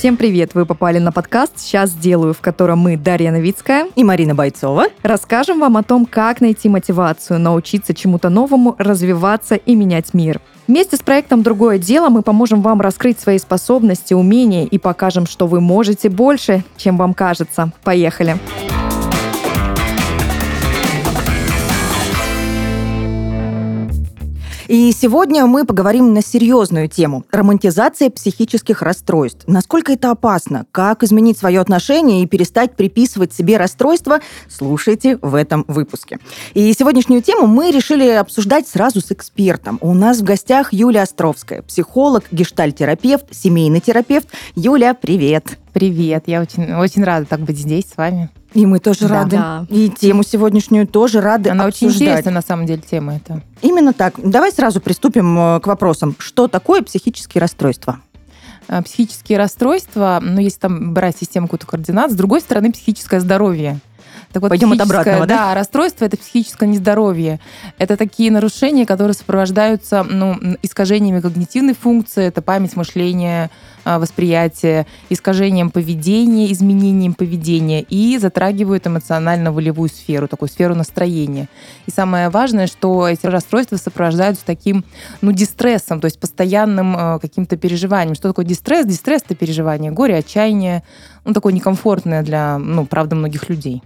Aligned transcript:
Всем 0.00 0.16
привет! 0.16 0.54
Вы 0.54 0.64
попали 0.64 0.98
на 0.98 1.12
подкаст 1.12 1.58
«Сейчас 1.58 1.90
сделаю», 1.90 2.32
в 2.32 2.40
котором 2.40 2.78
мы, 2.78 2.96
Дарья 2.96 3.32
Новицкая 3.32 3.86
и 3.96 4.02
Марина 4.02 4.34
Бойцова, 4.34 4.86
расскажем 5.02 5.60
вам 5.60 5.76
о 5.76 5.82
том, 5.82 6.06
как 6.06 6.40
найти 6.40 6.70
мотивацию, 6.70 7.38
научиться 7.38 7.92
чему-то 7.92 8.30
новому, 8.30 8.74
развиваться 8.78 9.56
и 9.56 9.74
менять 9.74 10.14
мир. 10.14 10.40
Вместе 10.66 10.96
с 10.96 11.00
проектом 11.00 11.42
«Другое 11.42 11.76
дело» 11.76 12.08
мы 12.08 12.22
поможем 12.22 12.62
вам 12.62 12.80
раскрыть 12.80 13.20
свои 13.20 13.38
способности, 13.38 14.14
умения 14.14 14.64
и 14.64 14.78
покажем, 14.78 15.26
что 15.26 15.46
вы 15.46 15.60
можете 15.60 16.08
больше, 16.08 16.64
чем 16.78 16.96
вам 16.96 17.12
кажется. 17.12 17.70
Поехали! 17.84 18.38
Поехали! 18.38 18.79
И 24.70 24.92
сегодня 24.92 25.46
мы 25.46 25.64
поговорим 25.64 26.14
на 26.14 26.22
серьезную 26.22 26.88
тему– 26.88 27.24
романтизация 27.32 28.08
психических 28.08 28.82
расстройств. 28.82 29.42
Насколько 29.48 29.94
это 29.94 30.12
опасно? 30.12 30.64
Как 30.70 31.02
изменить 31.02 31.36
свое 31.38 31.58
отношение 31.58 32.22
и 32.22 32.26
перестать 32.26 32.76
приписывать 32.76 33.32
себе 33.32 33.56
расстройства? 33.56 34.20
Слушайте 34.48 35.18
в 35.22 35.34
этом 35.34 35.64
выпуске. 35.66 36.20
И 36.54 36.72
сегодняшнюю 36.72 37.20
тему 37.20 37.48
мы 37.48 37.72
решили 37.72 38.10
обсуждать 38.10 38.68
сразу 38.68 39.00
с 39.00 39.10
экспертом. 39.10 39.76
У 39.80 39.92
нас 39.92 40.20
в 40.20 40.22
гостях 40.22 40.72
Юлия 40.72 41.02
Островская, 41.02 41.62
психолог, 41.62 42.26
гештальтерапевт, 42.30 43.24
семейный 43.32 43.80
терапевт. 43.80 44.28
Юля, 44.54 44.94
привет! 44.94 45.58
Привет, 45.80 46.24
я 46.26 46.42
очень, 46.42 46.74
очень 46.74 47.02
рада 47.04 47.24
так 47.24 47.40
быть 47.40 47.56
здесь 47.56 47.86
с 47.86 47.96
вами. 47.96 48.28
И 48.52 48.66
мы 48.66 48.80
тоже 48.80 49.08
да. 49.08 49.14
рады. 49.14 49.36
Да. 49.38 49.66
И 49.70 49.88
тему 49.88 50.22
сегодняшнюю 50.22 50.86
тоже 50.86 51.22
рады 51.22 51.48
Она 51.48 51.64
обсуждать. 51.64 51.96
очень 51.96 52.04
интересная, 52.04 52.34
на 52.34 52.42
самом 52.42 52.66
деле, 52.66 52.82
тема 52.82 53.16
эта. 53.16 53.40
Именно 53.62 53.94
так. 53.94 54.12
Давай 54.22 54.52
сразу 54.52 54.82
приступим 54.82 55.38
э, 55.38 55.60
к 55.60 55.66
вопросам. 55.66 56.14
Что 56.18 56.48
такое 56.48 56.82
психические 56.82 57.40
расстройства? 57.40 58.00
Э, 58.68 58.82
психические 58.82 59.38
расстройства, 59.38 60.20
ну, 60.22 60.38
если 60.42 60.58
там 60.58 60.92
брать 60.92 61.16
систему 61.16 61.46
какую-то 61.46 61.66
координат, 61.66 62.10
с 62.10 62.14
другой 62.14 62.42
стороны, 62.42 62.72
психическое 62.72 63.18
здоровье. 63.18 63.80
Так 64.32 64.42
вот, 64.42 64.50
Пойдем 64.50 64.72
от 64.72 64.80
обратного, 64.80 65.26
да? 65.26 65.36
Да, 65.36 65.54
расстройство– 65.54 66.04
это 66.06 66.16
психическое 66.16 66.68
нездоровье. 66.68 67.40
Это 67.78 67.96
такие 67.96 68.30
нарушения, 68.30 68.86
которые 68.86 69.14
сопровождаются 69.14 70.04
ну, 70.04 70.36
искажениями 70.62 71.20
когнитивной 71.20 71.74
функции, 71.74 72.24
это 72.26 72.40
память, 72.40 72.76
мышление, 72.76 73.50
а, 73.84 73.98
восприятие, 73.98 74.86
искажением 75.08 75.70
поведения, 75.70 76.52
изменением 76.52 77.14
поведения 77.14 77.82
и 77.82 78.18
затрагивают 78.18 78.86
эмоционально-волевую 78.86 79.88
сферу, 79.88 80.28
такую 80.28 80.48
сферу 80.48 80.74
настроения. 80.74 81.48
И 81.86 81.90
самое 81.90 82.28
важное, 82.28 82.66
что 82.66 83.08
эти 83.08 83.26
расстройства 83.26 83.76
сопровождаются 83.76 84.44
таким, 84.44 84.84
ну, 85.22 85.32
дистрессом, 85.32 86.00
то 86.00 86.06
есть 86.06 86.20
постоянным 86.20 86.96
э, 86.96 87.18
каким-то 87.20 87.56
переживанием. 87.56 88.14
Что 88.14 88.28
такое 88.28 88.44
дистресс? 88.44 88.86
Дистресс— 88.86 89.22
это 89.24 89.34
переживание, 89.34 89.90
горе, 89.90 90.16
отчаяние, 90.16 90.82
ну, 91.24 91.32
такое 91.32 91.52
некомфортное 91.52 92.22
для, 92.22 92.58
ну, 92.58 92.86
правда, 92.86 93.16
многих 93.16 93.48
людей. 93.48 93.82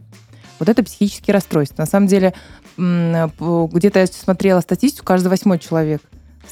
Вот 0.59 0.69
это 0.69 0.83
психические 0.83 1.35
расстройства. 1.35 1.83
На 1.83 1.87
самом 1.87 2.07
деле, 2.07 2.33
где-то 2.77 4.01
я 4.01 4.07
смотрела 4.07 4.61
статистику, 4.61 5.05
каждый 5.05 5.29
восьмой 5.29 5.59
человек 5.59 6.01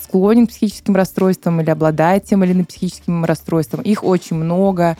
склонен 0.00 0.46
к 0.46 0.50
психическим 0.50 0.94
расстройствам 0.96 1.60
или 1.60 1.70
обладает 1.70 2.24
тем 2.24 2.44
или 2.44 2.52
иным 2.52 2.66
психическим 2.66 3.24
расстройством. 3.24 3.82
Их 3.82 4.04
очень 4.04 4.36
много, 4.36 4.96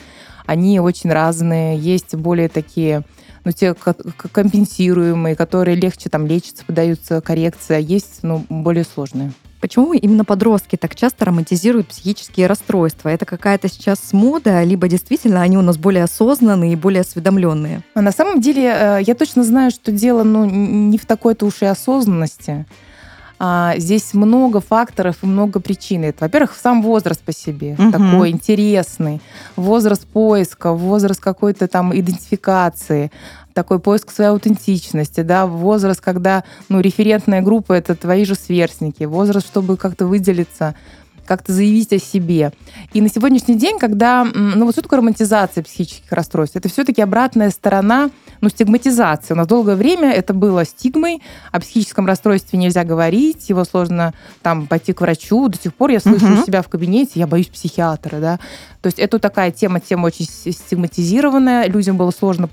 они 0.46 0.80
очень 0.80 1.10
разные. 1.12 1.78
Есть 1.78 2.14
более 2.14 2.48
такие 2.48 3.04
ну, 3.44 3.52
те 3.52 3.74
компенсируемые, 3.74 5.34
которые 5.34 5.76
легче 5.76 6.08
там 6.08 6.26
лечатся, 6.26 6.64
подаются 6.64 7.20
коррекция, 7.20 7.78
есть 7.78 8.20
ну, 8.22 8.44
более 8.48 8.84
сложные. 8.84 9.32
Почему 9.60 9.92
именно 9.92 10.24
подростки 10.24 10.74
так 10.74 10.96
часто 10.96 11.24
романтизируют 11.24 11.86
психические 11.86 12.48
расстройства? 12.48 13.10
Это 13.10 13.24
какая-то 13.24 13.68
сейчас 13.68 14.12
мода, 14.12 14.64
либо 14.64 14.88
действительно 14.88 15.40
они 15.40 15.56
у 15.56 15.62
нас 15.62 15.76
более 15.76 16.02
осознанные 16.02 16.72
и 16.72 16.76
более 16.76 17.02
осведомленные? 17.02 17.84
А 17.94 18.02
на 18.02 18.10
самом 18.10 18.40
деле 18.40 18.64
э, 18.64 18.98
я 19.06 19.14
точно 19.14 19.44
знаю, 19.44 19.70
что 19.70 19.92
дело 19.92 20.24
ну, 20.24 20.44
не 20.46 20.98
в 20.98 21.06
такой-то 21.06 21.46
уж 21.46 21.62
и 21.62 21.66
осознанности. 21.66 22.66
А, 23.44 23.74
здесь 23.76 24.14
много 24.14 24.60
факторов 24.60 25.16
и 25.22 25.26
много 25.26 25.58
причин. 25.58 26.04
Это, 26.04 26.18
во-первых, 26.20 26.54
сам 26.54 26.80
возраст 26.80 27.20
по 27.20 27.32
себе 27.32 27.74
угу. 27.76 27.90
такой 27.90 28.30
интересный, 28.30 29.20
возраст 29.56 30.06
поиска, 30.06 30.72
возраст 30.72 31.20
какой-то 31.20 31.66
там 31.66 31.92
идентификации, 31.92 33.10
такой 33.52 33.80
поиск 33.80 34.12
своей 34.12 34.30
аутентичности, 34.30 35.22
да, 35.22 35.46
возраст, 35.48 36.00
когда, 36.00 36.44
ну, 36.68 36.78
референтная 36.78 37.42
группа— 37.42 37.72
это 37.74 37.96
твои 37.96 38.24
же 38.24 38.36
сверстники, 38.36 39.02
возраст, 39.02 39.48
чтобы 39.48 39.76
как-то 39.76 40.06
выделиться, 40.06 40.76
как-то 41.26 41.52
заявить 41.52 41.92
о 41.92 41.98
себе. 41.98 42.52
И 42.92 43.00
на 43.00 43.08
сегодняшний 43.08 43.56
день, 43.56 43.78
когда, 43.78 44.24
ну, 44.24 44.64
вот 44.64 44.74
что 44.74 44.82
такое 44.82 44.98
романтизация 44.98 45.62
психических 45.62 46.10
расстройств? 46.12 46.56
Это 46.56 46.68
все-таки 46.68 47.02
обратная 47.02 47.50
сторона 47.50 48.10
ну, 48.40 48.48
стигматизации. 48.48 49.34
У 49.34 49.36
нас 49.36 49.46
долгое 49.46 49.76
время 49.76 50.12
это 50.12 50.34
было 50.34 50.64
стигмой. 50.64 51.22
О 51.52 51.60
психическом 51.60 52.06
расстройстве 52.06 52.58
нельзя 52.58 52.84
говорить, 52.84 53.48
его 53.48 53.64
сложно 53.64 54.14
там 54.42 54.66
пойти 54.66 54.92
к 54.92 55.00
врачу. 55.00 55.48
До 55.48 55.56
сих 55.56 55.72
пор 55.74 55.90
я 55.90 56.00
слышу 56.00 56.26
угу. 56.26 56.42
у 56.42 56.44
себя 56.44 56.62
в 56.62 56.68
кабинете, 56.68 57.12
я 57.14 57.26
боюсь 57.26 57.46
психиатра, 57.46 58.18
да. 58.18 58.40
То 58.82 58.88
есть 58.88 58.98
это 58.98 59.20
такая 59.20 59.52
тема, 59.52 59.78
тема 59.78 60.06
очень 60.06 60.26
стигматизированная. 60.26 61.68
Людям 61.68 61.96
было 61.96 62.10
сложно 62.10 62.48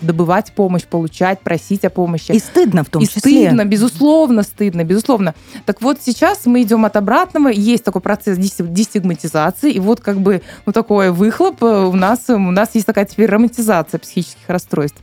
добывать 0.00 0.52
помощь, 0.52 0.84
получать, 0.84 1.40
просить 1.40 1.84
о 1.84 1.90
помощи. 1.90 2.32
И 2.32 2.38
стыдно 2.38 2.84
в 2.84 2.88
том 2.88 3.02
и 3.02 3.06
числе. 3.06 3.20
стыдно, 3.20 3.66
безусловно, 3.66 4.42
стыдно, 4.42 4.82
безусловно. 4.84 5.34
Так 5.66 5.82
вот 5.82 5.98
сейчас 6.02 6.46
мы 6.46 6.62
идем 6.62 6.86
от 6.86 6.96
обратного. 6.96 7.48
Есть 7.48 7.84
такой 7.84 7.97
процесс 8.00 8.38
дестигматизации, 8.38 9.72
и 9.72 9.80
вот 9.80 10.00
как 10.00 10.20
бы 10.20 10.42
ну, 10.66 10.72
такой 10.72 11.10
выхлоп 11.10 11.62
э, 11.62 11.84
у 11.84 11.94
нас, 11.94 12.28
у 12.28 12.38
нас 12.38 12.74
есть 12.74 12.86
такая 12.86 13.04
теперь 13.04 13.28
романтизация 13.28 13.98
психических 13.98 14.48
расстройств. 14.48 15.00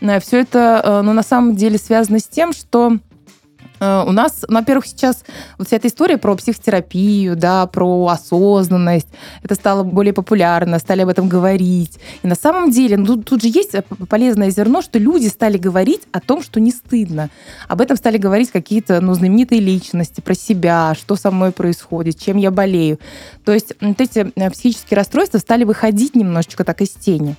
Э, 0.00 0.20
Все 0.20 0.40
это, 0.40 0.82
э, 0.84 1.02
ну, 1.02 1.12
на 1.12 1.22
самом 1.22 1.54
деле 1.56 1.78
связано 1.78 2.18
с 2.18 2.24
тем, 2.24 2.52
что 2.52 2.96
э, 2.96 3.11
у 4.06 4.12
нас, 4.12 4.44
ну, 4.46 4.58
во-первых, 4.58 4.86
сейчас 4.86 5.24
вот 5.58 5.66
вся 5.66 5.76
эта 5.76 5.88
история 5.88 6.16
про 6.16 6.36
психотерапию, 6.36 7.34
да, 7.36 7.66
про 7.66 8.06
осознанность, 8.06 9.08
это 9.42 9.54
стало 9.56 9.82
более 9.82 10.12
популярно, 10.12 10.78
стали 10.78 11.02
об 11.02 11.08
этом 11.08 11.28
говорить. 11.28 11.98
И 12.22 12.28
на 12.28 12.36
самом 12.36 12.70
деле, 12.70 12.96
ну, 12.96 13.06
тут, 13.06 13.24
тут 13.24 13.42
же 13.42 13.48
есть 13.48 13.72
полезное 14.08 14.50
зерно, 14.50 14.82
что 14.82 14.98
люди 14.98 15.26
стали 15.26 15.58
говорить 15.58 16.02
о 16.12 16.20
том, 16.20 16.42
что 16.42 16.60
не 16.60 16.70
стыдно. 16.70 17.28
Об 17.66 17.80
этом 17.80 17.96
стали 17.96 18.18
говорить 18.18 18.52
какие-то, 18.52 19.00
ну, 19.00 19.14
знаменитые 19.14 19.60
личности, 19.60 20.20
про 20.20 20.34
себя, 20.34 20.94
что 20.94 21.16
со 21.16 21.30
мной 21.30 21.50
происходит, 21.50 22.18
чем 22.18 22.36
я 22.36 22.50
болею. 22.50 23.00
То 23.44 23.52
есть 23.52 23.72
вот 23.80 24.00
эти 24.00 24.30
психические 24.50 24.96
расстройства 24.96 25.38
стали 25.38 25.64
выходить 25.64 26.14
немножечко 26.14 26.64
так 26.64 26.80
из 26.82 26.90
тени. 26.90 27.36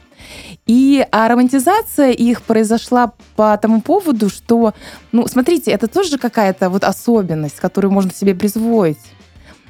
И 0.66 1.06
а 1.12 1.28
романтизация 1.28 2.12
их 2.12 2.42
произошла 2.42 3.14
по 3.36 3.58
тому 3.58 3.82
поводу, 3.82 4.30
что, 4.30 4.74
ну, 5.12 5.28
смотрите, 5.28 5.72
это 5.72 5.88
тоже 5.88 6.18
какая-то 6.18 6.70
вот 6.70 6.84
особенность, 6.84 7.60
которую 7.60 7.92
можно 7.92 8.12
себе 8.14 8.34
присвоить. 8.36 9.00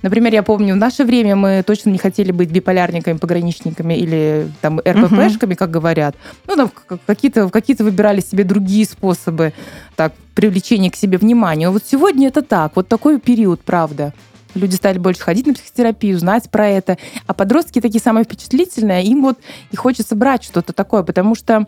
Например, 0.03 0.33
я 0.33 0.43
помню, 0.43 0.73
в 0.73 0.77
наше 0.77 1.05
время 1.05 1.35
мы 1.37 1.63
точно 1.65 1.89
не 1.89 1.97
хотели 1.97 2.33
быть 2.33 2.51
биполярниками, 2.51 3.17
пограничниками 3.17 3.93
или 3.93 4.51
там 4.61 4.79
РППшками, 4.79 5.55
как 5.55 5.71
говорят. 5.71 6.15
Ну, 6.45 6.55
там 6.57 6.71
какие-то 7.05 7.49
какие 7.49 7.77
выбирали 7.77 8.19
себе 8.19 8.43
другие 8.43 8.85
способы 8.85 9.53
так, 9.95 10.11
привлечения 10.35 10.91
к 10.91 10.97
себе 10.97 11.17
внимания. 11.17 11.69
Вот 11.69 11.83
сегодня 11.89 12.27
это 12.27 12.41
так, 12.41 12.75
вот 12.75 12.89
такой 12.89 13.17
период, 13.19 13.61
правда. 13.61 14.13
Люди 14.55 14.75
стали 14.75 14.97
больше 14.97 15.21
ходить 15.21 15.47
на 15.47 15.53
психотерапию, 15.53 16.17
знать 16.19 16.49
про 16.49 16.67
это. 16.67 16.97
А 17.27 17.33
подростки 17.33 17.81
такие 17.81 18.01
самые 18.01 18.25
впечатлительные, 18.25 19.03
им 19.03 19.23
вот 19.23 19.39
и 19.71 19.75
хочется 19.75 20.15
брать 20.15 20.43
что-то 20.43 20.73
такое, 20.73 21.03
потому 21.03 21.35
что 21.35 21.65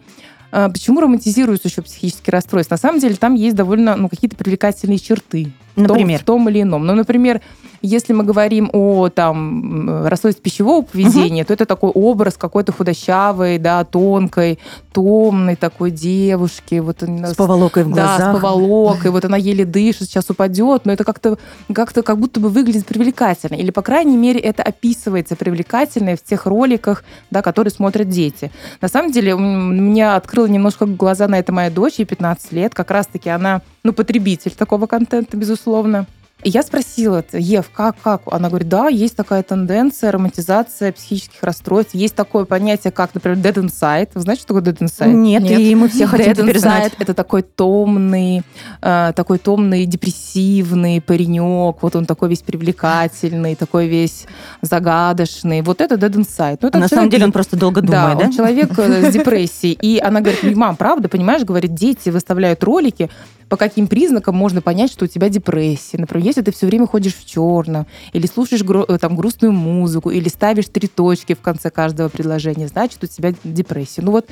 э, 0.51 0.69
Почему 0.69 1.01
романтизируются 1.01 1.67
еще 1.67 1.81
психические 1.81 2.31
расстройства? 2.31 2.75
На 2.75 2.79
самом 2.79 2.99
деле 2.99 3.15
там 3.15 3.35
есть 3.35 3.55
довольно 3.55 3.95
ну, 3.95 4.09
какие-то 4.09 4.35
привлекательные 4.35 4.99
черты. 4.99 5.51
Например? 5.75 6.19
В 6.19 6.23
том, 6.23 6.41
в 6.41 6.45
том 6.45 6.49
или 6.49 6.61
ином. 6.61 6.85
Ну, 6.85 6.95
например, 6.95 7.41
если 7.81 8.13
мы 8.13 8.23
говорим 8.23 8.69
о 8.73 9.09
там, 9.09 10.05
расстройстве 10.07 10.41
пищевого 10.41 10.83
поведения, 10.83 11.41
угу. 11.41 11.47
то 11.47 11.53
это 11.53 11.65
такой 11.65 11.91
образ 11.91 12.35
какой-то 12.35 12.71
худощавой, 12.71 13.57
да, 13.59 13.83
тонкой, 13.83 14.59
томной 14.91 15.55
такой 15.55 15.91
девушки. 15.91 16.79
Вот, 16.79 17.03
с 17.03 17.35
поволокой 17.35 17.83
в 17.83 17.89
глазах. 17.89 18.17
Да, 18.17 18.31
с 18.31 18.33
поволокой. 18.33 19.11
Вот 19.11 19.25
она 19.25 19.37
еле 19.37 19.65
дышит, 19.65 20.09
сейчас 20.09 20.29
упадет, 20.29 20.85
но 20.85 20.93
это 20.93 21.03
как-то 21.03 21.37
как, 21.73 21.91
-то, 21.91 22.01
как 22.01 22.17
будто 22.17 22.39
бы 22.39 22.49
выглядит 22.49 22.85
привлекательно. 22.85 23.55
Или, 23.55 23.71
по 23.71 23.81
крайней 23.81 24.17
мере, 24.17 24.39
это 24.39 24.63
описывается 24.63 25.35
привлекательно 25.35 26.15
в 26.15 26.23
тех 26.23 26.45
роликах, 26.45 27.03
да, 27.29 27.41
которые 27.41 27.71
смотрят 27.71 28.09
дети. 28.09 28.51
На 28.81 28.87
самом 28.87 29.11
деле, 29.11 29.35
меня 29.35 30.15
открыла 30.15 30.47
немножко 30.47 30.85
глаза 30.85 31.27
на 31.27 31.37
это 31.37 31.51
моя 31.51 31.69
дочь, 31.69 31.95
ей 31.99 32.05
15 32.05 32.51
лет. 32.53 32.73
Как 32.73 32.89
раз-таки 32.89 33.29
она, 33.29 33.61
ну, 33.83 33.93
потребитель 33.93 34.51
такого 34.51 34.87
контента, 34.87 35.37
безусловно 35.37 35.64
условно. 35.65 36.05
И 36.45 36.49
я 36.49 36.61
спросила, 36.61 37.25
Ев, 37.33 37.71
как, 37.73 37.95
как? 38.03 38.21
Она 38.27 38.49
говорит, 38.49 38.69
да, 38.69 38.87
есть 38.87 39.15
такая 39.15 39.41
тенденция, 39.41 40.11
романтизация 40.11 40.91
психических 40.91 41.41
расстройств. 41.41 41.95
Есть 41.95 42.13
такое 42.13 42.45
понятие, 42.45 42.91
как, 42.91 43.15
например, 43.15 43.39
dead 43.39 43.55
inside. 43.55 44.09
Вы 44.13 44.21
знаете, 44.21 44.43
что 44.43 44.53
такое 44.53 44.71
dead 44.71 44.77
inside? 44.77 45.11
Нет, 45.11 45.41
Нет. 45.41 45.59
и 45.59 45.73
мы 45.73 45.89
все 45.89 46.05
хотим 46.05 46.33
dead 46.33 46.35
теперь 46.35 46.59
знать. 46.59 46.93
Это 46.99 47.15
такой 47.15 47.41
томный, 47.41 48.43
э, 48.79 49.13
такой 49.15 49.39
томный, 49.39 49.87
депрессивный 49.87 51.01
паренек. 51.01 51.81
Вот 51.81 51.95
он 51.95 52.05
такой 52.05 52.29
весь 52.29 52.43
привлекательный, 52.43 53.55
такой 53.55 53.87
весь 53.87 54.27
загадочный. 54.61 55.63
Вот 55.63 55.81
это 55.81 55.95
dead 55.95 56.13
inside. 56.13 56.59
Ну, 56.61 56.67
это 56.67 56.77
на 56.77 56.87
человек, 56.87 56.89
самом 56.89 57.09
деле 57.09 57.25
он 57.25 57.31
просто 57.31 57.57
долго 57.57 57.81
думает, 57.81 58.19
да? 58.19 58.25
да? 58.27 58.31
человек 58.31 58.77
э, 58.77 59.09
с 59.09 59.13
депрессией. 59.13 59.75
И 59.81 59.97
она 59.97 60.21
говорит, 60.21 60.55
мам, 60.55 60.75
правда, 60.75 61.09
понимаешь, 61.09 61.43
говорит, 61.43 61.73
дети 61.73 62.09
выставляют 62.09 62.63
ролики, 62.63 63.09
по 63.49 63.57
каким 63.57 63.87
признакам 63.87 64.35
можно 64.35 64.61
понять, 64.61 64.91
что 64.91 65.05
у 65.05 65.07
тебя 65.07 65.29
депрессия. 65.29 65.97
Например, 65.97 66.25
если 66.35 66.51
ты 66.51 66.55
все 66.55 66.65
время 66.67 66.85
ходишь 66.85 67.15
в 67.15 67.25
черном, 67.25 67.87
или 68.11 68.27
слушаешь 68.27 68.61
э, 68.61 68.97
там 68.97 69.15
грустную 69.15 69.53
музыку, 69.53 70.09
или 70.11 70.27
ставишь 70.27 70.67
три 70.67 70.87
точки 70.87 71.33
в 71.33 71.39
конце 71.39 71.69
каждого 71.69 72.09
предложения, 72.09 72.67
значит, 72.67 73.01
у 73.03 73.07
тебя 73.07 73.33
депрессия. 73.43 74.01
Ну 74.01 74.11
вот 74.11 74.27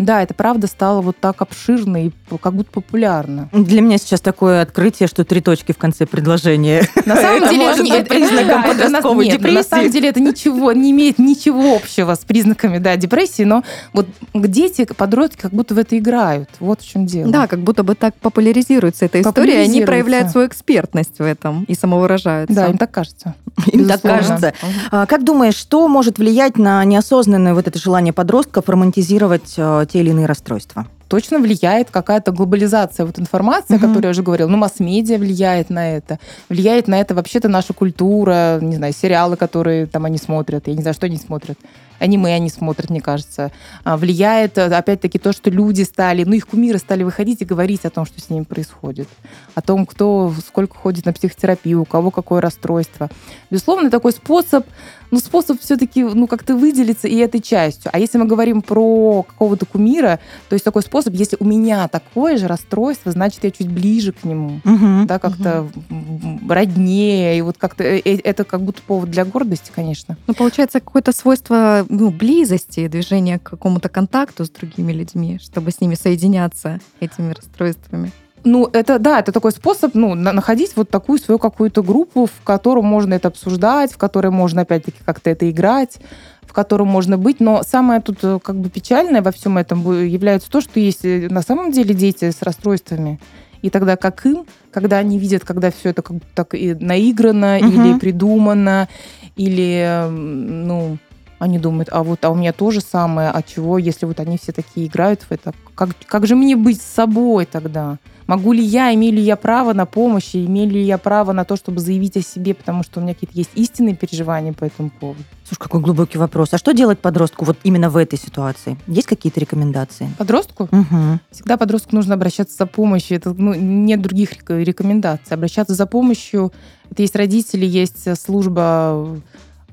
да, 0.00 0.22
это 0.22 0.34
правда 0.34 0.66
стало 0.66 1.02
вот 1.02 1.16
так 1.18 1.42
обширно 1.42 2.06
и 2.06 2.10
как 2.40 2.54
будто 2.54 2.70
популярно. 2.70 3.48
Для 3.52 3.82
меня 3.82 3.98
сейчас 3.98 4.20
такое 4.20 4.62
открытие, 4.62 5.08
что 5.08 5.24
три 5.24 5.40
точки 5.40 5.72
в 5.72 5.78
конце 5.78 6.06
предложения. 6.06 6.88
На 7.06 7.16
самом 7.16 7.48
деле 7.48 7.64
может 7.64 7.88
быть 7.88 8.08
признаком 8.08 8.62
подростковой 8.68 9.28
депрессии. 9.28 9.54
На 9.54 9.62
самом 9.62 9.90
деле 9.90 10.08
это 10.08 10.20
ничего 10.20 10.72
не 10.72 10.90
имеет 10.90 11.18
ничего 11.18 11.76
общего 11.76 12.14
с 12.14 12.20
признаками 12.20 12.78
да, 12.78 12.96
депрессии, 12.96 13.42
но 13.42 13.62
вот 13.92 14.06
дети, 14.34 14.84
подростки 14.96 15.42
как 15.42 15.52
будто 15.52 15.74
в 15.74 15.78
это 15.78 15.98
играют. 15.98 16.48
Вот 16.60 16.80
в 16.80 16.88
чем 16.88 17.06
дело. 17.06 17.30
Да, 17.30 17.46
как 17.46 17.60
будто 17.60 17.82
бы 17.82 17.94
так 17.94 18.14
популяризируется 18.14 19.04
эта 19.04 19.20
история, 19.20 19.62
и 19.62 19.68
они 19.68 19.82
проявляют 19.82 20.30
свою 20.30 20.46
экспертность 20.46 21.18
в 21.18 21.22
этом 21.22 21.64
и 21.64 21.74
самовыражаются. 21.74 22.54
Да, 22.54 22.66
им 22.68 22.78
так 22.78 22.90
кажется. 22.90 23.34
Им 23.72 23.88
так 23.88 24.00
кажется. 24.00 24.54
А 24.90 25.06
как 25.06 25.24
думаешь, 25.24 25.56
что 25.56 25.88
может 25.88 26.18
влиять 26.18 26.56
на 26.56 26.82
неосознанное 26.84 27.52
вот 27.52 27.68
это 27.68 27.78
желание 27.78 28.12
подростков 28.12 28.68
романтизировать 28.68 29.54
э, 29.56 29.86
те 29.90 30.00
или 30.00 30.10
иные 30.10 30.26
расстройства? 30.26 30.86
точно 31.10 31.40
влияет 31.40 31.90
какая-то 31.90 32.30
глобализация 32.30 33.04
вот 33.04 33.18
информации, 33.18 33.74
угу. 33.74 33.84
о 33.84 33.88
которой 33.88 34.04
я 34.04 34.10
уже 34.10 34.22
говорила. 34.22 34.48
Ну, 34.48 34.56
масс-медиа 34.56 35.18
влияет 35.18 35.68
на 35.68 35.96
это. 35.96 36.20
Влияет 36.48 36.86
на 36.86 37.00
это 37.00 37.16
вообще-то 37.16 37.48
наша 37.48 37.74
культура, 37.74 38.60
не 38.62 38.76
знаю, 38.76 38.92
сериалы, 38.92 39.36
которые 39.36 39.86
там 39.86 40.04
они 40.04 40.18
смотрят. 40.18 40.68
Я 40.68 40.74
не 40.74 40.82
знаю, 40.82 40.94
что 40.94 41.06
они 41.06 41.16
смотрят 41.16 41.58
аниме 42.00 42.34
они 42.34 42.50
смотрят, 42.50 42.90
мне 42.90 43.00
кажется. 43.00 43.52
А, 43.84 43.96
влияет, 43.96 44.58
э, 44.58 44.64
опять-таки, 44.64 45.18
то, 45.18 45.32
что 45.32 45.50
люди 45.50 45.82
стали, 45.82 46.24
ну, 46.24 46.32
их 46.32 46.48
кумиры 46.48 46.78
стали 46.78 47.02
выходить 47.02 47.42
и 47.42 47.44
говорить 47.44 47.84
о 47.84 47.90
том, 47.90 48.06
что 48.06 48.20
с 48.20 48.30
ними 48.30 48.44
происходит. 48.44 49.08
О 49.54 49.62
том, 49.62 49.86
кто 49.86 50.32
сколько 50.46 50.76
ходит 50.76 51.06
на 51.06 51.12
психотерапию, 51.12 51.82
у 51.82 51.84
кого 51.84 52.10
какое 52.10 52.40
расстройство. 52.40 53.08
Безусловно, 53.50 53.90
такой 53.90 54.12
способ, 54.12 54.66
ну, 55.10 55.18
способ 55.18 55.60
все-таки, 55.60 56.02
ну, 56.04 56.26
как-то 56.26 56.56
выделиться 56.56 57.08
и 57.08 57.16
этой 57.16 57.40
частью. 57.40 57.90
А 57.92 57.98
если 57.98 58.18
мы 58.18 58.26
говорим 58.26 58.62
про 58.62 59.24
какого-то 59.24 59.66
кумира, 59.66 60.20
то 60.48 60.54
есть 60.54 60.64
такой 60.64 60.82
способ, 60.82 61.14
если 61.14 61.36
у 61.40 61.44
меня 61.44 61.88
такое 61.88 62.36
же 62.36 62.46
расстройство, 62.46 63.12
значит, 63.12 63.44
я 63.44 63.50
чуть 63.50 63.68
ближе 63.68 64.12
к 64.12 64.24
нему, 64.24 64.60
угу, 64.64 65.06
да, 65.06 65.18
как-то 65.18 65.62
угу. 65.62 66.40
роднее, 66.48 67.38
и 67.38 67.42
вот 67.42 67.58
как-то 67.58 67.82
э, 67.84 68.00
э, 68.04 68.18
это 68.22 68.44
как 68.44 68.62
будто 68.62 68.82
повод 68.82 69.10
для 69.10 69.24
гордости, 69.24 69.72
конечно. 69.74 70.16
Ну, 70.26 70.34
получается, 70.34 70.80
какое-то 70.80 71.12
свойство 71.12 71.84
ну, 71.90 72.10
близости, 72.10 72.86
движения 72.88 73.38
к 73.38 73.42
какому-то 73.42 73.88
контакту 73.88 74.44
с 74.44 74.50
другими 74.50 74.92
людьми, 74.92 75.38
чтобы 75.42 75.70
с 75.70 75.80
ними 75.80 75.94
соединяться 75.94 76.80
этими 77.00 77.32
расстройствами. 77.32 78.12
Ну, 78.44 78.68
это, 78.72 78.98
да, 78.98 79.20
это 79.20 79.32
такой 79.32 79.52
способ, 79.52 79.94
ну, 79.94 80.14
находить 80.14 80.74
вот 80.76 80.88
такую 80.88 81.18
свою 81.18 81.38
какую-то 81.38 81.82
группу, 81.82 82.26
в 82.26 82.42
котором 82.42 82.86
можно 82.86 83.14
это 83.14 83.28
обсуждать, 83.28 83.92
в 83.92 83.98
которой 83.98 84.30
можно, 84.30 84.62
опять-таки, 84.62 84.98
как-то 85.04 85.28
это 85.28 85.50
играть, 85.50 85.98
в 86.42 86.52
котором 86.52 86.88
можно 86.88 87.18
быть. 87.18 87.40
Но 87.40 87.62
самое 87.62 88.00
тут 88.00 88.18
э, 88.22 88.38
как 88.42 88.56
бы 88.56 88.70
печальное 88.70 89.20
во 89.20 89.30
всем 89.30 89.58
этом 89.58 89.82
является 90.06 90.50
то, 90.50 90.62
что 90.62 90.80
есть 90.80 91.04
э, 91.04 91.28
на 91.28 91.42
самом 91.42 91.70
деле 91.70 91.94
дети 91.94 92.30
с 92.30 92.40
расстройствами. 92.40 93.20
И 93.60 93.68
тогда 93.68 93.96
как 93.96 94.24
им, 94.24 94.46
когда 94.72 94.96
они 94.96 95.18
видят, 95.18 95.44
когда 95.44 95.70
все 95.70 95.90
это 95.90 96.00
как 96.00 96.16
бы 96.16 96.22
так 96.34 96.54
и 96.54 96.74
наиграно 96.74 97.58
угу. 97.58 97.66
или 97.66 97.98
придумано, 97.98 98.88
или, 99.36 100.06
ну, 100.08 100.96
они 101.40 101.58
думают, 101.58 101.88
а 101.90 102.04
вот 102.04 102.24
а 102.24 102.30
у 102.30 102.34
меня 102.34 102.52
то 102.52 102.70
же 102.70 102.80
самое, 102.80 103.30
а 103.30 103.42
чего, 103.42 103.78
если 103.78 104.06
вот 104.06 104.20
они 104.20 104.36
все 104.36 104.52
такие 104.52 104.86
играют 104.86 105.22
в 105.22 105.32
это, 105.32 105.52
как, 105.74 105.88
как 106.06 106.26
же 106.26 106.36
мне 106.36 106.54
быть 106.54 106.80
с 106.80 106.84
собой 106.84 107.46
тогда? 107.46 107.96
Могу 108.26 108.52
ли 108.52 108.62
я, 108.62 108.94
имею 108.94 109.14
ли 109.14 109.22
я 109.22 109.34
право 109.34 109.72
на 109.72 109.86
помощь, 109.86 110.36
имею 110.36 110.70
ли 110.70 110.82
я 110.82 110.98
право 110.98 111.32
на 111.32 111.44
то, 111.44 111.56
чтобы 111.56 111.80
заявить 111.80 112.16
о 112.16 112.20
себе, 112.20 112.54
потому 112.54 112.84
что 112.84 113.00
у 113.00 113.02
меня 113.02 113.14
какие-то 113.14 113.36
есть 113.36 113.50
истинные 113.54 113.96
переживания 113.96 114.52
по 114.52 114.64
этому 114.64 114.90
поводу? 114.90 115.24
Слушай, 115.48 115.62
какой 115.62 115.80
глубокий 115.80 116.18
вопрос. 116.18 116.50
А 116.52 116.58
что 116.58 116.72
делать 116.72 117.00
подростку 117.00 117.44
вот 117.44 117.56
именно 117.64 117.90
в 117.90 117.96
этой 117.96 118.18
ситуации? 118.18 118.78
Есть 118.86 119.08
какие-то 119.08 119.40
рекомендации? 119.40 120.10
Подростку? 120.16 120.64
Угу. 120.64 121.18
Всегда 121.32 121.56
подростку 121.56 121.96
нужно 121.96 122.14
обращаться 122.14 122.54
за 122.56 122.66
помощью. 122.66 123.16
Это 123.16 123.34
ну, 123.36 123.54
нет 123.54 124.00
других 124.00 124.48
рекомендаций. 124.48 125.34
Обращаться 125.34 125.74
за 125.74 125.86
помощью. 125.86 126.52
Это 126.88 127.02
есть 127.02 127.16
родители, 127.16 127.66
есть 127.66 128.16
служба 128.16 128.92
Э, 128.92 129.18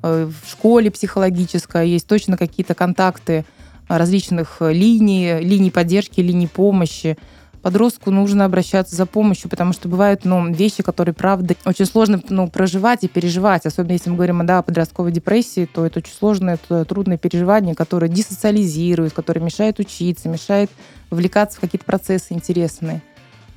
в 0.01 0.33
школе 0.49 0.91
психологическая, 0.91 1.85
есть 1.85 2.07
точно 2.07 2.38
какие-то 2.38 2.73
контакты 2.73 3.45
различных 3.88 4.57
линий, 4.61 5.39
линий 5.39 5.71
поддержки, 5.71 6.21
линий 6.21 6.47
помощи. 6.47 7.17
Подростку 7.61 8.11
нужно 8.11 8.45
обращаться 8.45 8.95
за 8.95 9.05
помощью, 9.05 9.49
потому 9.49 9.73
что 9.73 9.89
бывают 9.89 10.23
ну, 10.25 10.53
вещи, 10.53 10.83
которые, 10.83 11.13
правда, 11.13 11.55
очень 11.65 11.85
сложно 11.85 12.21
ну, 12.29 12.47
проживать 12.49 13.03
и 13.03 13.07
переживать. 13.07 13.65
Особенно 13.65 13.94
если 13.94 14.09
мы 14.09 14.15
говорим 14.15 14.45
да, 14.45 14.59
о 14.59 14.61
подростковой 14.61 15.11
депрессии, 15.11 15.65
то 15.65 15.85
это 15.85 15.99
очень 15.99 16.13
сложное, 16.13 16.55
это 16.55 16.85
трудное 16.85 17.17
переживание, 17.17 17.75
которое 17.75 18.09
десоциализирует, 18.09 19.13
которое 19.13 19.41
мешает 19.41 19.79
учиться, 19.79 20.29
мешает 20.29 20.69
вовлекаться 21.09 21.57
в 21.57 21.61
какие-то 21.61 21.85
процессы 21.85 22.33
интересные. 22.33 23.01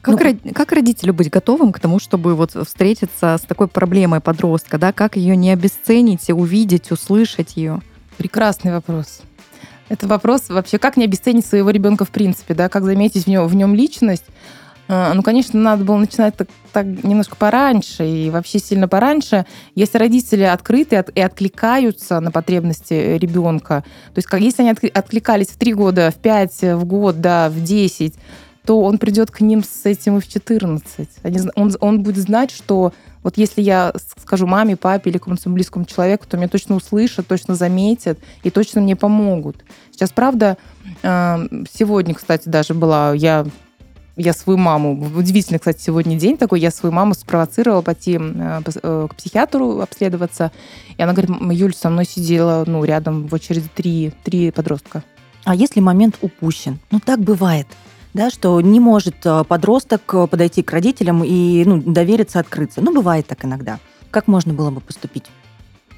Как, 0.02 0.14
ну, 0.14 0.30
ро- 0.30 0.54
как 0.54 0.72
родителю 0.72 1.12
быть 1.12 1.30
готовым 1.30 1.72
к 1.72 1.80
тому, 1.80 1.98
чтобы 1.98 2.34
вот 2.34 2.52
встретиться 2.66 3.36
с 3.36 3.42
такой 3.42 3.68
проблемой 3.68 4.20
подростка, 4.20 4.78
да, 4.78 4.92
как 4.92 5.16
ее 5.16 5.36
не 5.36 5.50
обесценить, 5.50 6.30
увидеть, 6.30 6.90
услышать 6.90 7.56
ее? 7.56 7.80
Прекрасный 8.16 8.72
вопрос. 8.72 9.20
Это 9.90 10.06
вопрос 10.06 10.48
вообще, 10.48 10.78
как 10.78 10.96
не 10.96 11.04
обесценить 11.04 11.44
своего 11.44 11.70
ребенка 11.70 12.04
в 12.04 12.10
принципе, 12.10 12.54
да, 12.54 12.68
как 12.68 12.84
заметить 12.84 13.24
в 13.24 13.26
нем, 13.26 13.46
в 13.46 13.54
нем 13.54 13.74
личность. 13.74 14.24
А, 14.92 15.14
ну, 15.14 15.22
конечно, 15.22 15.60
надо 15.60 15.84
было 15.84 15.98
начинать 15.98 16.34
так, 16.36 16.48
так 16.72 16.84
немножко 16.84 17.36
пораньше 17.36 18.04
и 18.04 18.30
вообще 18.30 18.58
сильно 18.58 18.88
пораньше. 18.88 19.46
Если 19.74 19.98
родители 19.98 20.42
открыты 20.42 21.04
и 21.14 21.20
откликаются 21.20 22.18
на 22.20 22.30
потребности 22.30 23.16
ребенка, 23.18 23.84
то 24.14 24.18
есть 24.18 24.26
как, 24.26 24.40
если 24.40 24.62
они 24.62 24.70
откликались 24.70 25.48
в 25.48 25.58
3 25.58 25.74
года, 25.74 26.10
в 26.10 26.16
5, 26.16 26.62
в 26.74 26.84
год, 26.86 27.20
да, 27.20 27.50
в 27.50 27.62
10, 27.62 28.14
то 28.64 28.80
он 28.80 28.98
придет 28.98 29.30
к 29.30 29.40
ним 29.40 29.64
с 29.64 29.86
этим 29.86 30.18
и 30.18 30.20
в 30.20 30.28
14. 30.28 31.08
Он, 31.56 31.72
он 31.80 32.02
будет 32.02 32.18
знать, 32.18 32.50
что 32.50 32.92
вот 33.22 33.36
если 33.36 33.62
я 33.62 33.92
скажу 34.18 34.46
маме, 34.46 34.76
папе 34.76 35.10
или 35.10 35.18
какому-то 35.18 35.50
близкому 35.50 35.84
человеку, 35.84 36.26
то 36.26 36.36
меня 36.36 36.48
точно 36.48 36.76
услышат, 36.76 37.26
точно 37.26 37.54
заметят 37.54 38.18
и 38.42 38.50
точно 38.50 38.80
мне 38.80 38.96
помогут. 38.96 39.64
Сейчас, 39.90 40.10
правда, 40.10 40.56
эм, 41.02 41.66
сегодня, 41.72 42.14
кстати, 42.14 42.48
даже 42.48 42.74
была, 42.74 43.14
я 43.14 43.46
я 44.16 44.34
свою 44.34 44.58
маму, 44.58 45.10
удивительно, 45.16 45.58
кстати, 45.58 45.80
сегодня 45.80 46.18
день 46.18 46.36
такой, 46.36 46.60
я 46.60 46.70
свою 46.70 46.92
маму 46.92 47.14
спровоцировала 47.14 47.80
пойти 47.80 48.18
э, 48.20 48.60
э, 48.82 49.06
к 49.08 49.14
психиатру 49.14 49.80
обследоваться, 49.80 50.52
и 50.98 51.02
она 51.02 51.14
говорит, 51.14 51.30
Юль, 51.52 51.74
со 51.74 51.88
мной 51.88 52.04
сидела, 52.04 52.64
ну, 52.66 52.84
рядом 52.84 53.28
в 53.28 53.34
очереди 53.34 53.68
три, 53.74 54.12
три 54.24 54.50
подростка. 54.50 55.02
А 55.44 55.54
если 55.54 55.80
момент 55.80 56.18
упущен? 56.20 56.78
Ну, 56.90 57.00
так 57.00 57.20
бывает 57.20 57.66
да, 58.14 58.30
что 58.30 58.60
не 58.60 58.80
может 58.80 59.24
э, 59.24 59.44
подросток 59.44 60.02
э, 60.14 60.26
подойти 60.26 60.62
к 60.62 60.72
родителям 60.72 61.22
и 61.24 61.64
ну, 61.64 61.80
довериться, 61.80 62.40
открыться. 62.40 62.80
Ну, 62.80 62.94
бывает 62.94 63.26
так 63.26 63.44
иногда. 63.44 63.78
Как 64.10 64.26
можно 64.26 64.52
было 64.52 64.70
бы 64.70 64.80
поступить? 64.80 65.24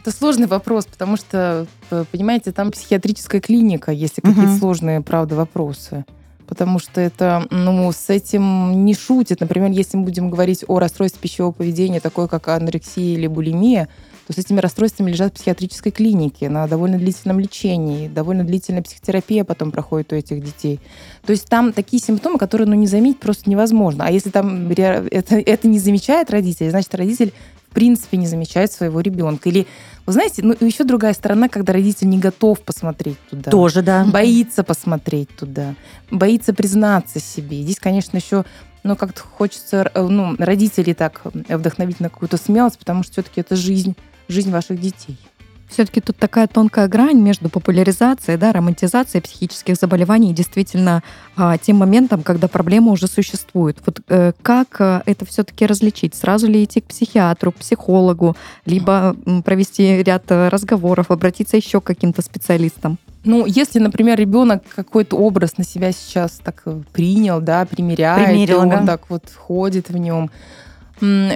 Это 0.02 0.10
сложный 0.10 0.46
вопрос, 0.46 0.86
потому 0.86 1.16
что, 1.16 1.66
э, 1.90 2.04
понимаете, 2.10 2.52
там 2.52 2.70
психиатрическая 2.70 3.40
клиника, 3.40 3.92
если 3.92 4.20
какие-то 4.20 4.56
сложные, 4.58 5.00
правда, 5.00 5.36
вопросы. 5.36 6.04
Потому 6.46 6.78
что 6.80 7.00
это, 7.00 7.46
ну, 7.50 7.90
с 7.92 8.10
этим 8.10 8.84
не 8.84 8.94
шутит. 8.94 9.40
Например, 9.40 9.70
если 9.70 9.96
мы 9.96 10.04
будем 10.04 10.28
говорить 10.28 10.64
о 10.68 10.80
расстройстве 10.80 11.20
пищевого 11.20 11.52
поведения, 11.52 12.00
такое 12.00 12.26
как 12.26 12.48
анорексия 12.48 13.14
или 13.14 13.26
булимия, 13.26 13.88
с 14.32 14.38
этими 14.38 14.60
расстройствами 14.60 15.10
лежат 15.10 15.32
в 15.32 15.34
психиатрической 15.36 15.92
клинике 15.92 16.48
на 16.48 16.66
довольно 16.66 16.98
длительном 16.98 17.40
лечении, 17.40 18.08
довольно 18.08 18.44
длительная 18.44 18.82
психотерапия 18.82 19.44
потом 19.44 19.70
проходит 19.70 20.12
у 20.12 20.16
этих 20.16 20.42
детей. 20.42 20.80
То 21.24 21.32
есть 21.32 21.48
там 21.48 21.72
такие 21.72 22.02
симптомы, 22.02 22.38
которые 22.38 22.68
ну, 22.68 22.74
не 22.74 22.86
заметить 22.86 23.20
просто 23.20 23.48
невозможно. 23.48 24.06
А 24.06 24.10
если 24.10 24.30
там 24.30 24.70
это, 24.70 25.36
это 25.36 25.68
не 25.68 25.78
замечает 25.78 26.30
родитель, 26.30 26.70
значит, 26.70 26.94
родитель 26.94 27.32
в 27.70 27.74
принципе 27.74 28.18
не 28.18 28.26
замечает 28.26 28.70
своего 28.70 29.00
ребенка. 29.00 29.48
Или, 29.48 29.66
вы 30.04 30.12
знаете, 30.12 30.42
ну 30.42 30.54
еще 30.60 30.84
другая 30.84 31.14
сторона, 31.14 31.48
когда 31.48 31.72
родитель 31.72 32.08
не 32.08 32.18
готов 32.18 32.60
посмотреть 32.60 33.18
туда. 33.30 33.50
Тоже, 33.50 33.82
да. 33.82 34.04
Боится 34.04 34.62
посмотреть 34.62 35.34
туда, 35.36 35.74
боится 36.10 36.52
признаться 36.52 37.18
себе. 37.18 37.62
Здесь, 37.62 37.80
конечно, 37.80 38.18
еще 38.18 38.44
но 38.84 38.96
как-то 38.96 39.22
хочется 39.22 39.90
э, 39.94 40.02
ну, 40.02 40.34
родителей 40.38 40.94
так 40.94 41.22
вдохновить 41.24 42.00
на 42.00 42.08
какую-то 42.08 42.36
смелость, 42.36 42.78
потому 42.78 43.02
что 43.02 43.12
все-таки 43.12 43.40
это 43.40 43.56
жизнь, 43.56 43.96
жизнь 44.28 44.50
ваших 44.50 44.80
детей. 44.80 45.18
Все-таки 45.72 46.02
тут 46.02 46.18
такая 46.18 46.48
тонкая 46.48 46.86
грань 46.86 47.18
между 47.18 47.48
популяризацией, 47.48 48.36
да, 48.36 48.52
романтизацией 48.52 49.22
психических 49.22 49.76
заболеваний 49.76 50.30
и 50.30 50.34
действительно 50.34 51.02
а, 51.34 51.56
тем 51.56 51.76
моментом, 51.76 52.22
когда 52.22 52.46
проблема 52.46 52.92
уже 52.92 53.06
существует. 53.06 53.78
Вот 53.86 54.00
э, 54.08 54.32
как 54.42 54.76
э, 54.80 55.00
это 55.06 55.24
все-таки 55.24 55.64
различить? 55.64 56.14
Сразу 56.14 56.46
ли 56.46 56.62
идти 56.62 56.82
к 56.82 56.84
психиатру, 56.84 57.52
к 57.52 57.56
психологу, 57.56 58.36
либо 58.66 59.16
провести 59.46 60.02
ряд 60.02 60.24
э, 60.28 60.48
разговоров, 60.48 61.10
обратиться 61.10 61.56
еще 61.56 61.80
к 61.80 61.84
каким-то 61.84 62.20
специалистам? 62.20 62.98
Ну, 63.24 63.46
если, 63.46 63.78
например, 63.78 64.18
ребенок 64.18 64.64
какой-то 64.74 65.16
образ 65.16 65.56
на 65.56 65.64
себя 65.64 65.92
сейчас 65.92 66.32
так 66.32 66.62
э, 66.66 66.82
принял, 66.92 67.40
да, 67.40 67.64
примеряет, 67.64 68.26
Примерил, 68.26 68.56
и 68.56 68.60
он 68.60 68.68
да? 68.68 68.86
так 68.86 69.08
вот 69.08 69.22
ходит 69.34 69.88
в 69.88 69.96
нем, 69.96 70.30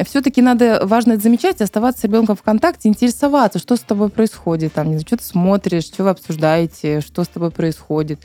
все-таки 0.04 0.42
надо, 0.42 0.80
важно 0.84 1.12
это 1.12 1.22
замечать, 1.24 1.60
оставаться 1.60 2.02
с 2.02 2.04
ребенком 2.04 2.36
в 2.36 2.42
контакте, 2.42 2.88
интересоваться, 2.88 3.58
что 3.58 3.74
с 3.74 3.80
тобой 3.80 4.10
происходит, 4.10 4.74
там, 4.74 4.86
не 4.86 4.92
знаю, 4.92 5.06
что 5.06 5.16
ты 5.16 5.24
смотришь, 5.24 5.84
что 5.84 6.04
вы 6.04 6.10
обсуждаете, 6.10 7.00
что 7.00 7.24
с 7.24 7.28
тобой 7.28 7.50
происходит. 7.50 8.20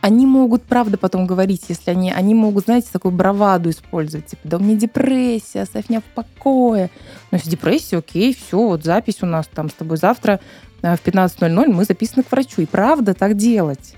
Они 0.00 0.24
могут, 0.24 0.62
правда, 0.62 0.96
потом 0.96 1.26
говорить, 1.26 1.64
если 1.68 1.90
они, 1.90 2.12
они 2.12 2.32
могут, 2.32 2.66
знаете, 2.66 2.88
такую 2.92 3.10
браваду 3.10 3.70
использовать, 3.70 4.26
типа, 4.26 4.42
да 4.44 4.56
у 4.58 4.60
меня 4.60 4.76
депрессия, 4.76 5.62
оставь 5.62 5.88
меня 5.88 6.00
в 6.00 6.14
покое. 6.14 6.90
Ну, 7.32 7.38
если 7.38 7.50
депрессия, 7.50 7.98
окей, 7.98 8.32
все, 8.32 8.58
вот 8.58 8.84
запись 8.84 9.18
у 9.22 9.26
нас 9.26 9.48
там 9.52 9.70
с 9.70 9.72
тобой 9.72 9.96
завтра 9.96 10.38
э, 10.82 10.94
в 10.94 11.04
15.00 11.04 11.66
мы 11.66 11.84
записаны 11.84 12.22
к 12.22 12.30
врачу. 12.30 12.62
И 12.62 12.66
правда 12.66 13.14
так 13.14 13.36
делать. 13.36 13.96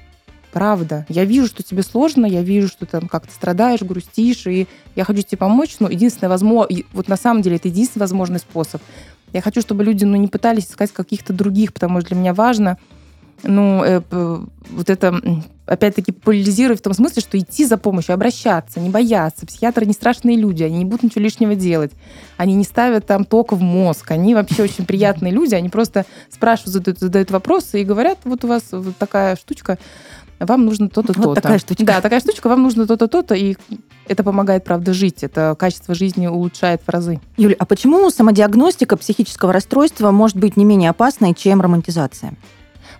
Правда. 0.52 1.06
Я 1.08 1.24
вижу, 1.24 1.46
что 1.46 1.62
тебе 1.62 1.82
сложно, 1.82 2.26
я 2.26 2.42
вижу, 2.42 2.68
что 2.68 2.86
ты 2.86 2.98
там 2.98 3.08
как-то 3.08 3.32
страдаешь, 3.32 3.82
грустишь, 3.82 4.46
и 4.46 4.66
я 4.96 5.04
хочу 5.04 5.22
тебе 5.22 5.38
помочь, 5.38 5.76
но 5.78 5.88
единственное 5.88 6.30
возможно, 6.30 6.76
вот 6.92 7.08
на 7.08 7.16
самом 7.16 7.42
деле 7.42 7.56
это 7.56 7.68
единственный 7.68 8.02
возможный 8.02 8.40
способ. 8.40 8.82
Я 9.32 9.42
хочу, 9.42 9.60
чтобы 9.60 9.84
люди 9.84 10.04
ну, 10.04 10.16
не 10.16 10.26
пытались 10.26 10.64
искать 10.64 10.92
каких-то 10.92 11.32
других, 11.32 11.72
потому 11.72 12.00
что 12.00 12.10
для 12.10 12.18
меня 12.18 12.34
важно, 12.34 12.78
ну, 13.42 13.82
э, 13.84 14.02
вот 14.70 14.90
это, 14.90 15.14
опять-таки, 15.66 16.12
популяризировать 16.12 16.80
в 16.80 16.82
том 16.82 16.94
смысле, 16.94 17.22
что 17.22 17.38
идти 17.38 17.64
за 17.64 17.78
помощью, 17.78 18.14
обращаться, 18.14 18.80
не 18.80 18.90
бояться. 18.90 19.46
Психиатры 19.46 19.86
не 19.86 19.92
страшные 19.92 20.36
люди, 20.36 20.62
они 20.62 20.78
не 20.78 20.84
будут 20.84 21.04
ничего 21.04 21.22
лишнего 21.22 21.54
делать. 21.54 21.92
Они 22.36 22.54
не 22.54 22.64
ставят 22.64 23.06
там 23.06 23.24
ток 23.24 23.52
в 23.52 23.60
мозг. 23.60 24.10
Они 24.10 24.34
вообще 24.34 24.64
очень 24.64 24.84
приятные 24.84 25.32
люди, 25.32 25.54
они 25.54 25.68
просто 25.68 26.06
спрашивают, 26.28 26.74
задают, 26.74 26.98
задают 26.98 27.30
вопросы 27.30 27.80
и 27.80 27.84
говорят, 27.84 28.18
вот 28.24 28.44
у 28.44 28.48
вас 28.48 28.64
вот 28.72 28.96
такая 28.96 29.36
штучка, 29.36 29.78
вам 30.46 30.64
нужно 30.64 30.88
то-то, 30.88 31.12
то-то. 31.12 31.28
Вот 31.28 31.34
такая 31.34 31.58
штучка. 31.58 31.84
Да, 31.84 32.00
такая 32.00 32.20
штучка, 32.20 32.48
вам 32.48 32.62
нужно 32.62 32.86
то-то, 32.86 33.08
то-то, 33.08 33.34
и 33.34 33.56
это 34.06 34.24
помогает, 34.24 34.64
правда, 34.64 34.92
жить. 34.92 35.22
Это 35.22 35.54
качество 35.58 35.94
жизни 35.94 36.26
улучшает 36.26 36.82
в 36.84 36.88
разы. 36.88 37.20
Юля, 37.36 37.56
а 37.58 37.66
почему 37.66 38.08
самодиагностика 38.10 38.96
психического 38.96 39.52
расстройства 39.52 40.10
может 40.10 40.36
быть 40.36 40.56
не 40.56 40.64
менее 40.64 40.90
опасной, 40.90 41.34
чем 41.34 41.60
романтизация? 41.60 42.34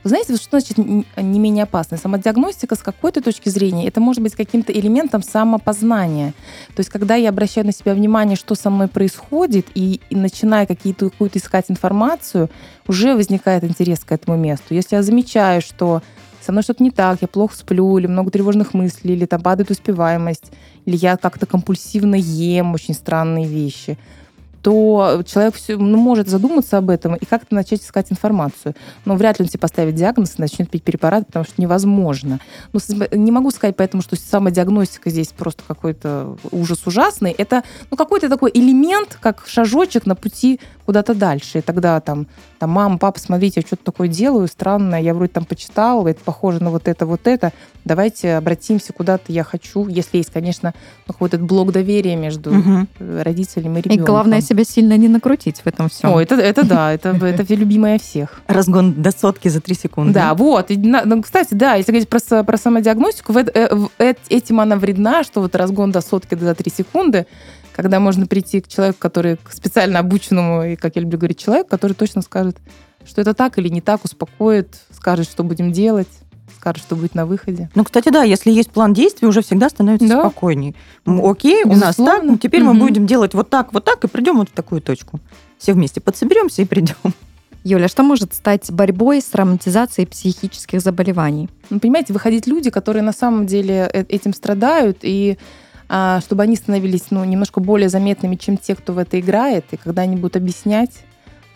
Вы 0.03 0.09
знаете, 0.09 0.37
что 0.37 0.59
значит 0.59 0.79
не 0.79 1.39
менее 1.39 1.65
опасно? 1.65 1.99
Самодиагностика 1.99 2.75
с 2.75 2.79
какой-то 2.79 3.21
точки 3.21 3.51
зрения, 3.51 3.87
это 3.87 4.01
может 4.01 4.23
быть 4.23 4.35
каким-то 4.35 4.73
элементом 4.73 5.23
самопознания. 5.23 6.33
То 6.75 6.81
есть, 6.81 6.89
когда 6.89 7.17
я 7.17 7.29
обращаю 7.29 7.67
на 7.67 7.73
себя 7.73 7.93
внимание, 7.93 8.37
что 8.37 8.55
со 8.55 8.71
мной 8.71 8.89
происходит, 8.89 9.67
и, 9.75 10.01
и 10.09 10.17
начинаю 10.17 10.67
какие-то, 10.67 11.11
какую-то 11.11 11.39
искать 11.39 11.67
информацию, 11.69 12.49
уже 12.87 13.15
возникает 13.15 13.63
интерес 13.65 14.01
к 14.01 14.13
этому 14.13 14.39
месту. 14.39 14.75
Если 14.75 14.97
я 14.97 15.03
замечаю, 15.03 15.61
что 15.61 16.03
со 16.41 16.53
мной 16.53 16.63
что-то 16.63 16.83
не 16.83 16.91
так, 16.91 17.19
я 17.23 17.29
плохо 17.29 17.55
сплю, 17.57 17.99
или 17.99 18.07
много 18.07 18.31
тревожных 18.31 18.75
мыслей, 18.75 19.15
или 19.15 19.27
там 19.27 19.41
падает 19.43 19.71
успеваемость, 19.71 20.53
или 20.87 20.97
я 20.97 21.17
как-то 21.17 21.47
компульсивно 21.47 22.15
ем 22.15 22.75
очень 22.75 22.95
странные 22.95 23.47
вещи– 23.47 23.99
то 24.63 25.23
человек 25.27 25.55
все, 25.55 25.77
ну, 25.77 25.97
может 25.97 26.29
задуматься 26.29 26.79
об 26.79 26.91
этом 26.91 27.15
и 27.15 27.25
как-то 27.25 27.55
начать 27.55 27.83
искать 27.83 28.11
информацию. 28.11 28.75
Но 29.05 29.17
вряд 29.17 29.39
ли 29.39 29.45
он 29.45 29.49
себе 29.49 29.61
поставит 29.61 29.95
диагноз 29.95 30.35
и 30.37 30.41
начнет 30.41 30.71
пить 30.71 30.83
препарат, 30.83 31.27
потому 31.27 31.45
что 31.45 31.55
невозможно. 31.59 32.41
Но 32.73 32.81
не 33.13 33.31
могу 33.31 33.51
сказать 33.51 33.77
поэтому, 33.77 34.03
что 34.03 34.17
самодиагностика 34.17 35.09
здесь 35.11 35.29
просто 35.29 35.63
какой-то 35.67 36.37
ужас 36.51 36.87
ужасный. 36.87 37.33
Это 37.33 37.63
ну, 37.91 37.97
какой-то 37.97 38.29
такой 38.29 38.51
элемент, 38.53 39.19
как 39.21 39.45
шажочек 39.47 40.07
на 40.07 40.15
пути 40.15 40.61
куда-то 40.85 41.15
дальше. 41.15 41.59
И 41.59 41.63
тогда 41.63 42.01
там, 42.01 42.27
там 42.59 42.71
мама, 42.71 42.99
папа, 42.99 43.19
смотрите, 43.19 43.61
я 43.61 43.67
что-то 43.67 43.85
такое 43.85 44.09
делаю 44.09 44.49
странное, 44.49 45.01
я 45.01 45.15
вроде 45.15 45.33
там 45.33 45.45
почитала, 45.45 46.09
это 46.09 46.21
похоже 46.25 46.63
на 46.63 46.71
вот 46.71 46.89
это, 46.89 47.07
вот 47.07 47.27
это. 47.27 47.53
Давайте 47.85 48.35
обратимся 48.35 48.93
куда-то, 48.93 49.33
я 49.33 49.45
хочу, 49.45 49.87
если 49.87 50.19
есть, 50.19 50.31
конечно, 50.31 50.75
какой-то 51.07 51.39
блок 51.39 51.73
доверия 51.73 52.17
между 52.17 52.51
угу. 52.51 52.87
родителями 52.99 53.79
и 53.79 53.83
ребенком. 53.83 54.05
И 54.05 54.07
главное 54.07 54.41
себя 54.51 54.65
сильно 54.65 54.97
не 54.97 55.09
накрутить 55.09 55.61
в 55.61 55.67
этом 55.67 55.89
всем. 55.89 56.11
О, 56.11 56.21
это, 56.21 56.35
это 56.35 56.65
да, 56.65 56.93
это, 56.93 57.11
это 57.11 57.55
любимое 57.55 57.99
всех. 57.99 58.41
Разгон 58.49 58.95
до 58.95 59.13
сотки 59.13 59.49
за 59.49 59.61
три 59.61 59.75
секунды. 59.75 60.13
Да, 60.13 60.35
вот. 60.35 60.71
И, 60.71 60.77
ну, 60.77 61.23
кстати, 61.23 61.55
да, 61.55 61.75
если 61.75 61.93
говорить 61.93 62.09
про, 62.09 62.45
про 62.45 62.57
самодиагностику, 62.57 63.33
в, 63.33 63.39
э, 63.39 63.75
в, 63.75 63.91
этим 64.29 64.61
она 64.61 64.77
вредна, 64.77 65.23
что 65.23 65.41
вот 65.41 65.55
разгон 65.55 65.93
до 65.93 66.01
сотки 66.01 66.35
за 66.35 66.55
три 66.55 66.71
секунды, 66.71 67.27
когда 67.75 68.01
можно 68.01 68.27
прийти 68.27 68.61
к 68.61 68.69
человеку, 68.69 68.99
который 68.99 69.37
к 69.37 69.53
специально 69.53 70.01
обученному, 70.01 70.65
и, 70.65 70.77
как 70.77 70.97
я 70.97 71.03
люблю 71.03 71.19
говорить, 71.19 71.39
человек, 71.39 71.69
который 71.69 71.93
точно 71.93 72.23
скажет, 72.23 72.57
что 73.07 73.21
это 73.21 73.35
так 73.35 73.59
или 73.59 73.69
не 73.69 73.81
так, 73.81 74.05
успокоит, 74.05 74.81
скажет, 74.93 75.27
что 75.27 75.45
будем 75.45 75.73
делать 75.73 76.09
скажет, 76.57 76.83
что 76.83 76.97
будет 76.97 77.15
на 77.15 77.27
выходе. 77.27 77.71
Ну, 77.75 77.85
кстати, 77.85 78.09
да, 78.11 78.23
если 78.23 78.51
есть 78.51 78.71
план 78.71 78.93
действий, 78.93 79.29
уже 79.29 79.43
всегда 79.43 79.69
становится 79.69 80.09
да. 80.09 80.21
спокойнее. 80.21 80.75
Окей, 81.07 81.65
Безусловно. 81.65 81.75
у 81.75 81.87
нас 81.87 81.97
так, 81.97 82.23
ну, 82.25 82.39
теперь 82.39 82.63
угу. 82.63 82.73
мы 82.73 82.87
будем 82.87 83.07
делать 83.07 83.35
вот 83.35 83.51
так, 83.51 83.73
вот 83.73 83.85
так, 83.85 84.05
и 84.05 84.09
придем 84.09 84.39
вот 84.39 84.49
в 84.49 84.53
такую 84.53 84.81
точку. 84.81 85.21
Все 85.59 85.73
вместе 85.73 86.01
подсоберемся 86.01 86.63
и 86.63 86.65
придем. 86.65 86.97
Юля, 87.63 87.89
что 87.89 88.03
может 88.03 88.33
стать 88.33 88.71
борьбой 88.71 89.21
с 89.21 89.35
романтизацией 89.35 90.07
психических 90.07 90.81
заболеваний? 90.81 91.51
Ну, 91.69 91.79
понимаете, 91.79 92.13
выходить 92.13 92.47
люди, 92.47 92.71
которые 92.71 93.03
на 93.03 93.13
самом 93.13 93.47
деле 93.47 93.91
э, 93.93 94.05
этим 94.09 94.33
страдают, 94.33 94.99
и 95.03 95.37
а, 95.89 96.21
чтобы 96.21 96.45
они 96.45 96.57
становились 96.57 97.07
ну, 97.11 97.25
немножко 97.25 97.61
более 97.61 97.89
заметными, 97.89 98.37
чем 98.37 98.57
те, 98.57 98.75
кто 98.75 98.93
в 98.93 98.99
это 98.99 99.21
играет, 99.21 99.65
и 99.73 99.77
когда 99.77 100.03
они 100.03 100.17
будут 100.17 100.37
объяснять, 100.37 100.93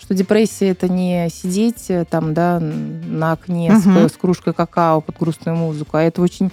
что 0.05 0.13
депрессия 0.13 0.69
это 0.69 0.87
не 0.87 1.31
сидеть 1.31 1.87
э, 1.89 2.05
там, 2.05 2.35
да, 2.35 2.61
на 2.61 3.33
окне 3.33 3.73
угу. 3.73 4.09
с, 4.09 4.13
с 4.13 4.17
кружкой 4.17 4.53
какао 4.53 5.01
под 5.01 5.19
грустную 5.19 5.57
музыку, 5.57 5.97
а 5.97 6.03
это 6.03 6.21
очень 6.21 6.51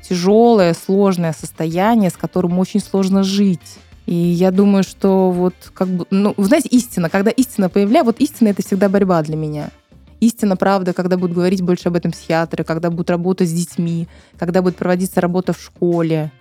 тяжелое, 0.00 0.72
сложное 0.74 1.34
состояние, 1.38 2.08
с 2.08 2.14
которым 2.14 2.58
очень 2.58 2.80
сложно 2.80 3.22
жить. 3.22 3.78
И 4.06 4.14
я 4.14 4.50
думаю, 4.50 4.84
что 4.84 5.30
вот 5.30 5.54
как 5.74 5.88
бы, 5.88 6.06
ну, 6.10 6.32
вы 6.36 6.46
знаете, 6.46 6.68
истина, 6.68 7.10
когда 7.10 7.30
истина 7.30 7.68
появляется, 7.68 8.06
вот 8.06 8.20
истина 8.20 8.48
это 8.48 8.62
всегда 8.62 8.88
борьба 8.88 9.22
для 9.22 9.36
меня. 9.36 9.68
Истина, 10.20 10.56
правда, 10.56 10.94
когда 10.94 11.18
будут 11.18 11.36
говорить 11.36 11.60
больше 11.60 11.88
об 11.88 11.96
этом 11.96 12.10
психиатры, 12.10 12.64
когда 12.64 12.88
будут 12.88 13.10
работать 13.10 13.50
с 13.50 13.52
детьми, 13.52 14.08
когда 14.38 14.62
будет 14.62 14.76
проводиться 14.76 15.20
работа 15.20 15.52
в 15.52 15.60
школе, 15.60 16.32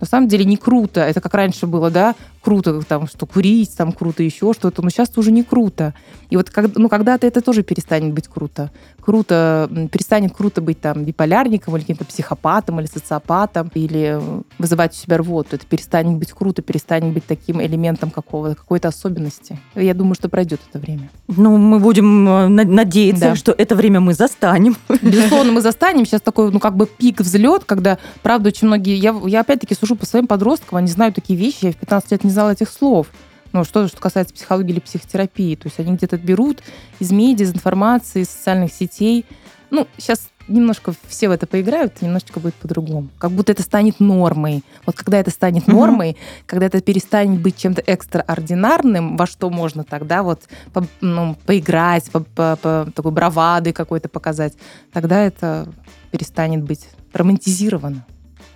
на 0.00 0.06
самом 0.06 0.28
деле 0.28 0.44
не 0.44 0.56
круто. 0.56 1.00
Это 1.00 1.20
как 1.20 1.34
раньше 1.34 1.66
было, 1.66 1.90
да, 1.90 2.14
круто, 2.46 2.80
там, 2.82 3.08
что 3.08 3.26
курить, 3.26 3.76
там 3.76 3.90
круто 3.90 4.22
еще 4.22 4.52
что-то, 4.52 4.80
но 4.80 4.88
сейчас 4.88 5.10
уже 5.16 5.32
не 5.32 5.42
круто. 5.42 5.94
И 6.30 6.36
вот 6.36 6.48
как, 6.48 6.76
ну, 6.76 6.88
когда-то 6.88 7.26
это 7.26 7.40
тоже 7.40 7.64
перестанет 7.64 8.14
быть 8.14 8.28
круто. 8.28 8.70
Круто, 9.00 9.68
перестанет 9.90 10.32
круто 10.32 10.60
быть 10.60 10.80
там 10.80 11.02
биполярником 11.04 11.74
или 11.74 11.82
каким-то 11.82 12.04
психопатом 12.04 12.78
или 12.78 12.86
социопатом, 12.86 13.72
или 13.74 14.20
вызывать 14.60 14.92
у 14.92 14.96
себя 14.96 15.18
рвоту. 15.18 15.56
Это 15.56 15.66
перестанет 15.66 16.18
быть 16.18 16.30
круто, 16.30 16.62
перестанет 16.62 17.12
быть 17.12 17.26
таким 17.26 17.60
элементом 17.60 18.10
какого-то, 18.10 18.54
какой-то 18.54 18.88
особенности. 18.88 19.58
Я 19.74 19.94
думаю, 19.94 20.14
что 20.14 20.28
пройдет 20.28 20.60
это 20.70 20.78
время. 20.78 21.10
Ну, 21.26 21.56
мы 21.56 21.80
будем 21.80 22.28
э, 22.28 22.48
надеяться, 22.48 23.30
да. 23.30 23.34
что 23.34 23.50
это 23.50 23.74
время 23.74 23.98
мы 23.98 24.14
застанем. 24.14 24.76
Безусловно, 25.02 25.50
мы 25.50 25.60
застанем. 25.62 26.06
Сейчас 26.06 26.20
такой, 26.20 26.52
ну, 26.52 26.60
как 26.60 26.76
бы 26.76 26.86
пик, 26.86 27.20
взлет, 27.20 27.64
когда, 27.64 27.98
правда, 28.22 28.50
очень 28.50 28.68
многие... 28.68 28.96
Я, 28.96 29.16
я 29.26 29.40
опять-таки 29.40 29.74
сужу 29.74 29.96
по 29.96 30.06
своим 30.06 30.28
подросткам, 30.28 30.78
они 30.78 30.88
знают 30.88 31.16
такие 31.16 31.36
вещи, 31.36 31.66
я 31.66 31.72
в 31.72 31.76
15 31.76 32.12
лет 32.12 32.24
не 32.24 32.35
знала 32.36 32.50
этих 32.50 32.70
слов. 32.70 33.08
Ну, 33.52 33.64
что, 33.64 33.88
что 33.88 33.98
касается 33.98 34.34
психологии 34.34 34.72
или 34.72 34.80
психотерапии. 34.80 35.56
То 35.56 35.68
есть 35.68 35.80
они 35.80 35.96
где-то 35.96 36.18
берут 36.18 36.62
из 37.00 37.10
медиа, 37.10 37.44
из 37.44 37.54
информации, 37.54 38.22
из 38.22 38.28
социальных 38.28 38.72
сетей. 38.72 39.24
Ну, 39.70 39.86
сейчас 39.96 40.28
немножко 40.48 40.94
все 41.08 41.28
в 41.28 41.32
это 41.32 41.46
поиграют, 41.46 42.02
немножечко 42.02 42.38
будет 42.38 42.54
по-другому. 42.54 43.08
Как 43.18 43.32
будто 43.32 43.52
это 43.52 43.62
станет 43.62 43.98
нормой. 43.98 44.62
Вот 44.84 44.96
когда 44.96 45.18
это 45.18 45.30
станет 45.30 45.66
нормой, 45.66 46.10
mm-hmm. 46.10 46.42
когда 46.46 46.66
это 46.66 46.80
перестанет 46.80 47.40
быть 47.40 47.56
чем-то 47.56 47.82
экстраординарным, 47.86 49.16
во 49.16 49.26
что 49.26 49.50
можно 49.50 49.84
тогда 49.84 50.22
вот 50.22 50.42
по, 50.72 50.86
ну, 51.00 51.36
поиграть, 51.46 52.10
по, 52.10 52.20
по, 52.20 52.56
по 52.56 52.88
такой 52.94 53.12
бравады 53.12 53.72
какой-то 53.72 54.08
показать, 54.08 54.54
тогда 54.92 55.22
это 55.22 55.68
перестанет 56.10 56.62
быть 56.62 56.88
романтизировано. 57.12 58.04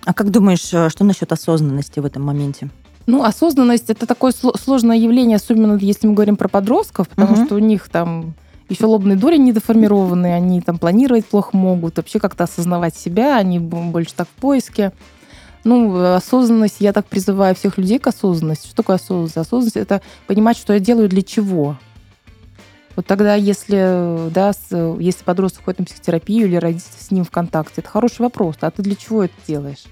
А 0.05 0.13
как 0.13 0.31
думаешь, 0.31 0.73
э, 0.73 0.89
что 0.89 1.03
насчет 1.03 1.31
осознанности 1.31 1.99
в 1.99 2.05
этом 2.05 2.23
моменте? 2.23 2.69
Ну, 3.07 3.23
осознанность 3.23 3.89
это 3.89 4.05
такое 4.05 4.31
сложное 4.31 4.97
явление, 4.97 5.37
особенно 5.37 5.75
если 5.77 6.07
мы 6.07 6.13
говорим 6.13 6.35
про 6.35 6.47
подростков, 6.47 7.09
потому 7.09 7.33
угу. 7.33 7.45
что 7.45 7.55
у 7.55 7.59
них 7.59 7.89
там 7.89 8.35
еще 8.69 8.85
лобные 8.85 9.17
доли 9.17 9.37
недоформированы, 9.37 10.33
они 10.33 10.61
там 10.61 10.77
планировать 10.77 11.25
плохо 11.25 11.57
могут, 11.57 11.97
вообще 11.97 12.19
как-то 12.19 12.45
осознавать 12.45 12.95
себя, 12.95 13.37
они 13.37 13.59
больше 13.59 14.13
так 14.15 14.27
в 14.27 14.41
поиске. 14.41 14.93
Ну, 15.63 16.15
осознанность, 16.15 16.77
я 16.79 16.93
так 16.93 17.05
призываю 17.05 17.53
всех 17.53 17.77
людей 17.77 17.99
к 17.99 18.07
осознанности. 18.07 18.67
Что 18.67 18.77
такое 18.77 18.95
осознанность? 18.95 19.37
Осознанность– 19.37 19.75
это 19.77 20.01
понимать, 20.25 20.57
что 20.57 20.73
я 20.73 20.79
делаю 20.79 21.09
для 21.09 21.21
чего. 21.21 21.77
Вот 22.95 23.05
тогда, 23.05 23.35
если, 23.35 24.29
да, 24.31 24.53
если 24.99 25.23
подросток 25.23 25.65
ходит 25.65 25.79
на 25.79 25.85
психотерапию 25.85 26.47
или 26.47 26.55
родитель 26.55 26.87
с 26.99 27.11
ним 27.11 27.23
в 27.23 27.31
контакте, 27.31 27.81
это 27.81 27.89
хороший 27.89 28.21
вопрос. 28.21 28.55
А 28.61 28.71
ты 28.71 28.81
для 28.81 28.95
чего 28.95 29.23
это 29.23 29.33
делаешь? 29.47 29.83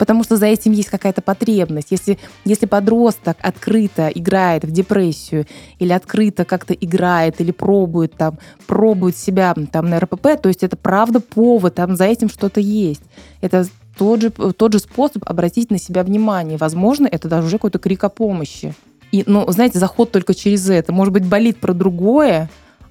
Потому 0.00 0.24
что 0.24 0.38
за 0.38 0.46
этим 0.46 0.72
есть 0.72 0.88
какая-то 0.88 1.20
потребность. 1.20 1.88
Если, 1.90 2.18
если 2.46 2.64
подросток 2.64 3.36
открыто 3.42 4.08
играет 4.08 4.64
в 4.64 4.70
депрессию 4.70 5.44
или 5.78 5.92
открыто 5.92 6.46
как-то 6.46 6.72
играет 6.72 7.38
или 7.42 7.50
пробует 7.50 8.14
там, 8.14 8.38
пробует 8.66 9.14
себя 9.18 9.54
там 9.70 9.90
на 9.90 10.00
РПП, 10.00 10.40
то 10.40 10.48
есть 10.48 10.62
это 10.62 10.78
правда 10.78 11.20
повод, 11.20 11.74
там 11.74 11.96
за 11.96 12.06
этим 12.06 12.30
что-то 12.30 12.60
есть. 12.60 13.02
Это 13.42 13.66
тот 13.98 14.22
же, 14.22 14.30
тот 14.30 14.72
же 14.72 14.78
способ 14.78 15.22
обратить 15.26 15.70
на 15.70 15.78
себя 15.78 16.02
внимание. 16.02 16.56
Возможно, 16.56 17.06
это 17.06 17.28
даже 17.28 17.48
уже 17.48 17.58
какой-то 17.58 17.78
крик 17.78 18.02
о 18.02 18.08
помощи. 18.08 18.74
И, 19.12 19.22
ну, 19.26 19.44
знаете, 19.52 19.78
заход 19.78 20.10
только 20.12 20.32
через 20.32 20.70
это. 20.70 20.94
Может 20.94 21.12
быть, 21.12 21.26
болит 21.26 21.58
про 21.58 21.74
другое, 21.74 22.48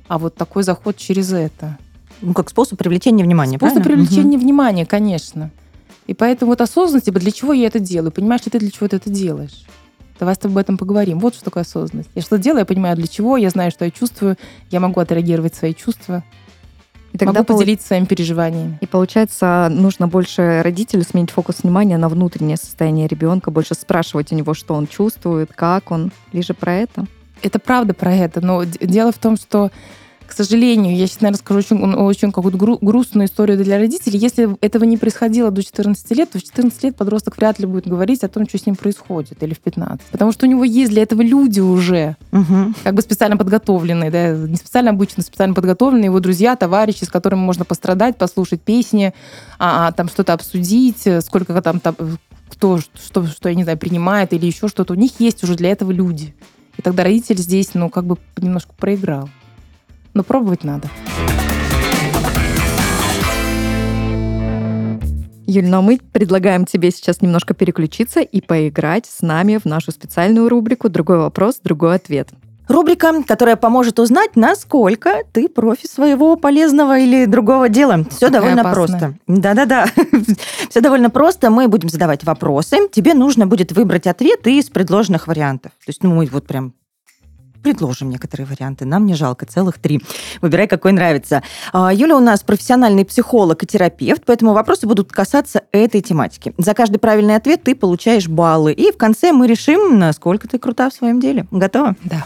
а 0.08 0.20
вот 0.20 0.36
такой 0.36 0.62
заход 0.62 0.96
через 0.96 1.34
это. 1.34 1.80
Ну, 2.22 2.36
как 2.36 2.52
способ 2.52 2.78
привлечения 2.78 3.24
внимания, 3.24 3.58
Способ 3.58 3.82
правильно? 3.82 4.06
привлечения 4.06 4.38
угу. 4.38 4.46
внимания, 4.46 4.86
конечно. 4.86 5.50
И 6.10 6.16
поэтому 6.16 6.54
вот 6.54 6.62
осознанность, 6.62 7.06
типа, 7.06 7.20
для 7.20 7.32
чего 7.32 7.54
я 7.54 7.68
это 7.68 7.78
делаю? 7.78 8.12
Понимаешь 8.12 8.44
ли 8.44 8.50
ты, 8.50 8.58
для 8.58 8.72
чего 8.72 8.88
ты 8.88 8.96
это 8.96 9.12
делаешь? 9.12 9.64
Давай 10.20 10.34
с 10.34 10.40
тобой 10.40 10.54
об 10.54 10.58
этом 10.58 10.76
поговорим. 10.80 11.20
Вот 11.20 11.36
что 11.36 11.46
такое 11.46 11.62
осознанность. 11.62 12.10
Я 12.16 12.24
что 12.24 12.40
делаю, 12.40 12.62
я 12.62 12.66
понимаю, 12.66 12.96
для 12.96 13.06
чего, 13.06 13.38
я 13.38 13.52
знаю, 13.52 13.70
что 13.70 13.86
я 13.86 13.92
чувствую, 13.92 14.36
я 14.72 14.80
могу 14.80 15.00
отреагировать 15.00 15.54
свои 15.54 15.76
чувства. 15.76 16.24
И 17.14 17.20
тогда 17.20 17.42
Могу 17.42 17.54
поделиться 17.54 17.86
своими 17.86 18.06
переживаниями. 18.06 18.80
И 18.82 18.88
получается, 18.88 19.68
нужно 19.70 20.08
больше 20.08 20.64
родителю 20.64 21.04
сменить 21.04 21.30
фокус 21.30 21.62
внимания 21.62 22.00
на 22.00 22.10
внутреннее 22.10 22.58
состояние 22.58 23.08
ребенка, 23.08 23.52
больше 23.52 23.76
спрашивать 23.76 24.32
у 24.32 24.36
него, 24.36 24.56
что 24.56 24.74
он 24.74 24.88
чувствует, 24.88 25.54
как 25.54 25.92
он, 25.92 26.12
лишь 26.34 26.48
про 26.48 26.74
это. 26.74 27.06
Это 27.44 27.60
правда 27.60 27.94
про 27.94 28.12
это, 28.16 28.42
но 28.42 28.64
дело 28.64 29.12
в 29.12 29.20
том, 29.20 29.38
что 29.38 29.70
к 30.30 30.34
сожалению, 30.34 30.96
я 30.96 31.08
сейчас, 31.08 31.22
наверное, 31.22 31.40
скажу 31.40 31.60
очень, 31.60 31.94
очень 31.96 32.32
какую-то 32.32 32.58
гру- 32.58 32.78
грустную 32.80 33.28
историю 33.28 33.58
для 33.58 33.80
родителей. 33.80 34.20
Если 34.20 34.56
этого 34.62 34.84
не 34.84 34.96
происходило 34.96 35.50
до 35.50 35.64
14 35.64 36.12
лет, 36.12 36.30
то 36.30 36.38
в 36.38 36.44
14 36.44 36.84
лет 36.84 36.96
подросток 36.96 37.38
вряд 37.38 37.58
ли 37.58 37.66
будет 37.66 37.88
говорить 37.88 38.24
о 38.24 38.30
том, 38.30 38.48
что 38.48 38.60
с 38.60 38.66
ним 38.66 38.76
происходит, 38.76 39.42
или 39.42 39.56
в 39.56 39.60
15. 39.60 40.02
Потому 40.12 40.32
что 40.32 40.46
у 40.46 40.50
него 40.50 40.64
есть 40.64 40.92
для 40.92 41.02
этого 41.02 41.24
люди 41.24 41.60
уже, 41.60 42.16
угу. 42.32 42.74
как 42.84 42.94
бы 42.94 43.02
специально 43.02 43.38
подготовленные, 43.38 44.12
да, 44.12 44.34
не 44.34 44.56
специально 44.56 44.92
обычно, 44.92 45.24
специально 45.24 45.56
подготовленные 45.56 46.06
его 46.06 46.20
друзья, 46.20 46.56
товарищи, 46.56 47.06
с 47.06 47.10
которыми 47.10 47.40
можно 47.40 47.66
пострадать, 47.66 48.18
послушать 48.18 48.62
песни, 48.62 49.14
а, 49.58 49.88
а, 49.88 49.92
там 49.92 50.10
что-то 50.10 50.34
обсудить, 50.34 51.08
сколько 51.22 51.60
там, 51.62 51.80
там 51.80 51.96
кто 52.50 52.80
что, 52.80 53.26
что, 53.26 53.50
я 53.50 53.56
не 53.56 53.64
знаю, 53.64 53.80
принимает 53.80 54.34
или 54.34 54.46
еще 54.46 54.68
что-то. 54.68 54.94
У 54.94 54.98
них 54.98 55.20
есть 55.20 55.44
уже 55.44 55.56
для 55.56 55.70
этого 55.72 55.92
люди. 55.92 56.36
И 56.78 56.82
тогда 56.82 57.04
родитель 57.04 57.38
здесь, 57.38 57.74
ну, 57.74 57.90
как 57.90 58.06
бы 58.06 58.18
немножко 58.38 58.74
проиграл 58.78 59.30
но 60.14 60.24
пробовать 60.24 60.64
надо. 60.64 60.90
Юль, 65.46 65.66
но 65.66 65.82
мы 65.82 66.00
предлагаем 66.12 66.66
тебе 66.66 66.92
сейчас 66.92 67.24
немножко 67.24 67.56
переключиться 67.56 68.20
и 68.20 68.40
поиграть 68.40 69.08
с 69.08 69.22
нами 69.22 69.58
в 69.58 69.66
нашу 69.66 69.92
специальную 69.92 70.48
рубрику 70.48 70.90
«Другой 70.90 71.18
вопрос, 71.18 71.60
другой 71.64 71.96
ответ». 71.96 72.30
Рубрика, 72.68 73.24
которая 73.24 73.56
поможет 73.56 73.98
узнать, 74.00 74.36
насколько 74.36 75.24
ты 75.34 75.50
профи 75.50 75.88
своего 75.88 76.36
полезного 76.36 77.00
или 77.00 77.26
другого 77.26 77.68
дела. 77.68 78.06
Все 78.12 78.28
Какая 78.28 78.42
довольно 78.42 78.62
опасная. 78.62 79.00
просто. 79.00 79.14
Да-да-да. 79.26 79.88
Все 80.70 80.80
довольно 80.80 81.10
просто. 81.10 81.50
Мы 81.50 81.68
будем 81.68 81.90
задавать 81.90 82.24
вопросы. 82.26 82.88
Тебе 82.92 83.16
нужно 83.16 83.48
будет 83.48 83.72
выбрать 83.72 84.06
ответ 84.06 84.46
из 84.46 84.70
предложенных 84.70 85.26
вариантов. 85.26 85.72
То 85.84 85.90
есть, 85.90 86.04
ну, 86.04 86.14
мы 86.14 86.28
вот 86.28 86.46
прям 86.46 86.74
предложим 87.62 88.10
некоторые 88.10 88.48
варианты. 88.48 88.86
Нам 88.86 89.06
не 89.06 89.14
жалко, 89.14 89.46
целых 89.46 89.80
три. 89.80 90.02
Выбирай, 90.42 90.68
какой 90.68 90.92
нравится. 90.92 91.44
А, 91.74 91.94
Юля 91.94 92.18
у 92.18 92.20
нас 92.20 92.42
профессиональный 92.42 93.06
психолог 93.06 93.64
и 93.64 93.68
терапевт, 93.68 94.24
поэтому 94.26 94.54
вопросы 94.54 94.88
будут 94.88 95.12
касаться 95.12 95.64
этой 95.72 96.02
тематики. 96.02 96.54
За 96.58 96.74
каждый 96.74 96.98
правильный 96.98 97.36
ответ 97.36 97.64
ты 97.64 97.76
получаешь 97.76 98.28
баллы. 98.28 98.74
И 98.74 98.92
в 98.92 98.98
конце 98.98 99.32
мы 99.32 99.48
решим, 99.48 100.00
насколько 100.00 100.48
ты 100.48 100.60
крута 100.60 100.90
в 100.90 100.94
своем 100.94 101.20
деле. 101.20 101.48
Готова? 101.52 101.96
Да. 102.04 102.26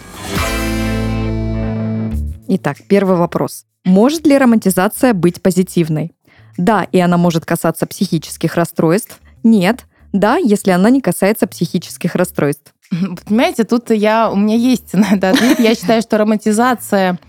Итак, 2.48 2.78
первый 2.88 3.18
вопрос. 3.18 3.66
Может 3.86 4.28
ли 4.28 4.38
романтизация 4.38 5.14
быть 5.14 5.42
позитивной? 5.42 6.14
Да, 6.58 6.84
и 6.84 7.00
она 7.00 7.18
может 7.18 7.46
касаться 7.46 7.86
психических 7.88 8.56
расстройств. 8.56 9.20
Нет. 9.44 9.86
Да, 10.12 10.38
если 10.38 10.72
она 10.72 10.90
не 10.90 11.02
касается 11.02 11.48
психических 11.48 12.16
расстройств. 12.16 12.73
Понимаете, 12.90 13.64
тут 13.64 13.90
я, 13.92 14.32
у 14.32 14.36
меня 14.36 14.56
есть 14.56 14.94
на 14.94 15.16
это 15.16 15.30
ответ. 15.32 15.60
Я 15.60 15.76
считаю, 15.76 16.02
что 16.02 16.18
романтизация 16.18 17.20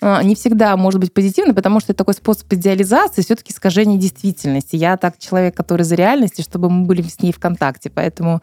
а, 0.00 0.22
не 0.22 0.34
всегда 0.34 0.76
может 0.76 1.00
быть 1.00 1.12
позитивной, 1.12 1.54
потому 1.54 1.80
что 1.80 1.92
это 1.92 1.98
такой 1.98 2.14
способ 2.14 2.52
идеализации, 2.52 3.22
все-таки 3.22 3.52
искажение 3.52 3.98
действительности. 3.98 4.76
Я 4.76 4.96
так 4.96 5.18
человек, 5.18 5.56
который 5.56 5.82
за 5.82 5.94
реальность, 5.94 6.42
чтобы 6.42 6.68
мы 6.68 6.86
были 6.86 7.02
с 7.02 7.20
ней 7.20 7.32
в 7.32 7.38
контакте. 7.38 7.90
Поэтому 7.90 8.42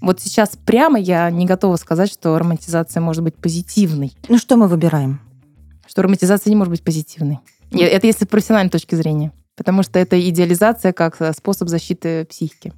вот 0.00 0.20
сейчас 0.20 0.50
прямо 0.64 0.98
я 0.98 1.30
не 1.30 1.46
готова 1.46 1.76
сказать, 1.76 2.10
что 2.10 2.38
романтизация 2.38 3.00
может 3.00 3.22
быть 3.22 3.36
позитивной. 3.36 4.16
Ну 4.28 4.38
что 4.38 4.56
мы 4.56 4.68
выбираем? 4.68 5.20
Что 5.86 6.02
романтизация 6.02 6.50
не 6.50 6.56
может 6.56 6.70
быть 6.70 6.82
позитивной. 6.82 7.40
Это 7.70 8.06
если 8.06 8.24
с 8.24 8.28
профессиональной 8.28 8.70
точки 8.70 8.94
зрения. 8.94 9.32
Потому 9.56 9.82
что 9.82 9.98
это 9.98 10.18
идеализация 10.28 10.92
как 10.92 11.20
способ 11.36 11.68
защиты 11.68 12.24
психики. 12.24 12.72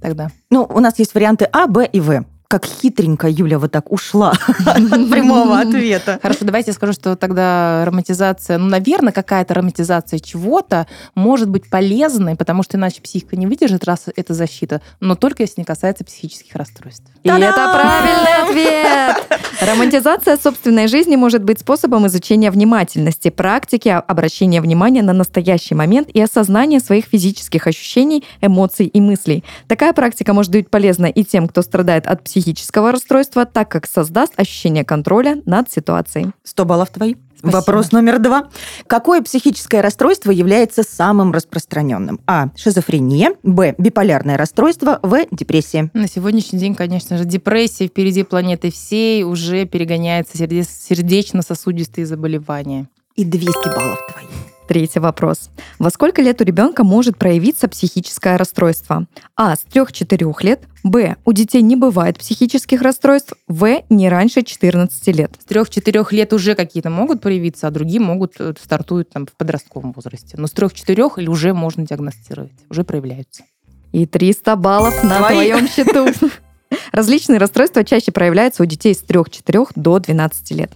Тогда. 0.00 0.30
Ну, 0.50 0.66
у 0.68 0.80
нас 0.80 0.98
есть 0.98 1.14
варианты 1.14 1.46
А, 1.52 1.66
Б 1.66 1.88
и 1.90 2.00
В 2.00 2.24
как 2.48 2.64
хитренько 2.64 3.28
Юля 3.28 3.58
вот 3.58 3.72
так 3.72 3.92
ушла 3.92 4.30
от 4.66 4.76
прямого 5.10 5.58
ответа. 5.58 6.18
Хорошо, 6.22 6.44
давайте 6.44 6.70
я 6.70 6.74
скажу, 6.74 6.92
что 6.92 7.16
тогда 7.16 7.84
романтизация, 7.84 8.58
ну, 8.58 8.66
наверное, 8.66 9.12
какая-то 9.12 9.54
романтизация 9.54 10.18
чего-то 10.18 10.86
может 11.14 11.48
быть 11.48 11.68
полезной, 11.68 12.36
потому 12.36 12.62
что 12.62 12.76
иначе 12.76 13.02
психика 13.02 13.36
не 13.36 13.46
выдержит, 13.46 13.84
раз 13.84 14.04
это 14.14 14.34
защита, 14.34 14.80
но 15.00 15.14
только 15.14 15.42
если 15.42 15.60
не 15.60 15.64
касается 15.64 16.04
психических 16.04 16.54
расстройств. 16.54 17.04
И 17.22 17.28
это 17.28 17.70
правильный 17.72 18.42
ответ! 18.44 19.40
Романтизация 19.60 20.36
собственной 20.36 20.86
жизни 20.86 21.16
может 21.16 21.42
быть 21.42 21.60
способом 21.60 22.06
изучения 22.06 22.50
внимательности, 22.50 23.30
практики 23.30 23.88
обращения 23.88 24.60
внимания 24.60 25.02
на 25.02 25.12
настоящий 25.12 25.74
момент 25.74 26.08
и 26.10 26.20
осознания 26.20 26.80
своих 26.80 27.06
физических 27.06 27.66
ощущений, 27.66 28.24
эмоций 28.40 28.86
и 28.86 29.00
мыслей. 29.00 29.44
Такая 29.66 29.92
практика 29.92 30.34
может 30.34 30.52
быть 30.52 30.68
полезна 30.68 31.06
и 31.06 31.24
тем, 31.24 31.48
кто 31.48 31.62
страдает 31.62 32.06
от 32.06 32.22
психического 32.36 32.92
расстройства, 32.92 33.46
так 33.46 33.70
как 33.70 33.86
создаст 33.86 34.34
ощущение 34.36 34.84
контроля 34.84 35.40
над 35.46 35.72
ситуацией. 35.72 36.32
100 36.44 36.64
баллов 36.66 36.90
твои. 36.90 37.14
Спасибо. 37.38 37.56
Вопрос 37.56 37.92
номер 37.92 38.18
два. 38.18 38.50
Какое 38.86 39.22
психическое 39.22 39.80
расстройство 39.80 40.30
является 40.30 40.82
самым 40.82 41.32
распространенным? 41.32 42.20
А. 42.26 42.48
Шизофрения. 42.54 43.32
Б. 43.42 43.74
Биполярное 43.78 44.36
расстройство. 44.36 45.00
В. 45.02 45.26
Депрессия. 45.30 45.90
На 45.94 46.08
сегодняшний 46.08 46.58
день, 46.58 46.74
конечно 46.74 47.16
же, 47.16 47.24
депрессия 47.24 47.86
впереди 47.86 48.22
планеты 48.22 48.70
всей 48.70 49.22
уже 49.24 49.64
перегоняется 49.64 50.36
сердечно-сосудистые 50.36 52.04
заболевания. 52.04 52.88
И 53.14 53.24
200 53.24 53.74
баллов 53.74 53.98
твои. 54.12 54.55
Третий 54.68 54.98
вопрос. 54.98 55.50
Во 55.78 55.90
сколько 55.90 56.22
лет 56.22 56.40
у 56.40 56.44
ребенка 56.44 56.82
может 56.82 57.16
проявиться 57.18 57.68
психическое 57.68 58.36
расстройство? 58.36 59.06
А. 59.36 59.54
С 59.54 59.64
3-4 59.72 60.34
лет. 60.42 60.62
Б. 60.82 61.16
У 61.24 61.32
детей 61.32 61.62
не 61.62 61.76
бывает 61.76 62.18
психических 62.18 62.82
расстройств. 62.82 63.34
В. 63.46 63.82
Не 63.88 64.08
раньше 64.08 64.42
14 64.42 65.06
лет. 65.16 65.32
С 65.38 65.50
3-4 65.50 66.06
лет 66.10 66.32
уже 66.32 66.54
какие-то 66.54 66.90
могут 66.90 67.20
проявиться, 67.20 67.68
а 67.68 67.70
другие 67.70 68.00
могут 68.00 68.34
э, 68.40 68.54
стартуют 68.60 69.10
там, 69.10 69.26
в 69.26 69.32
подростковом 69.32 69.92
возрасте. 69.92 70.36
Но 70.36 70.48
с 70.48 70.52
3-4 70.52 71.12
или 71.18 71.28
уже 71.28 71.54
можно 71.54 71.86
диагностировать, 71.86 72.52
уже 72.68 72.82
проявляются. 72.82 73.44
И 73.92 74.04
300 74.04 74.56
баллов 74.56 75.04
на 75.04 75.18
Твои. 75.18 75.50
твоем 75.50 75.68
счету. 75.68 76.08
Различные 76.92 77.38
расстройства 77.38 77.84
чаще 77.84 78.10
проявляются 78.10 78.62
у 78.62 78.66
детей 78.66 78.94
с 78.94 79.04
3-4 79.04 79.68
до 79.76 79.98
12 80.00 80.50
лет. 80.52 80.72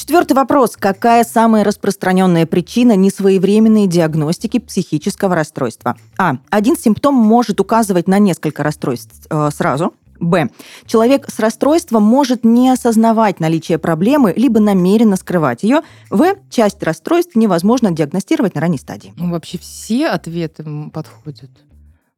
Четвертый 0.00 0.32
вопрос. 0.32 0.78
Какая 0.78 1.24
самая 1.24 1.62
распространенная 1.62 2.46
причина 2.46 2.96
несвоевременной 2.96 3.86
диагностики 3.86 4.58
психического 4.58 5.34
расстройства? 5.34 5.94
А. 6.16 6.38
Один 6.48 6.74
симптом 6.74 7.14
может 7.14 7.60
указывать 7.60 8.08
на 8.08 8.18
несколько 8.18 8.62
расстройств 8.62 9.26
э, 9.28 9.50
сразу. 9.52 9.92
Б. 10.18 10.48
Человек 10.86 11.30
с 11.30 11.38
расстройством 11.38 12.02
может 12.02 12.44
не 12.44 12.70
осознавать 12.70 13.40
наличие 13.40 13.76
проблемы, 13.76 14.32
либо 14.34 14.58
намеренно 14.58 15.16
скрывать 15.16 15.64
ее. 15.64 15.82
В. 16.08 16.34
Часть 16.48 16.82
расстройств 16.82 17.36
невозможно 17.36 17.90
диагностировать 17.90 18.54
на 18.54 18.62
ранней 18.62 18.78
стадии. 18.78 19.12
Ну, 19.18 19.30
вообще 19.30 19.58
все 19.58 20.08
ответы 20.08 20.64
подходят. 20.94 21.50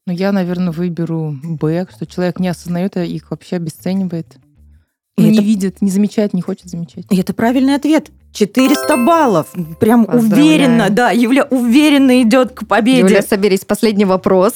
Но 0.06 0.12
я, 0.12 0.30
наверное, 0.30 0.70
выберу 0.70 1.36
Б, 1.42 1.88
что 1.90 2.06
человек 2.06 2.38
не 2.38 2.46
осознает, 2.46 2.96
а 2.96 3.02
их 3.02 3.32
вообще 3.32 3.56
обесценивает. 3.56 4.36
И 5.16 5.24
не 5.24 5.32
это... 5.32 5.42
видит, 5.42 5.82
не 5.82 5.90
замечает, 5.90 6.32
не 6.32 6.40
хочет 6.40 6.66
замечать. 6.66 7.04
И 7.10 7.16
это 7.16 7.34
правильный 7.34 7.74
ответ. 7.74 8.10
400 8.32 8.96
баллов. 8.96 9.48
Прям 9.78 10.06
уверенно, 10.10 10.88
да, 10.88 11.10
Юля 11.10 11.44
уверенно 11.50 12.22
идет 12.22 12.52
к 12.52 12.66
победе. 12.66 13.00
Юля, 13.00 13.22
соберись. 13.22 13.64
Последний 13.66 14.06
вопрос. 14.06 14.54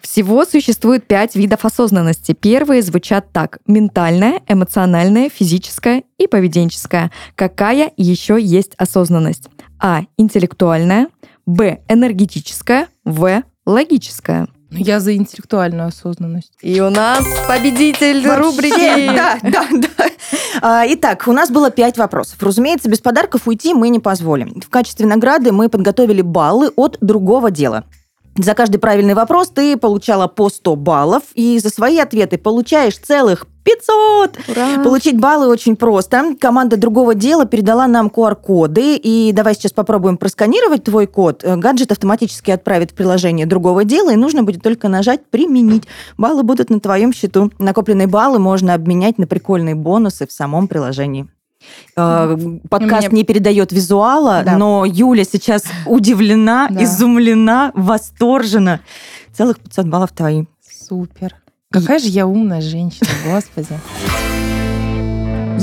Всего 0.00 0.44
существует 0.44 1.06
пять 1.06 1.34
видов 1.34 1.64
осознанности. 1.64 2.32
Первые 2.32 2.82
звучат 2.82 3.32
так. 3.32 3.58
Ментальная, 3.66 4.42
эмоциональная, 4.46 5.30
физическая 5.30 6.02
и 6.18 6.26
поведенческая. 6.26 7.10
Какая 7.34 7.90
еще 7.96 8.38
есть 8.38 8.74
осознанность? 8.76 9.48
А. 9.80 10.02
Интеллектуальная. 10.18 11.08
Б. 11.46 11.80
Энергетическая. 11.88 12.88
В. 13.06 13.42
Логическая. 13.64 14.48
Я 14.78 15.00
за 15.00 15.14
интеллектуальную 15.14 15.88
осознанность. 15.88 16.52
И 16.60 16.80
у 16.80 16.90
нас 16.90 17.24
победитель 17.48 18.26
Вообще, 18.26 18.42
рубрики. 18.42 19.14
Да, 19.14 19.38
да, 19.42 19.66
да. 19.70 20.06
А, 20.62 20.84
Итак, 20.88 21.24
у 21.26 21.32
нас 21.32 21.50
было 21.50 21.70
пять 21.70 21.98
вопросов. 21.98 22.42
Разумеется, 22.42 22.88
без 22.88 23.00
подарков 23.00 23.46
уйти 23.46 23.74
мы 23.74 23.88
не 23.88 24.00
позволим. 24.00 24.60
В 24.60 24.68
качестве 24.68 25.06
награды 25.06 25.52
мы 25.52 25.68
подготовили 25.68 26.22
баллы 26.22 26.70
от 26.76 26.98
другого 27.00 27.50
дела. 27.50 27.84
За 28.36 28.54
каждый 28.54 28.78
правильный 28.78 29.14
вопрос 29.14 29.48
ты 29.48 29.76
получала 29.76 30.26
по 30.26 30.48
100 30.48 30.76
баллов, 30.76 31.22
и 31.34 31.58
за 31.60 31.70
свои 31.70 31.98
ответы 31.98 32.36
получаешь 32.36 32.98
целых 32.98 33.46
500! 33.62 34.38
Ура! 34.48 34.82
Получить 34.82 35.18
баллы 35.18 35.46
очень 35.46 35.76
просто. 35.76 36.34
Команда 36.40 36.76
другого 36.76 37.14
дела 37.14 37.46
передала 37.46 37.86
нам 37.86 38.08
QR-коды, 38.08 38.96
и 38.96 39.32
давай 39.32 39.54
сейчас 39.54 39.72
попробуем 39.72 40.16
просканировать 40.16 40.84
твой 40.84 41.06
код. 41.06 41.44
Э, 41.44 41.56
Гаджет 41.56 41.92
автоматически 41.92 42.50
отправит 42.50 42.90
в 42.90 42.94
приложение 42.94 43.46
другого 43.46 43.84
дела, 43.84 44.12
и 44.12 44.16
нужно 44.16 44.42
будет 44.42 44.62
только 44.62 44.88
нажать 44.88 45.24
«Применить». 45.26 45.84
Баллы 46.18 46.42
будут 46.42 46.70
на 46.70 46.80
твоем 46.80 47.12
счету. 47.12 47.52
Накопленные 47.58 48.08
баллы 48.08 48.38
можно 48.38 48.74
обменять 48.74 49.16
на 49.16 49.26
прикольные 49.26 49.76
бонусы 49.76 50.26
в 50.26 50.32
самом 50.32 50.68
приложении. 50.68 51.28
Э, 51.96 52.36
Подкаст 52.68 53.08
меня- 53.08 53.16
не 53.18 53.24
передает 53.24 53.72
визуала, 53.72 54.42
Да. 54.44 54.56
но 54.56 54.84
Юля 54.86 55.24
сейчас 55.24 55.64
удивлена, 55.86 56.68
Да. 56.70 56.82
изумлена, 56.84 57.70
восторжена. 57.74 58.80
Целых 59.32 59.58
500 59.60 59.86
баллов 59.88 60.12
твои. 60.12 60.44
Супер. 60.88 61.34
Какая 61.70 61.98
же 61.98 62.06
я 62.08 62.26
умная 62.26 62.60
женщина, 62.60 63.08
господи. 63.26 63.78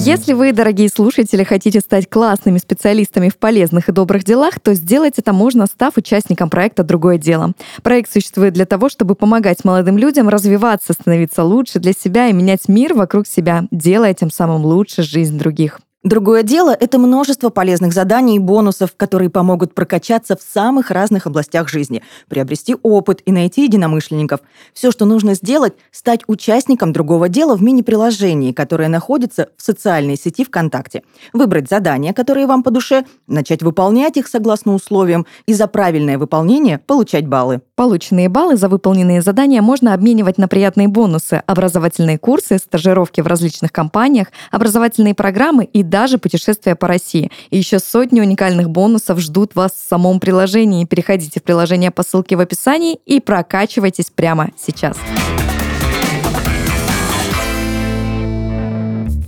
Если 0.03 0.33
вы, 0.33 0.51
дорогие 0.51 0.89
слушатели, 0.89 1.43
хотите 1.43 1.79
стать 1.79 2.09
классными 2.09 2.57
специалистами 2.57 3.29
в 3.29 3.37
полезных 3.37 3.87
и 3.87 3.91
добрых 3.91 4.23
делах, 4.23 4.59
то 4.59 4.73
сделать 4.73 5.19
это 5.19 5.31
можно, 5.31 5.67
став 5.67 5.95
участником 5.97 6.49
проекта 6.49 6.83
«Другое 6.83 7.17
дело». 7.17 7.51
Проект 7.83 8.11
существует 8.11 8.53
для 8.53 8.65
того, 8.65 8.89
чтобы 8.89 9.13
помогать 9.15 9.63
молодым 9.63 9.97
людям 9.97 10.27
развиваться, 10.29 10.93
становиться 10.93 11.43
лучше 11.43 11.79
для 11.79 11.91
себя 11.93 12.27
и 12.29 12.33
менять 12.33 12.67
мир 12.67 12.93
вокруг 12.95 13.27
себя, 13.27 13.65
делая 13.69 14.13
тем 14.15 14.31
самым 14.31 14.65
лучше 14.65 15.03
жизнь 15.03 15.37
других. 15.37 15.79
Другое 16.03 16.41
дело– 16.41 16.75
это 16.79 16.97
множество 16.97 17.49
полезных 17.49 17.93
заданий 17.93 18.37
и 18.37 18.39
бонусов, 18.39 18.95
которые 18.97 19.29
помогут 19.29 19.75
прокачаться 19.75 20.35
в 20.35 20.41
самых 20.41 20.89
разных 20.89 21.27
областях 21.27 21.69
жизни, 21.69 22.01
приобрести 22.27 22.75
опыт 22.81 23.21
и 23.23 23.31
найти 23.31 23.65
единомышленников. 23.65 24.39
Все, 24.73 24.89
что 24.89 25.05
нужно 25.05 25.35
сделать– 25.35 25.73
стать 25.91 26.21
участником 26.25 26.91
другого 26.91 27.29
дела 27.29 27.55
в 27.55 27.61
мини-приложении, 27.61 28.51
которое 28.51 28.89
находится 28.89 29.49
в 29.57 29.61
социальной 29.61 30.17
сети 30.17 30.43
ВКонтакте. 30.43 31.03
Выбрать 31.33 31.69
задания, 31.69 32.13
которые 32.13 32.47
вам 32.47 32.63
по 32.63 32.71
душе, 32.71 33.05
начать 33.27 33.61
выполнять 33.61 34.17
их 34.17 34.27
согласно 34.27 34.73
условиям 34.73 35.27
и 35.45 35.53
за 35.53 35.67
правильное 35.67 36.17
выполнение 36.17 36.79
получать 36.79 37.27
баллы. 37.27 37.61
Полученные 37.75 38.27
баллы 38.27 38.57
за 38.57 38.69
выполненные 38.69 39.21
задания 39.21 39.61
можно 39.61 39.93
обменивать 39.93 40.39
на 40.39 40.47
приятные 40.47 40.87
бонусы, 40.87 41.43
образовательные 41.45 42.17
курсы, 42.17 42.57
стажировки 42.57 43.21
в 43.21 43.27
различных 43.27 43.71
компаниях, 43.71 44.29
образовательные 44.49 45.13
программы 45.13 45.65
и 45.65 45.83
даже 45.91 46.17
путешествия 46.17 46.75
по 46.75 46.87
России. 46.87 47.29
И 47.51 47.57
еще 47.59 47.77
сотни 47.77 48.21
уникальных 48.21 48.69
бонусов 48.71 49.19
ждут 49.19 49.53
вас 49.53 49.73
в 49.73 49.87
самом 49.87 50.19
приложении. 50.19 50.85
Переходите 50.85 51.39
в 51.39 51.43
приложение 51.43 51.91
по 51.91 52.01
ссылке 52.01 52.35
в 52.35 52.39
описании 52.39 52.97
и 53.05 53.19
прокачивайтесь 53.19 54.09
прямо 54.09 54.49
сейчас. 54.57 54.97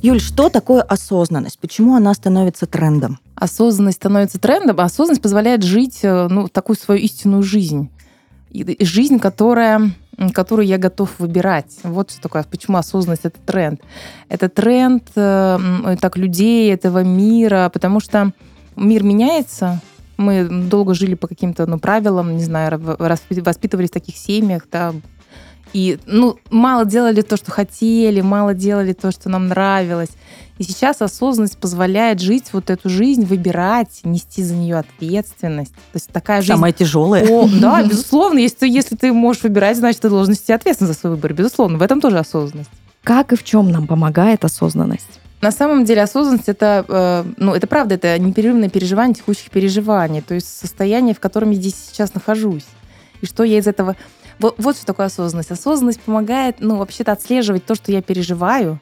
Юль, 0.02 0.20
что 0.20 0.50
такое 0.50 0.82
осознанность? 0.82 1.60
Почему 1.60 1.96
она 1.96 2.14
становится 2.14 2.66
трендом? 2.66 3.20
Осознанность 3.36 3.98
становится 3.98 4.38
трендом, 4.40 4.80
а 4.80 4.84
осознанность 4.84 5.22
позволяет 5.22 5.64
жить 5.64 6.00
э, 6.04 6.28
ну, 6.30 6.50
такую 6.50 6.76
свою 6.76 7.00
истинную 7.02 7.42
жизнь. 7.44 7.90
И- 8.52 8.64
и 8.64 8.86
жизнь, 8.86 9.18
которая, 9.20 9.92
м, 10.18 10.30
которую 10.32 10.68
я 10.68 10.78
готов 10.78 11.20
выбирать. 11.20 11.78
Вот 11.84 12.12
что 12.12 12.22
такое. 12.22 12.44
Почему 12.44 12.78
осознанность 12.78 13.26
это 13.26 13.40
тренд. 13.40 13.82
Это 14.30 14.50
тренд 14.50 15.10
э, 15.16 15.58
м, 15.60 15.98
так 15.98 16.18
людей 16.18 16.74
этого 16.74 17.04
мира, 17.04 17.70
потому 17.74 18.00
что 18.00 18.32
мир 18.76 19.04
меняется. 19.04 19.82
Мы 20.18 20.48
долго 20.70 20.94
жили 20.94 21.16
по 21.16 21.28
каким-то 21.28 21.66
ну, 21.66 21.80
правилам, 21.80 22.38
не 22.38 22.44
знаю, 22.44 22.80
воспитывались 22.80 23.90
в 23.90 23.94
таких 23.94 24.16
семьях, 24.16 24.68
да, 24.72 24.94
и 25.74 26.00
ну, 26.06 26.38
мало 26.50 26.86
делали 26.86 27.22
то, 27.22 27.36
что 27.36 27.52
хотели, 27.52 28.22
мало 28.22 28.54
делали 28.54 28.94
то, 28.94 29.12
что 29.12 29.30
нам 29.30 29.48
нравилось. 29.48 30.12
И 30.60 30.64
сейчас 30.64 31.02
осознанность 31.02 31.58
позволяет 31.58 32.22
жить 32.22 32.50
вот 32.54 32.70
эту 32.70 32.88
жизнь, 32.88 33.26
выбирать, 33.26 34.02
нести 34.04 34.44
за 34.44 34.54
нее 34.54 34.78
ответственность. 34.78 35.74
То 35.74 35.96
есть 35.96 36.12
такая 36.12 36.42
жизнь... 36.42 36.54
Самое 36.54 36.74
тяжелое. 36.74 37.28
О, 37.28 37.50
да, 37.60 37.82
безусловно. 37.84 38.38
Если 38.38 38.58
ты, 38.58 38.68
если 38.68 38.96
ты 38.96 39.12
можешь 39.12 39.42
выбирать, 39.42 39.78
значит, 39.78 40.02
ты 40.02 40.10
должен 40.10 40.34
нести 40.34 40.54
ответственность 40.54 40.94
за 40.94 41.00
свой 41.00 41.14
выбор. 41.14 41.34
Безусловно, 41.34 41.80
в 41.80 41.82
этом 41.82 42.00
тоже 42.00 42.20
осознанность. 42.20 42.70
Как 43.04 43.34
и 43.34 43.36
в 43.36 43.44
чем 43.44 43.72
нам 43.72 43.88
помогает 43.88 44.46
осознанность? 44.46 45.20
На 45.42 45.52
самом 45.52 45.84
деле 45.84 46.04
осознанность 46.04 46.48
это, 46.48 46.86
э, 46.88 47.26
ну, 47.36 47.54
это 47.54 47.68
правда, 47.68 47.96
это 47.96 48.18
непрерывное 48.18 48.70
переживание 48.70 49.16
текущих 49.16 49.50
переживаний, 49.50 50.22
то 50.22 50.34
есть 50.34 50.48
состояние, 50.48 51.14
в 51.14 51.20
котором 51.20 51.52
я 51.52 51.58
здесь 51.58 51.76
сейчас 51.90 52.14
нахожусь. 52.14 52.66
И 53.22 53.26
что 53.26 53.44
я 53.44 53.58
из 53.58 53.68
этого... 53.68 53.98
Вот, 54.40 54.56
вот 54.58 54.76
что 54.76 54.86
такое 54.86 55.08
осознанность. 55.08 55.52
Осознанность 55.52 56.02
помогает, 56.02 56.58
ну, 56.60 56.78
вообще-то 56.78 57.12
отслеживать 57.12 57.66
то, 57.66 57.76
что 57.76 57.92
я 57.92 58.02
переживаю, 58.02 58.80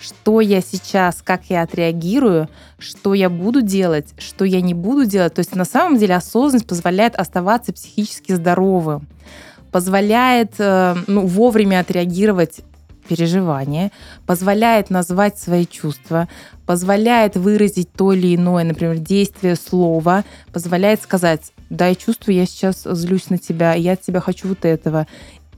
что 0.00 0.40
я 0.40 0.60
сейчас, 0.60 1.22
как 1.22 1.42
я 1.48 1.62
отреагирую, 1.62 2.48
что 2.78 3.14
я 3.14 3.28
буду 3.28 3.62
делать, 3.62 4.14
что 4.18 4.44
я 4.44 4.60
не 4.60 4.74
буду 4.74 5.04
делать. 5.04 5.34
То 5.34 5.40
есть 5.40 5.54
на 5.54 5.64
самом 5.64 5.98
деле 5.98 6.14
осознанность 6.14 6.66
позволяет 6.66 7.16
оставаться 7.16 7.72
психически 7.72 8.32
здоровым, 8.32 9.06
позволяет 9.72 10.52
э, 10.58 10.96
ну, 11.06 11.26
вовремя 11.26 11.80
отреагировать 11.80 12.60
переживания, 13.08 13.90
позволяет 14.26 14.90
назвать 14.90 15.38
свои 15.38 15.66
чувства, 15.66 16.28
позволяет 16.66 17.36
выразить 17.36 17.92
то 17.92 18.12
или 18.12 18.36
иное, 18.36 18.64
например, 18.64 18.98
действие, 18.98 19.56
слово, 19.56 20.24
позволяет 20.52 21.02
сказать, 21.02 21.52
да, 21.70 21.88
я 21.88 21.94
чувствую, 21.94 22.36
я 22.36 22.46
сейчас 22.46 22.84
злюсь 22.84 23.30
на 23.30 23.38
тебя, 23.38 23.74
я 23.74 23.92
от 23.92 24.02
тебя 24.02 24.20
хочу 24.20 24.48
вот 24.48 24.64
этого. 24.64 25.06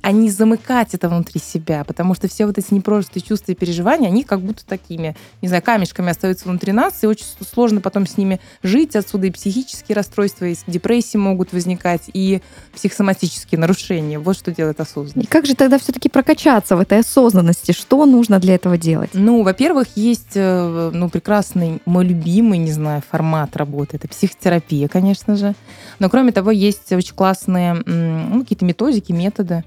А 0.02 0.12
не 0.12 0.30
замыкать 0.30 0.94
это 0.94 1.08
внутри 1.08 1.40
себя, 1.40 1.84
потому 1.84 2.14
что 2.14 2.28
все 2.28 2.46
вот 2.46 2.56
эти 2.56 2.72
непрожитые 2.72 3.22
чувства 3.22 3.52
и 3.52 3.54
переживания, 3.54 4.08
они 4.08 4.24
как 4.24 4.40
будто 4.40 4.64
такими, 4.64 5.14
не 5.42 5.48
знаю, 5.48 5.62
камешками 5.62 6.10
остаются 6.10 6.48
внутри 6.48 6.72
нас, 6.72 7.02
и 7.02 7.06
очень 7.06 7.26
сложно 7.52 7.80
потом 7.80 8.06
с 8.06 8.16
ними 8.16 8.40
жить. 8.62 8.96
Отсюда 8.96 9.26
и 9.26 9.30
психические 9.30 9.96
расстройства, 9.96 10.46
и 10.46 10.56
депрессии 10.66 11.18
могут 11.18 11.52
возникать, 11.52 12.02
и 12.12 12.40
психосоматические 12.74 13.58
нарушения. 13.58 14.18
Вот 14.18 14.36
что 14.36 14.52
делает 14.52 14.80
осознанность. 14.80 15.28
И 15.28 15.30
как 15.30 15.46
же 15.46 15.54
тогда 15.54 15.78
все-таки 15.78 16.08
прокачаться 16.08 16.76
в 16.76 16.80
этой 16.80 17.00
осознанности? 17.00 17.72
Что 17.72 18.06
нужно 18.06 18.38
для 18.38 18.54
этого 18.54 18.78
делать? 18.78 19.10
Ну, 19.12 19.42
во-первых, 19.42 19.88
есть 19.96 20.32
э, 20.34 20.90
ну, 20.94 21.10
прекрасный, 21.10 21.82
мой 21.84 22.04
любимый, 22.06 22.58
не 22.58 22.72
знаю, 22.72 23.02
формат 23.08 23.56
работы. 23.56 23.96
Это 23.96 24.08
психотерапия, 24.08 24.88
конечно 24.88 25.36
же. 25.36 25.54
Но 25.98 26.08
кроме 26.08 26.32
того, 26.32 26.50
есть 26.50 26.90
очень 26.92 27.14
классные 27.14 27.74
ну, 27.74 28.40
какие-то 28.40 28.64
методики, 28.64 29.12
методы. 29.12 29.64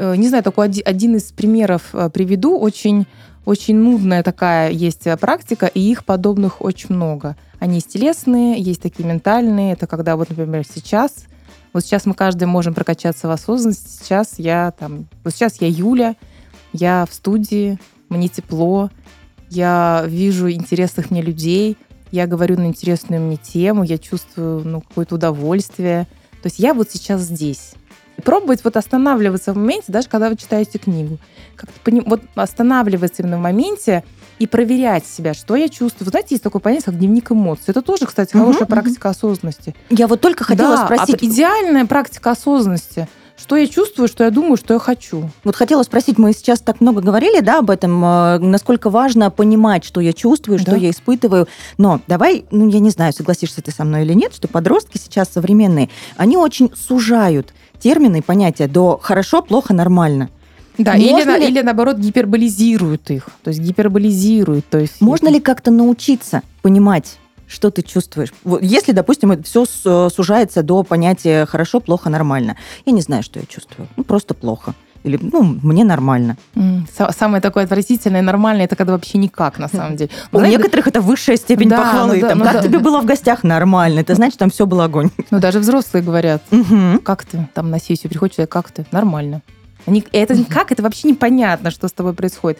Э, 0.00 0.16
Не 0.16 0.28
знаю, 0.28 0.42
такой 0.42 0.66
оди- 0.66 0.80
один 0.80 1.16
из 1.16 1.24
примеров 1.24 1.90
э, 1.92 2.08
приведу. 2.08 2.58
Очень, 2.58 3.06
очень 3.44 3.76
нудная 3.76 4.22
такая 4.22 4.70
есть 4.70 5.06
э, 5.06 5.14
практика, 5.18 5.66
и 5.66 5.78
их 5.78 6.06
подобных 6.06 6.62
очень 6.62 6.94
много. 6.94 7.36
Они 7.58 7.74
есть 7.74 7.92
телесные, 7.92 8.58
есть 8.58 8.80
такие 8.80 9.06
ментальные. 9.06 9.74
Это 9.74 9.86
когда 9.86 10.16
вот, 10.16 10.30
например, 10.30 10.64
сейчас, 10.64 11.26
вот 11.74 11.84
сейчас 11.84 12.06
мы 12.06 12.14
каждый 12.14 12.44
можем 12.44 12.72
прокачаться 12.72 13.28
в 13.28 13.30
осознанности. 13.30 14.02
Сейчас 14.02 14.38
я 14.38 14.72
там, 14.78 15.06
вот 15.22 15.34
сейчас 15.34 15.60
я 15.60 15.68
Юля, 15.68 16.16
я 16.72 17.04
в 17.08 17.12
студии, 17.12 17.78
мне 18.08 18.28
тепло, 18.28 18.88
я 19.50 20.04
вижу 20.06 20.50
интересных 20.50 21.10
мне 21.10 21.20
людей, 21.20 21.76
я 22.10 22.26
говорю 22.26 22.56
на 22.58 22.64
интересную 22.64 23.20
мне 23.20 23.36
тему, 23.36 23.82
я 23.84 23.98
чувствую 23.98 24.66
ну, 24.66 24.80
какое-то 24.80 25.16
удовольствие. 25.16 26.06
То 26.42 26.46
есть 26.46 26.58
я 26.58 26.72
вот 26.72 26.90
сейчас 26.90 27.20
здесь. 27.20 27.74
Пробовать 28.20 28.64
вот 28.64 28.76
останавливаться 28.76 29.52
в 29.52 29.56
моменте, 29.56 29.86
даже 29.92 30.08
когда 30.08 30.28
вы 30.28 30.36
читаете 30.36 30.78
книгу. 30.78 31.18
Как-то 31.56 31.78
пони- 31.84 32.02
вот 32.06 32.22
останавливаться 32.34 33.22
именно 33.22 33.36
в 33.38 33.40
моменте 33.40 34.04
и 34.38 34.46
проверять 34.46 35.06
себя, 35.06 35.34
что 35.34 35.54
я 35.56 35.68
чувствую. 35.68 36.06
Вы 36.06 36.10
знаете, 36.10 36.28
есть 36.30 36.42
такое 36.44 36.60
понятие, 36.60 36.86
как 36.86 36.98
дневник 36.98 37.30
эмоций. 37.32 37.64
Это 37.68 37.82
тоже, 37.82 38.06
кстати, 38.06 38.32
хорошая 38.32 38.62
мгм. 38.62 38.68
практика 38.70 39.10
осознанности. 39.10 39.74
Я 39.90 40.06
вот 40.06 40.20
только 40.20 40.44
хотела 40.44 40.76
Да, 40.76 40.84
спросить. 40.86 41.22
идеальная 41.22 41.84
практика 41.86 42.30
осознанности. 42.32 43.08
Что 43.36 43.56
я 43.56 43.66
чувствую, 43.66 44.06
что 44.06 44.22
я 44.24 44.30
думаю, 44.30 44.58
что 44.58 44.74
я 44.74 44.80
хочу. 44.80 45.30
Вот 45.44 45.56
хотела 45.56 45.82
спросить, 45.82 46.18
мы 46.18 46.34
сейчас 46.34 46.60
так 46.60 46.82
много 46.82 47.00
говорили, 47.00 47.40
да, 47.40 47.60
об 47.60 47.70
этом, 47.70 48.04
э, 48.04 48.38
насколько 48.38 48.90
важно 48.90 49.30
понимать, 49.30 49.82
что 49.82 50.00
я 50.02 50.12
чувствую, 50.12 50.58
что 50.58 50.72
Да. 50.72 50.76
я 50.76 50.90
испытываю. 50.90 51.48
Но 51.78 52.02
давай, 52.06 52.44
ну, 52.50 52.68
я 52.68 52.80
не 52.80 52.90
знаю, 52.90 53.14
согласишься 53.14 53.62
ты 53.62 53.70
со 53.70 53.84
мной 53.84 54.02
или 54.04 54.12
нет, 54.12 54.34
что 54.34 54.46
подростки 54.46 54.98
сейчас 54.98 55.30
современные, 55.32 55.88
они 56.18 56.36
очень 56.36 56.70
сужают 56.76 57.54
термины, 57.80 58.22
понятия 58.22 58.68
до 58.68 58.98
хорошо, 59.02 59.42
плохо, 59.42 59.74
нормально. 59.74 60.30
Да, 60.78 60.94
или, 60.94 61.24
ли... 61.24 61.48
или 61.48 61.62
наоборот 61.62 61.98
гиперболизируют 61.98 63.10
их, 63.10 63.28
то 63.42 63.48
есть 63.48 63.60
гиперболизируют. 63.60 64.66
То 64.68 64.78
есть 64.78 65.00
Можно 65.00 65.28
ли 65.28 65.40
как-то 65.40 65.70
научиться 65.70 66.42
понимать, 66.62 67.18
что 67.46 67.70
ты 67.70 67.82
чувствуешь? 67.82 68.32
Вот 68.44 68.62
если, 68.62 68.92
допустим, 68.92 69.32
это 69.32 69.42
все 69.42 69.66
сужается 69.66 70.62
до 70.62 70.82
понятия 70.82 71.44
хорошо, 71.46 71.80
плохо, 71.80 72.08
нормально. 72.08 72.56
Я 72.86 72.92
не 72.92 73.00
знаю, 73.00 73.22
что 73.22 73.40
я 73.40 73.46
чувствую. 73.46 73.88
Ну, 73.96 74.04
просто 74.04 74.34
плохо. 74.34 74.74
Или, 75.02 75.18
ну, 75.20 75.42
мне 75.62 75.84
нормально. 75.84 76.36
Самое 77.16 77.40
такое 77.40 77.64
отвратительное, 77.64 78.22
нормальное, 78.22 78.66
это 78.66 78.76
когда 78.76 78.92
вообще 78.92 79.18
никак, 79.18 79.58
на 79.58 79.68
самом 79.68 79.96
деле. 79.96 80.10
У 80.32 80.38
Знаете, 80.38 80.58
некоторых 80.58 80.86
это 80.86 81.00
высшая 81.00 81.36
степень 81.36 81.68
да, 81.68 81.78
похвалы. 81.78 82.16
Ну, 82.16 82.20
да, 82.20 82.28
там, 82.28 82.38
ну, 82.38 82.44
как 82.44 82.54
да. 82.54 82.62
тебе 82.62 82.78
было 82.78 83.00
в 83.00 83.06
гостях? 83.06 83.42
Нормально. 83.42 84.00
Это 84.00 84.14
значит, 84.14 84.38
там 84.38 84.50
все 84.50 84.66
было 84.66 84.84
огонь. 84.84 85.10
Ну, 85.30 85.40
даже 85.40 85.58
взрослые 85.58 86.02
говорят, 86.02 86.42
угу. 86.50 86.98
как 87.02 87.24
ты 87.24 87.48
там 87.54 87.70
на 87.70 87.78
сессию 87.78 88.10
приходишь, 88.10 88.36
как 88.48 88.70
ты? 88.70 88.84
Нормально. 88.90 89.42
Они, 89.86 90.04
это 90.12 90.36
как? 90.44 90.72
Это 90.72 90.82
вообще 90.82 91.08
непонятно, 91.08 91.70
что 91.70 91.88
с 91.88 91.92
тобой 91.92 92.12
происходит. 92.12 92.58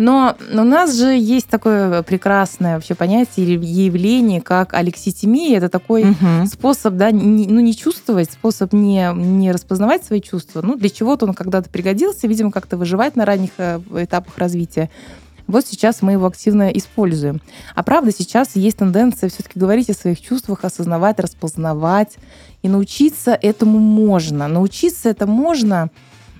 Но 0.00 0.34
у 0.50 0.64
нас 0.64 0.96
же 0.96 1.08
есть 1.08 1.48
такое 1.48 2.02
прекрасное 2.02 2.76
вообще 2.76 2.94
понятие 2.94 3.44
или 3.44 3.66
явление, 3.66 4.40
как 4.40 4.72
алекситимия. 4.72 5.58
Это 5.58 5.68
такой 5.68 6.12
угу. 6.12 6.46
способ, 6.50 6.94
да, 6.94 7.10
не, 7.10 7.46
ну, 7.46 7.60
не 7.60 7.76
чувствовать, 7.76 8.32
способ 8.32 8.72
не, 8.72 9.12
не 9.14 9.52
распознавать 9.52 10.02
свои 10.02 10.22
чувства. 10.22 10.62
Ну, 10.62 10.76
для 10.76 10.88
чего-то 10.88 11.26
он 11.26 11.34
когда-то 11.34 11.68
пригодился, 11.68 12.28
видимо, 12.28 12.50
как-то 12.50 12.78
выживать 12.78 13.14
на 13.14 13.26
ранних 13.26 13.50
э, 13.58 13.78
этапах 13.94 14.38
развития. 14.38 14.88
Вот 15.46 15.66
сейчас 15.66 16.00
мы 16.00 16.12
его 16.12 16.24
активно 16.24 16.70
используем. 16.70 17.42
А 17.74 17.82
правда, 17.82 18.10
сейчас 18.10 18.56
есть 18.56 18.78
тенденция 18.78 19.28
все-таки 19.28 19.58
говорить 19.58 19.90
о 19.90 19.94
своих 19.94 20.22
чувствах, 20.22 20.64
осознавать, 20.64 21.20
распознавать. 21.20 22.16
И 22.62 22.70
научиться 22.70 23.32
этому 23.32 23.78
можно. 23.78 24.48
Научиться 24.48 25.10
это 25.10 25.26
можно 25.26 25.90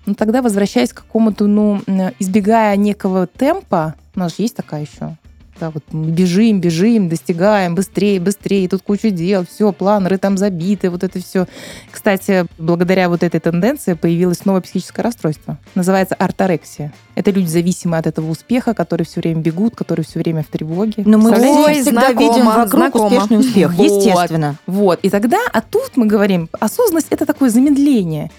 но 0.07 0.11
ну, 0.11 0.15
тогда, 0.15 0.43
возвращаясь 0.43 0.93
к 0.93 1.03
какому-то, 1.03 1.47
ну, 1.47 1.81
избегая 2.19 2.77
некого 2.77 3.27
темпа, 3.27 3.95
у 4.15 4.19
нас 4.19 4.37
же 4.37 4.43
есть 4.43 4.57
такая 4.57 4.83
еще, 4.83 5.17
да, 5.61 5.71
вот 5.71 5.85
мы 5.93 6.11
бежим, 6.11 6.61
бежим, 6.61 7.09
достигаем, 7.09 7.75
быстрее, 7.75 8.19
быстрее, 8.19 8.67
тут 8.69 8.83
куча 8.83 9.11
дел, 9.11 9.45
все, 9.45 9.73
планеры 9.73 10.17
там 10.17 10.39
забиты, 10.39 10.89
вот 10.89 11.05
это 11.05 11.21
все. 11.21 11.47
Кстати, 11.91 12.47
благодаря 12.59 13.09
вот 13.09 13.23
этой 13.23 13.41
тенденции 13.41 13.93
появилось 13.93 14.47
новое 14.47 14.63
психическое 14.63 15.03
расстройство. 15.03 15.59
Называется 15.75 16.15
арторексия. 16.15 16.93
Это 17.15 17.31
люди 17.31 17.49
зависимые 17.49 18.01
от 18.01 18.07
этого 18.07 18.31
успеха, 18.31 18.73
которые 18.73 19.07
все 19.07 19.21
время 19.21 19.43
бегут, 19.43 19.77
которые 19.77 20.05
все 20.05 20.19
время 20.19 20.43
в 20.43 20.47
тревоге. 20.47 21.03
Но 21.05 21.19
мы 21.19 21.31
Ой, 21.31 21.83
всегда 21.83 22.09
знакомо, 22.09 22.33
видим 22.33 22.47
вокруг 22.47 22.71
знакомо. 22.71 23.07
успешный 23.07 23.39
успех, 23.39 23.75
вот, 23.75 23.85
естественно. 23.85 24.57
Вот. 24.67 25.01
И 25.03 25.11
тогда, 25.11 25.39
а 25.53 25.61
тут 25.61 25.97
мы 25.97 26.07
говорим, 26.07 26.49
осознанность— 26.59 27.09
это 27.11 27.27
такое 27.27 27.51
замедление. 27.51 28.31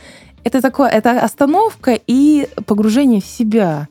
Это 0.44 0.62
такое, 0.62 0.90
это 0.90 1.20
остановка 1.20 2.00
и 2.08 2.48
погружение 2.66 3.22
в 3.22 3.26
себя. 3.26 3.88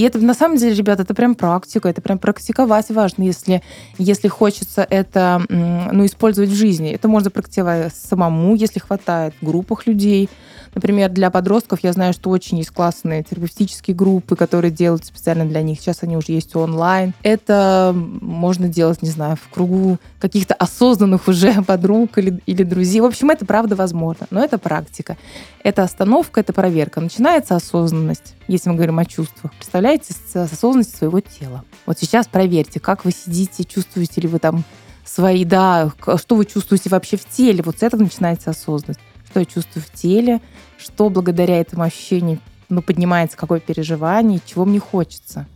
И 0.00 0.02
это 0.02 0.18
на 0.18 0.32
самом 0.32 0.56
деле, 0.56 0.74
ребята, 0.74 1.02
это 1.02 1.12
прям 1.12 1.34
практика, 1.34 1.86
это 1.86 2.00
прям 2.00 2.18
практиковать 2.18 2.88
важно, 2.88 3.22
если, 3.22 3.60
если 3.98 4.28
хочется 4.28 4.86
это 4.88 5.42
ну, 5.50 6.06
использовать 6.06 6.48
в 6.48 6.54
жизни. 6.54 6.90
Это 6.90 7.06
можно 7.06 7.28
практиковать 7.28 7.94
самому, 7.94 8.54
если 8.54 8.78
хватает, 8.80 9.34
в 9.42 9.44
группах 9.44 9.86
людей. 9.86 10.30
Например, 10.74 11.10
для 11.10 11.30
подростков 11.30 11.80
я 11.82 11.92
знаю, 11.92 12.14
что 12.14 12.30
очень 12.30 12.56
есть 12.56 12.70
классные 12.70 13.22
терапевтические 13.24 13.94
группы, 13.94 14.36
которые 14.36 14.70
делают 14.70 15.04
специально 15.04 15.44
для 15.44 15.60
них. 15.60 15.78
Сейчас 15.80 15.98
они 16.00 16.16
уже 16.16 16.32
есть 16.32 16.56
онлайн. 16.56 17.12
Это 17.22 17.92
можно 17.94 18.68
делать, 18.68 19.02
не 19.02 19.10
знаю, 19.10 19.36
в 19.36 19.52
кругу 19.52 19.98
каких-то 20.18 20.54
осознанных 20.54 21.28
уже 21.28 21.62
подруг 21.66 22.16
или, 22.16 22.40
или 22.46 22.62
друзей. 22.62 23.02
В 23.02 23.06
общем, 23.06 23.28
это 23.28 23.44
правда 23.44 23.76
возможно, 23.76 24.26
но 24.30 24.42
это 24.42 24.56
практика. 24.56 25.18
Это 25.62 25.82
остановка, 25.82 26.40
это 26.40 26.54
проверка. 26.54 27.02
Начинается 27.02 27.54
осознанность, 27.54 28.34
если 28.52 28.68
мы 28.68 28.76
говорим 28.76 28.98
о 28.98 29.04
чувствах. 29.04 29.52
Представляете, 29.54 30.12
с 30.12 30.36
осознанности 30.36 30.96
своего 30.96 31.20
тела. 31.20 31.64
Вот 31.86 31.98
сейчас 31.98 32.26
проверьте, 32.26 32.80
как 32.80 33.04
вы 33.04 33.12
сидите, 33.12 33.64
чувствуете 33.64 34.20
ли 34.20 34.28
вы 34.28 34.38
там 34.38 34.64
свои, 35.04 35.44
да, 35.44 35.92
что 36.16 36.36
вы 36.36 36.44
чувствуете 36.44 36.90
вообще 36.90 37.16
в 37.16 37.24
теле. 37.24 37.62
Вот 37.62 37.78
с 37.78 37.82
этого 37.82 38.02
начинается 38.02 38.50
осознанность 38.50 39.00
что 39.30 39.40
я 39.40 39.46
чувствую 39.46 39.82
в 39.82 39.90
теле, 39.90 40.40
что 40.78 41.08
благодаря 41.08 41.60
этому 41.60 41.84
ощущению 41.84 42.40
ну, 42.68 42.82
поднимается 42.82 43.36
какое 43.36 43.60
переживание, 43.60 44.40
чего 44.44 44.64
мне 44.64 44.80
хочется. 44.80 45.46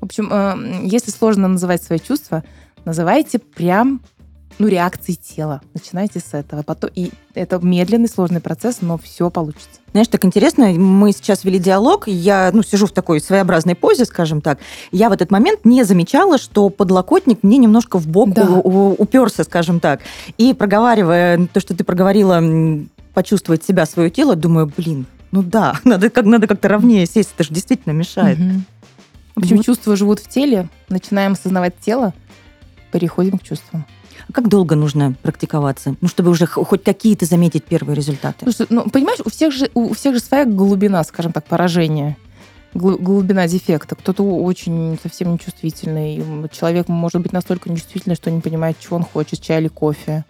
В 0.00 0.04
общем, 0.04 0.28
э, 0.30 0.86
если 0.86 1.10
сложно 1.10 1.48
называть 1.48 1.82
свои 1.82 1.98
чувства, 1.98 2.44
называйте 2.84 3.38
прям 3.38 4.00
ну, 4.58 4.68
реакции 4.68 5.12
тела. 5.12 5.60
Начинайте 5.74 6.20
с 6.20 6.34
этого. 6.34 6.62
Потом, 6.62 6.90
и 6.94 7.10
это 7.34 7.58
медленный, 7.58 8.08
сложный 8.08 8.40
процесс, 8.40 8.78
но 8.80 8.98
все 8.98 9.30
получится. 9.30 9.80
Знаешь, 9.92 10.08
так 10.08 10.24
интересно, 10.24 10.66
мы 10.68 11.12
сейчас 11.12 11.44
вели 11.44 11.58
диалог, 11.58 12.08
я 12.08 12.50
ну, 12.52 12.62
сижу 12.62 12.86
в 12.86 12.92
такой 12.92 13.20
своеобразной 13.20 13.74
позе, 13.74 14.04
скажем 14.04 14.40
так. 14.40 14.58
Я 14.92 15.08
в 15.08 15.12
этот 15.12 15.30
момент 15.30 15.64
не 15.64 15.84
замечала, 15.84 16.38
что 16.38 16.68
подлокотник 16.68 17.42
мне 17.42 17.58
немножко 17.58 17.98
в 17.98 18.06
бок 18.06 18.30
да. 18.30 18.48
уперся, 18.48 19.44
скажем 19.44 19.80
так. 19.80 20.00
И 20.38 20.52
проговаривая 20.52 21.46
то, 21.52 21.60
что 21.60 21.74
ты 21.76 21.84
проговорила 21.84 22.42
почувствовать 23.12 23.64
себя, 23.64 23.86
свое 23.86 24.10
тело, 24.10 24.34
думаю, 24.36 24.70
блин, 24.76 25.06
ну 25.30 25.42
да, 25.42 25.80
надо, 25.84 26.10
как, 26.10 26.24
надо 26.24 26.46
как-то 26.46 26.68
ровнее 26.68 27.06
сесть, 27.06 27.30
это 27.34 27.44
же 27.44 27.50
действительно 27.50 27.92
мешает. 27.92 28.38
Угу. 28.38 28.50
В 29.36 29.38
общем, 29.38 29.56
вот. 29.56 29.66
чувства 29.66 29.96
живут 29.96 30.20
в 30.20 30.28
теле, 30.28 30.68
начинаем 30.88 31.32
осознавать 31.32 31.74
тело, 31.80 32.14
переходим 32.92 33.38
к 33.38 33.42
чувствам. 33.42 33.84
А 34.28 34.32
как 34.32 34.48
долго 34.48 34.74
нужно 34.74 35.14
практиковаться, 35.22 35.96
ну, 36.00 36.08
чтобы 36.08 36.30
уже 36.30 36.46
хоть 36.46 36.82
какие-то 36.82 37.26
заметить 37.26 37.64
первые 37.64 37.96
результаты? 37.96 38.44
Слушай, 38.44 38.66
ну, 38.70 38.88
понимаешь, 38.88 39.20
у 39.24 39.30
всех 39.30 39.52
же, 39.52 39.70
у 39.74 39.94
всех 39.94 40.14
же 40.14 40.20
своя 40.20 40.44
глубина, 40.44 41.02
скажем 41.04 41.32
так, 41.32 41.44
поражения 41.44 42.16
глубина 42.74 43.46
дефекта. 43.46 43.94
Кто-то 43.94 44.24
очень 44.24 44.98
совсем 45.02 45.32
нечувствительный. 45.32 46.48
Человек 46.50 46.88
может 46.88 47.22
быть 47.22 47.32
настолько 47.32 47.70
нечувствительный, 47.70 48.16
что 48.16 48.30
не 48.30 48.40
понимает, 48.40 48.78
чего 48.80 48.96
он 48.96 49.04
хочет, 49.04 49.40
чай 49.40 49.60
или 49.60 49.68
кофе. 49.68 50.24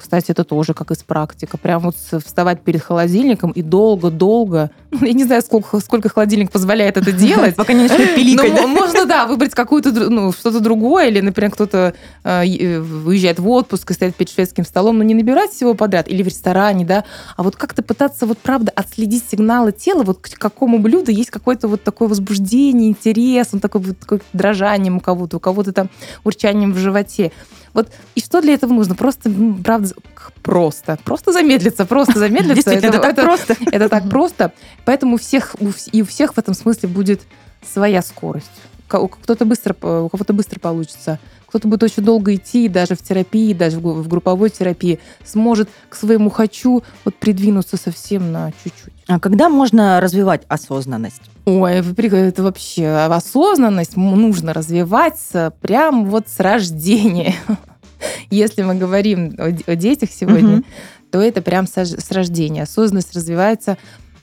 Кстати, 0.00 0.30
это 0.30 0.44
тоже 0.44 0.72
как 0.72 0.90
из 0.90 1.02
практика. 1.02 1.58
Прям 1.58 1.82
вот 1.82 1.94
вставать 2.24 2.62
перед 2.62 2.82
холодильником 2.82 3.50
и 3.50 3.60
долго-долго, 3.60 4.70
ну, 4.90 5.06
я 5.06 5.12
не 5.12 5.24
знаю, 5.24 5.42
сколько, 5.42 5.78
сколько 5.80 6.08
холодильник 6.08 6.50
позволяет 6.50 6.96
это 6.96 7.12
делать. 7.12 7.54
Пока 7.56 7.74
не 7.74 7.82
начнет 7.82 8.14
пиликать. 8.16 8.54
Но 8.54 8.66
можно, 8.66 9.04
да, 9.04 9.26
выбрать 9.26 9.54
какую-то, 9.54 9.90
ну, 9.92 10.32
что-то 10.32 10.60
другое, 10.60 11.08
или, 11.08 11.20
например, 11.20 11.50
кто-то 11.50 11.92
э, 12.24 12.46
э, 12.46 12.80
выезжает 12.80 13.38
в 13.38 13.48
отпуск 13.48 13.90
и 13.90 13.94
стоит 13.94 14.16
перед 14.16 14.30
шведским 14.30 14.64
столом, 14.64 14.96
но 14.96 15.04
не 15.04 15.12
набирать 15.12 15.50
всего 15.50 15.74
подряд, 15.74 16.08
или 16.08 16.22
в 16.22 16.28
ресторане, 16.28 16.86
да, 16.86 17.04
а 17.36 17.42
вот 17.42 17.56
как-то 17.56 17.82
пытаться 17.82 18.24
вот, 18.24 18.38
правда, 18.38 18.72
отследить 18.74 19.24
сигналы 19.30 19.72
тела, 19.72 20.02
вот 20.02 20.20
к 20.20 20.38
какому 20.38 20.78
блюду 20.78 21.10
есть 21.10 21.30
какое-то 21.30 21.68
вот 21.68 21.82
такое 21.82 22.08
возбуждение, 22.08 22.88
интерес, 22.88 23.48
он 23.52 23.60
такой 23.60 23.82
вот 23.82 23.98
такое 23.98 24.20
дрожанием 24.32 24.96
у 24.96 25.00
кого-то, 25.00 25.36
у 25.36 25.40
кого-то 25.40 25.72
там 25.72 25.90
урчанием 26.24 26.72
в 26.72 26.78
животе. 26.78 27.32
Вот 27.72 27.90
и 28.14 28.20
что 28.20 28.40
для 28.40 28.54
этого 28.54 28.72
нужно? 28.72 28.94
Просто, 28.94 29.30
правда, 29.64 29.94
просто. 30.42 30.98
Просто 31.04 31.32
замедлиться, 31.32 31.84
просто 31.86 32.18
замедлиться. 32.18 32.70
это, 32.70 32.98
так 32.98 33.16
просто. 33.16 33.56
Это 33.72 33.88
так 33.88 34.08
просто. 34.08 34.52
Поэтому 34.84 35.14
у 35.14 35.18
всех, 35.18 35.54
и 35.92 36.02
у 36.02 36.06
всех 36.06 36.34
в 36.34 36.38
этом 36.38 36.54
смысле 36.54 36.88
будет 36.88 37.22
своя 37.66 38.02
скорость. 38.02 38.50
Кто-то 38.88 39.44
быстро, 39.44 39.74
у 39.74 40.08
кого-то 40.08 40.32
быстро 40.32 40.58
получится, 40.58 41.20
кто-то 41.50 41.66
будет 41.66 41.82
очень 41.82 42.04
долго 42.04 42.36
идти, 42.36 42.68
даже 42.68 42.94
в 42.94 43.02
терапии, 43.02 43.52
даже 43.52 43.80
в 43.80 44.06
групповой 44.06 44.50
терапии, 44.50 45.00
сможет 45.24 45.68
к 45.88 45.96
своему 45.96 46.30
хочу 46.30 46.84
вот 47.04 47.16
придвинуться 47.16 47.76
совсем 47.76 48.30
на 48.30 48.52
чуть-чуть. 48.62 48.94
А 49.08 49.18
когда 49.18 49.48
можно 49.48 50.00
развивать 50.00 50.42
осознанность? 50.46 51.22
Ой, 51.46 51.78
это 51.78 52.42
вообще 52.44 52.86
осознанность 52.86 53.96
нужно 53.96 54.54
развивать 54.54 55.18
прям 55.60 56.06
вот 56.06 56.28
с 56.28 56.38
рождения. 56.38 57.34
Если 58.30 58.62
мы 58.62 58.76
говорим 58.76 59.34
о, 59.36 59.74
детях 59.74 60.10
сегодня, 60.12 60.62
то 61.10 61.20
это 61.20 61.42
прям 61.42 61.66
с 61.66 62.10
рождения. 62.12 62.62
Осознанность 62.62 63.12
развивается 63.16 63.72
а, 63.72 63.76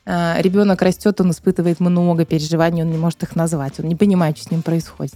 ребенок 0.08 0.82
растет, 0.82 1.20
он 1.20 1.32
испытывает 1.32 1.82
много 1.82 2.24
переживаний, 2.26 2.82
он 2.82 2.92
не 2.92 2.98
может 2.98 3.24
их 3.24 3.36
назвать, 3.36 3.80
он 3.80 3.88
не 3.88 3.96
понимает, 3.96 4.38
что 4.38 4.48
с 4.48 4.52
ним 4.52 4.62
происходит. 4.62 5.16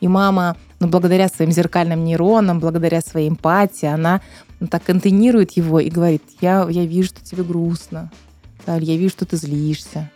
И 0.00 0.06
мама, 0.06 0.56
ну, 0.78 0.86
благодаря 0.86 1.28
своим 1.28 1.50
зеркальным 1.50 2.04
нейронам, 2.04 2.60
благодаря 2.60 3.00
своей 3.00 3.28
эмпатии, 3.28 3.86
она 3.86 4.20
ну, 4.60 4.68
так 4.68 4.84
контейнирует 4.84 5.52
его 5.52 5.80
и 5.80 5.90
говорит, 5.90 6.22
я, 6.40 6.68
я 6.70 6.86
вижу, 6.86 7.08
что 7.08 7.24
тебе 7.24 7.42
грустно, 7.42 8.12
я 8.66 8.76
вижу, 8.96 9.10
что 9.10 9.26
ты 9.26 9.36
злишься, 9.36 10.08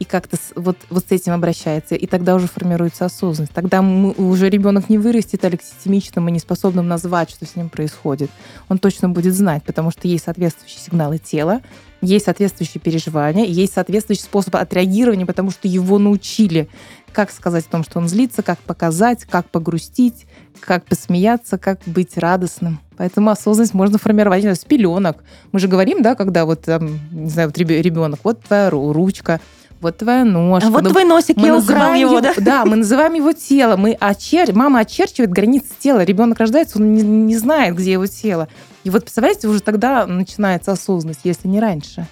и 0.00 0.04
как-то 0.06 0.38
вот, 0.56 0.78
вот 0.88 1.04
с 1.06 1.12
этим 1.12 1.32
обращается. 1.34 1.94
И 1.94 2.06
тогда 2.06 2.34
уже 2.34 2.48
формируется 2.48 3.04
осознанность. 3.04 3.52
Тогда 3.52 3.82
мы, 3.82 4.12
уже 4.12 4.48
ребенок 4.48 4.88
не 4.88 4.96
вырастет 4.96 5.44
алекситимичным 5.44 6.26
и 6.28 6.32
неспособным 6.32 6.88
назвать, 6.88 7.30
что 7.30 7.44
с 7.44 7.54
ним 7.54 7.68
происходит. 7.68 8.30
Он 8.70 8.78
точно 8.78 9.10
будет 9.10 9.34
знать, 9.34 9.62
потому 9.62 9.90
что 9.90 10.08
есть 10.08 10.24
соответствующие 10.24 10.80
сигналы 10.80 11.18
тела, 11.18 11.60
есть 12.00 12.24
соответствующие 12.24 12.80
переживания, 12.80 13.44
есть 13.44 13.74
соответствующий 13.74 14.22
способ 14.22 14.56
отреагирования, 14.56 15.26
потому 15.26 15.50
что 15.50 15.68
его 15.68 15.98
научили 15.98 16.70
как 17.12 17.30
сказать 17.30 17.66
о 17.66 17.70
том, 17.70 17.84
что 17.84 17.98
он 17.98 18.08
злится, 18.08 18.42
как 18.42 18.58
показать, 18.60 19.24
как 19.24 19.50
погрустить, 19.50 20.26
как 20.60 20.86
посмеяться, 20.86 21.58
как 21.58 21.80
быть 21.84 22.16
радостным. 22.16 22.80
Поэтому 22.96 23.30
осознанность 23.30 23.74
можно 23.74 23.98
формировать 23.98 24.42
знаю, 24.42 24.56
с 24.56 24.64
пеленок. 24.64 25.22
Мы 25.52 25.58
же 25.58 25.68
говорим, 25.68 26.02
да, 26.02 26.14
когда 26.14 26.46
вот, 26.46 26.62
там, 26.62 27.00
не 27.10 27.28
знаю, 27.28 27.48
вот 27.48 27.58
ребенок, 27.58 28.20
вот 28.22 28.42
твоя 28.42 28.70
ручка, 28.70 29.40
вот 29.80 29.96
твоя 29.96 30.24
ножка. 30.24 30.68
А 30.68 30.70
вот 30.70 30.82
ну, 30.82 30.90
твой 30.90 31.04
носик, 31.04 31.38
я 31.38 31.56
украл 31.56 31.94
его, 31.94 32.12
его, 32.12 32.20
да? 32.20 32.34
Да, 32.36 32.64
мы 32.64 32.76
называем 32.76 33.14
его 33.14 33.32
тело. 33.32 33.76
Мы 33.76 33.92
очер... 33.92 34.54
Мама 34.54 34.80
очерчивает 34.80 35.30
границы 35.30 35.68
тела. 35.78 36.04
Ребенок 36.04 36.38
рождается, 36.38 36.78
он 36.78 36.94
не, 36.94 37.02
не 37.02 37.36
знает, 37.36 37.76
где 37.76 37.92
его 37.92 38.06
тело. 38.06 38.48
И 38.84 38.90
вот, 38.90 39.02
представляете, 39.02 39.48
уже 39.48 39.60
тогда 39.60 40.06
начинается 40.06 40.72
осознанность, 40.72 41.20
если 41.24 41.48
не 41.48 41.60
раньше. 41.60 42.06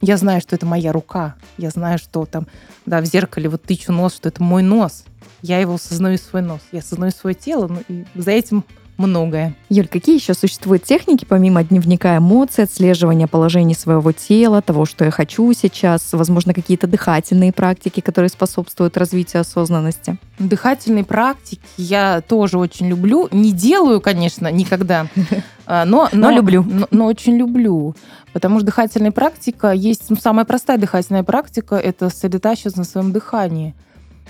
Я 0.00 0.16
знаю, 0.16 0.40
что 0.40 0.56
это 0.56 0.66
моя 0.66 0.92
рука. 0.92 1.34
Я 1.56 1.70
знаю, 1.70 1.98
что 1.98 2.24
там, 2.26 2.46
да, 2.86 3.00
в 3.00 3.04
зеркале 3.06 3.48
вот 3.48 3.62
тычу 3.62 3.92
нос, 3.92 4.14
что 4.14 4.28
это 4.28 4.42
мой 4.42 4.62
нос. 4.62 5.04
Я 5.42 5.58
его 5.60 5.74
осознаю 5.74 6.18
свой 6.18 6.42
нос. 6.42 6.60
Я 6.70 6.80
осознаю 6.80 7.12
свое 7.12 7.34
тело, 7.34 7.68
ну, 7.68 7.82
и 7.88 8.04
за 8.14 8.30
этим 8.32 8.64
многое. 8.98 9.54
Юль, 9.70 9.88
какие 9.88 10.16
еще 10.16 10.34
существуют 10.34 10.82
техники, 10.82 11.24
помимо 11.24 11.62
дневника 11.62 12.16
эмоций, 12.18 12.64
отслеживания 12.64 13.26
положений 13.26 13.74
своего 13.74 14.12
тела, 14.12 14.60
того, 14.60 14.84
что 14.84 15.04
я 15.04 15.10
хочу 15.10 15.52
сейчас, 15.54 16.12
возможно, 16.12 16.52
какие-то 16.52 16.86
дыхательные 16.86 17.52
практики, 17.52 18.00
которые 18.00 18.28
способствуют 18.28 18.96
развитию 18.96 19.40
осознанности? 19.40 20.18
Дыхательные 20.38 21.04
практики 21.04 21.62
я 21.76 22.20
тоже 22.20 22.58
очень 22.58 22.88
люблю. 22.88 23.28
Не 23.32 23.52
делаю, 23.52 24.00
конечно, 24.00 24.50
никогда, 24.50 25.06
а, 25.66 25.84
но, 25.84 26.08
но, 26.12 26.28
но 26.28 26.36
люблю. 26.36 26.62
Но, 26.62 26.88
но 26.90 27.06
очень 27.06 27.36
люблю. 27.36 27.94
Потому 28.32 28.58
что 28.58 28.66
дыхательная 28.66 29.12
практика 29.12 29.72
есть, 29.72 30.10
ну, 30.10 30.16
самая 30.16 30.44
простая 30.44 30.76
дыхательная 30.76 31.22
практика– 31.22 31.76
это 31.76 32.10
сосредотачиваться 32.10 32.78
на 32.78 32.84
своем 32.84 33.12
дыхании. 33.12 33.74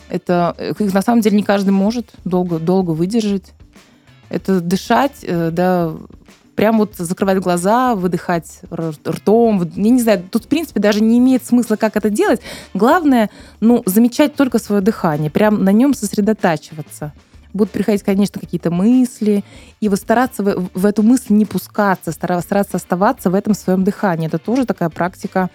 Это 0.09 0.55
их 0.59 0.93
на 0.95 1.03
самом 1.03 1.21
деле 1.21 1.37
не 1.37 1.43
каждый 1.43 1.71
может 1.71 2.11
долго, 2.25 2.59
долго 2.59 2.93
выдержать. 2.93 3.55
Это 4.29 4.61
дышать, 4.61 5.17
э, 5.23 5.51
да, 5.51 5.95
прям 6.59 6.79
вот 6.79 6.97
закрывать 6.97 7.39
глаза, 7.39 7.95
выдыхать 7.95 8.63
ртом. 8.73 9.71
Я 9.77 9.91
не 9.91 10.03
знаю, 10.03 10.25
тут, 10.29 10.47
в 10.47 10.49
принципе, 10.49 10.81
даже 10.81 11.01
не 11.01 11.19
имеет 11.19 11.45
смысла, 11.45 11.77
как 11.77 11.97
это 11.97 12.11
делать. 12.11 12.41
Главное, 12.75 13.31
ну, 13.61 13.83
замечать 13.87 14.35
только 14.35 14.59
свое 14.59 14.83
дыхание, 14.83 15.31
прям 15.31 15.63
на 15.63 15.71
нем 15.71 15.95
сосредотачиваться. 15.95 17.13
Будут 17.55 17.71
приходить, 17.71 18.03
конечно, 18.03 18.41
какие-то 18.41 18.73
мысли, 18.73 19.45
и 19.81 19.89
вот 19.89 20.01
стараться 20.01 20.43
в, 20.43 20.69
в 20.75 20.85
эту 20.85 21.03
мысль 21.05 21.33
не 21.33 21.47
пускаться, 21.47 22.11
стараться 22.11 22.77
оставаться 22.77 23.31
в 23.31 23.35
этом 23.35 23.55
своем 23.55 23.85
дыхании. 23.85 24.27
Это 24.27 24.39
тоже 24.39 24.67
такая 24.67 24.91
практика 24.91 25.51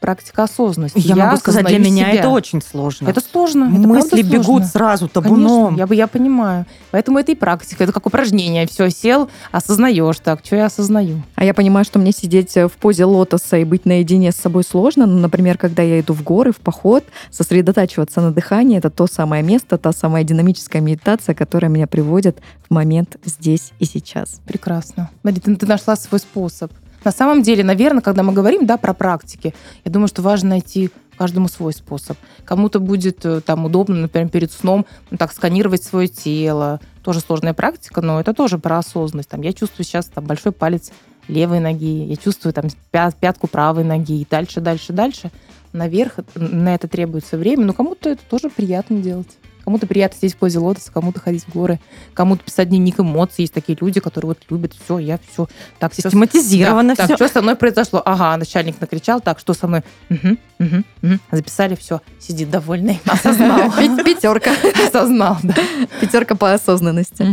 практика 0.00 0.44
осознанности. 0.44 0.98
Я, 0.98 1.14
я 1.14 1.26
могу 1.26 1.36
сказать, 1.38 1.66
для 1.66 1.78
меня 1.78 2.10
себя. 2.10 2.20
это 2.20 2.28
очень 2.28 2.62
сложно. 2.62 3.08
Это 3.08 3.20
сложно. 3.20 3.66
Мысли 3.66 4.20
это 4.20 4.28
бегут 4.28 4.44
сложно. 4.44 4.66
сразу 4.66 5.08
табуном. 5.08 5.76
Конечно, 5.76 5.94
я, 5.94 5.98
я 5.98 6.06
понимаю. 6.06 6.66
Поэтому 6.90 7.18
это 7.18 7.32
и 7.32 7.34
практика. 7.34 7.84
Это 7.84 7.92
как 7.92 8.06
упражнение. 8.06 8.66
Все, 8.66 8.90
сел, 8.90 9.28
осознаешь 9.50 10.18
так, 10.20 10.40
что 10.44 10.56
я 10.56 10.66
осознаю. 10.66 11.22
А 11.34 11.44
я 11.44 11.54
понимаю, 11.54 11.84
что 11.84 11.98
мне 11.98 12.12
сидеть 12.12 12.54
в 12.54 12.70
позе 12.80 13.04
лотоса 13.04 13.58
и 13.58 13.64
быть 13.64 13.84
наедине 13.86 14.32
с 14.32 14.36
собой 14.36 14.64
сложно. 14.64 15.06
Ну, 15.06 15.18
например, 15.18 15.58
когда 15.58 15.82
я 15.82 16.00
иду 16.00 16.14
в 16.14 16.22
горы, 16.22 16.52
в 16.52 16.58
поход, 16.58 17.04
сосредотачиваться 17.30 18.20
на 18.20 18.32
дыхании, 18.32 18.78
это 18.78 18.90
то 18.90 19.06
самое 19.06 19.42
место, 19.42 19.78
та 19.78 19.92
самая 19.92 20.24
динамическая 20.24 20.80
медитация, 20.80 21.34
которая 21.34 21.70
меня 21.70 21.86
приводит 21.86 22.38
в 22.68 22.74
момент 22.74 23.16
здесь 23.24 23.72
и 23.78 23.84
сейчас. 23.84 24.40
Прекрасно. 24.46 25.10
Смотри, 25.22 25.40
ты, 25.40 25.56
ты 25.56 25.66
нашла 25.66 25.96
свой 25.96 26.20
способ. 26.20 26.72
На 27.04 27.12
самом 27.12 27.42
деле, 27.42 27.64
наверное, 27.64 28.02
когда 28.02 28.22
мы 28.22 28.32
говорим 28.32 28.66
да, 28.66 28.76
про 28.76 28.92
практики, 28.94 29.54
я 29.84 29.90
думаю, 29.90 30.08
что 30.08 30.22
важно 30.22 30.50
найти 30.50 30.90
каждому 31.16 31.48
свой 31.48 31.72
способ. 31.72 32.16
Кому-то 32.44 32.78
будет 32.80 33.24
э, 33.26 33.40
там 33.40 33.64
удобно, 33.64 33.96
например, 33.96 34.28
перед 34.28 34.52
сном 34.52 34.86
ну, 35.10 35.18
так 35.18 35.32
сканировать 35.32 35.82
свое 35.82 36.06
тело. 36.06 36.80
Тоже 37.02 37.20
сложная 37.20 37.54
практика, 37.54 38.00
но 38.00 38.20
это 38.20 38.32
тоже 38.32 38.58
про 38.58 38.78
осознанность. 38.78 39.28
Там, 39.28 39.42
я 39.42 39.52
чувствую 39.52 39.84
сейчас 39.84 40.06
там, 40.06 40.24
большой 40.24 40.52
палец 40.52 40.92
левой 41.26 41.60
ноги, 41.60 42.04
я 42.04 42.16
чувствую 42.16 42.52
там 42.52 42.66
пят, 42.90 43.16
пятку 43.16 43.48
правой 43.48 43.84
ноги, 43.84 44.22
и 44.22 44.26
дальше, 44.28 44.60
дальше, 44.60 44.92
дальше. 44.92 45.30
Наверх 45.72 46.14
на 46.34 46.74
это 46.74 46.88
требуется 46.88 47.36
время, 47.36 47.66
но 47.66 47.72
кому-то 47.74 48.08
это 48.08 48.22
тоже 48.30 48.48
приятно 48.48 48.98
делать. 48.98 49.36
Кому-то 49.68 49.86
приятно 49.86 50.16
сидеть 50.16 50.32
в 50.32 50.38
позе 50.38 50.60
лотоса, 50.60 50.90
кому-то 50.90 51.20
ходить 51.20 51.44
в 51.44 51.52
горы, 51.52 51.78
кому-то 52.14 52.42
писать 52.42 52.70
дневник 52.70 53.00
эмоций. 53.00 53.42
Есть 53.42 53.52
такие 53.52 53.76
люди, 53.78 54.00
которые 54.00 54.28
вот 54.28 54.38
любят 54.48 54.72
все, 54.72 54.98
я 54.98 55.18
все. 55.30 55.46
Так, 55.78 55.92
Систематизировано 55.92 56.94
все. 56.94 57.06
Так, 57.06 57.16
что 57.16 57.28
со 57.28 57.42
мной 57.42 57.54
произошло? 57.54 58.00
Ага, 58.02 58.34
начальник 58.38 58.80
накричал, 58.80 59.20
так, 59.20 59.38
что 59.38 59.52
со 59.52 59.66
мной? 59.66 59.82
Угу, 60.08 60.38
угу, 60.58 60.84
угу. 61.02 61.18
Записали, 61.30 61.74
все, 61.74 62.00
сидит 62.18 62.48
довольный, 62.48 62.98
осознал. 63.04 63.70
Пятерка. 64.02 64.52
Осознал, 64.86 65.36
да. 65.42 65.54
Пятерка 66.00 66.34
по 66.34 66.54
осознанности. 66.54 67.26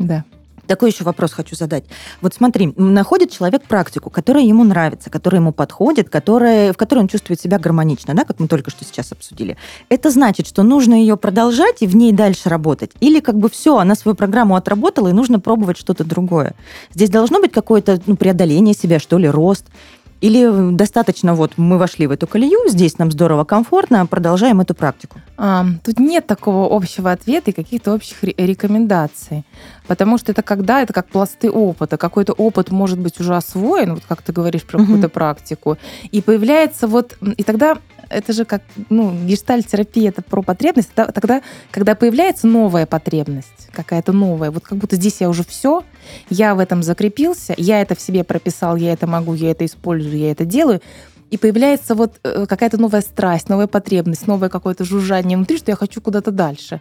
Да. 0.00 0.24
Такой 0.68 0.90
еще 0.90 1.02
вопрос 1.02 1.32
хочу 1.32 1.56
задать. 1.56 1.84
Вот 2.20 2.34
смотри, 2.34 2.74
находит 2.76 3.30
человек 3.30 3.62
практику, 3.62 4.10
которая 4.10 4.44
ему 4.44 4.64
нравится, 4.64 5.08
которая 5.08 5.40
ему 5.40 5.52
подходит, 5.52 6.10
которая, 6.10 6.74
в 6.74 6.76
которой 6.76 7.00
он 7.00 7.08
чувствует 7.08 7.40
себя 7.40 7.58
гармонично, 7.58 8.14
да, 8.14 8.24
как 8.24 8.38
мы 8.38 8.48
только 8.48 8.70
что 8.70 8.84
сейчас 8.84 9.10
обсудили. 9.10 9.56
Это 9.88 10.10
значит, 10.10 10.46
что 10.46 10.62
нужно 10.62 10.92
ее 10.92 11.16
продолжать 11.16 11.80
и 11.80 11.86
в 11.86 11.96
ней 11.96 12.12
дальше 12.12 12.50
работать? 12.50 12.90
Или 13.00 13.20
как 13.20 13.38
бы 13.38 13.48
все, 13.48 13.78
она 13.78 13.94
свою 13.94 14.14
программу 14.14 14.56
отработала, 14.56 15.08
и 15.08 15.12
нужно 15.12 15.40
пробовать 15.40 15.78
что-то 15.78 16.04
другое? 16.04 16.54
Здесь 16.94 17.08
должно 17.08 17.40
быть 17.40 17.52
какое-то 17.52 17.98
ну, 18.04 18.16
преодоление 18.16 18.74
себя, 18.74 18.98
что 18.98 19.16
ли, 19.16 19.26
рост? 19.26 19.64
Или 20.20 20.74
достаточно 20.74 21.34
вот 21.34 21.52
мы 21.56 21.78
вошли 21.78 22.06
в 22.06 22.10
эту 22.10 22.26
колею, 22.26 22.68
здесь 22.68 22.98
нам 22.98 23.12
здорово, 23.12 23.44
комфортно, 23.44 24.04
продолжаем 24.06 24.60
эту 24.60 24.74
практику? 24.74 25.20
А, 25.36 25.64
тут 25.84 26.00
нет 26.00 26.26
такого 26.26 26.74
общего 26.74 27.12
ответа 27.12 27.50
и 27.50 27.54
каких-то 27.54 27.94
общих 27.94 28.24
рекомендаций. 28.24 29.44
Потому 29.86 30.18
что 30.18 30.32
это 30.32 30.42
когда, 30.42 30.82
это 30.82 30.92
как 30.92 31.08
пласты 31.08 31.50
опыта. 31.50 31.96
Какой-то 31.96 32.32
опыт 32.32 32.70
может 32.70 32.98
быть 32.98 33.20
уже 33.20 33.36
освоен, 33.36 33.94
вот 33.94 34.02
как 34.08 34.22
ты 34.22 34.32
говоришь 34.32 34.64
про 34.64 34.78
какую-то 34.78 35.08
практику. 35.08 35.78
И 36.10 36.20
появляется 36.20 36.88
вот... 36.88 37.16
И 37.36 37.44
тогда 37.44 37.78
это 38.08 38.32
же 38.32 38.44
как, 38.44 38.62
ну, 38.90 39.12
гештальт-терапия, 39.26 40.08
это 40.10 40.22
про 40.22 40.42
потребность. 40.42 40.90
Тогда, 40.94 41.42
когда 41.70 41.94
появляется 41.94 42.46
новая 42.46 42.86
потребность, 42.86 43.68
какая-то 43.72 44.12
новая, 44.12 44.50
вот 44.50 44.64
как 44.64 44.78
будто 44.78 44.96
здесь 44.96 45.20
я 45.20 45.28
уже 45.28 45.44
все, 45.44 45.84
я 46.30 46.54
в 46.54 46.58
этом 46.58 46.82
закрепился, 46.82 47.54
я 47.56 47.80
это 47.80 47.94
в 47.94 48.00
себе 48.00 48.24
прописал, 48.24 48.76
я 48.76 48.92
это 48.92 49.06
могу, 49.06 49.34
я 49.34 49.50
это 49.50 49.64
использую, 49.64 50.18
я 50.18 50.30
это 50.30 50.44
делаю, 50.44 50.80
и 51.30 51.36
появляется 51.36 51.94
вот 51.94 52.18
э, 52.22 52.46
какая-то 52.46 52.78
новая 52.78 53.02
страсть, 53.02 53.48
новая 53.48 53.66
потребность, 53.66 54.26
новое 54.26 54.48
какое-то 54.48 54.84
жужжание 54.84 55.36
внутри, 55.36 55.58
что 55.58 55.70
я 55.70 55.76
хочу 55.76 56.00
куда-то 56.00 56.30
дальше. 56.30 56.80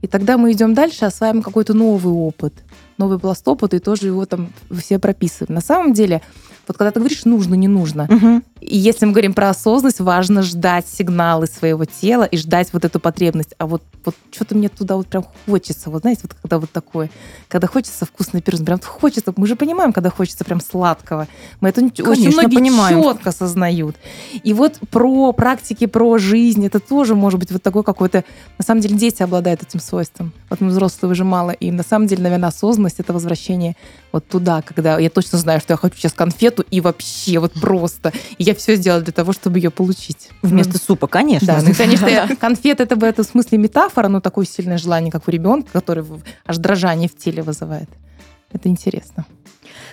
И 0.00 0.06
тогда 0.06 0.36
мы 0.38 0.52
идем 0.52 0.74
дальше, 0.74 1.04
осваиваем 1.04 1.42
какой-то 1.42 1.74
новый 1.74 2.12
опыт, 2.12 2.52
новый 2.98 3.18
пласт 3.18 3.46
опыта, 3.46 3.76
и 3.76 3.80
тоже 3.80 4.06
его 4.06 4.26
там 4.26 4.52
все 4.70 4.98
прописываем. 4.98 5.54
На 5.54 5.60
самом 5.60 5.92
деле, 5.92 6.22
вот 6.66 6.78
когда 6.78 6.90
ты 6.90 7.00
говоришь 7.00 7.24
нужно, 7.24 7.54
не 7.54 7.68
нужно, 7.68 8.04
угу. 8.04 8.42
и 8.60 8.76
если 8.76 9.04
мы 9.04 9.12
говорим 9.12 9.34
про 9.34 9.50
осознанность, 9.50 10.00
важно 10.00 10.42
ждать 10.42 10.86
сигналы 10.88 11.46
своего 11.46 11.84
тела 11.84 12.24
и 12.24 12.36
ждать 12.36 12.72
вот 12.72 12.84
эту 12.84 13.00
потребность. 13.00 13.54
А 13.58 13.66
вот, 13.66 13.82
вот 14.04 14.14
что-то 14.30 14.54
мне 14.54 14.68
туда 14.68 14.96
вот 14.96 15.06
прям 15.06 15.26
хочется, 15.46 15.90
вот 15.90 16.02
знаете, 16.02 16.22
вот 16.24 16.34
когда 16.40 16.58
вот 16.58 16.70
такое, 16.70 17.10
когда 17.48 17.66
хочется 17.66 18.06
вкусный 18.06 18.40
пирог, 18.40 18.64
прям 18.64 18.80
хочется, 18.80 19.34
мы 19.36 19.46
же 19.46 19.56
понимаем, 19.56 19.92
когда 19.92 20.10
хочется 20.10 20.44
прям 20.44 20.60
сладкого. 20.60 21.28
Мы 21.60 21.68
это 21.68 21.80
Конечно, 21.80 22.10
очень 22.10 22.32
многие 22.32 22.56
понимаем. 22.56 23.02
четко 23.02 23.30
осознают. 23.30 23.96
И 24.42 24.54
вот 24.54 24.78
про 24.90 25.32
практики, 25.32 25.86
про 25.86 26.18
жизнь, 26.18 26.64
это 26.64 26.80
тоже 26.80 27.14
может 27.14 27.40
быть 27.40 27.50
вот 27.50 27.62
такой 27.62 27.84
какой-то... 27.84 28.24
На 28.58 28.64
самом 28.64 28.80
деле 28.80 28.96
дети 28.96 29.22
обладают 29.22 29.62
этим 29.62 29.80
свойством. 29.80 30.32
Вот 30.48 30.60
мы 30.60 30.68
взрослые 30.68 31.12
уже 31.12 31.24
мало. 31.24 31.50
И 31.50 31.70
на 31.70 31.82
самом 31.82 32.06
деле, 32.06 32.22
наверное, 32.22 32.48
осознанность— 32.84 32.96
это 33.00 33.12
возвращение 33.12 33.76
вот 34.12 34.26
туда, 34.28 34.62
когда 34.62 34.98
я 34.98 35.10
точно 35.10 35.38
знаю, 35.38 35.60
что 35.60 35.72
я 35.72 35.76
хочу 35.76 35.96
сейчас 35.96 36.12
конфету 36.12 36.64
и 36.70 36.80
вообще 36.80 37.38
вот 37.38 37.52
просто. 37.52 38.12
И 38.38 38.44
я 38.44 38.54
все 38.54 38.76
сделала 38.76 39.02
для 39.02 39.12
того, 39.12 39.32
чтобы 39.32 39.58
ее 39.58 39.70
получить. 39.70 40.30
Вместо 40.42 40.78
супа, 40.78 41.06
конечно. 41.06 41.46
Да, 41.46 41.62
ну, 41.62 41.74
конечно, 41.74 42.36
конфет 42.36 42.80
это 42.80 42.96
в 42.96 43.04
этом 43.04 43.24
смысле 43.24 43.58
метафора, 43.58 44.08
но 44.08 44.20
такое 44.20 44.46
сильное 44.46 44.78
желание, 44.78 45.10
как 45.10 45.28
у 45.28 45.30
ребенка, 45.30 45.70
который 45.72 46.04
аж 46.46 46.58
дрожание 46.58 47.08
в 47.08 47.16
теле 47.16 47.42
вызывает. 47.42 47.88
Это 48.52 48.68
интересно. 48.68 49.24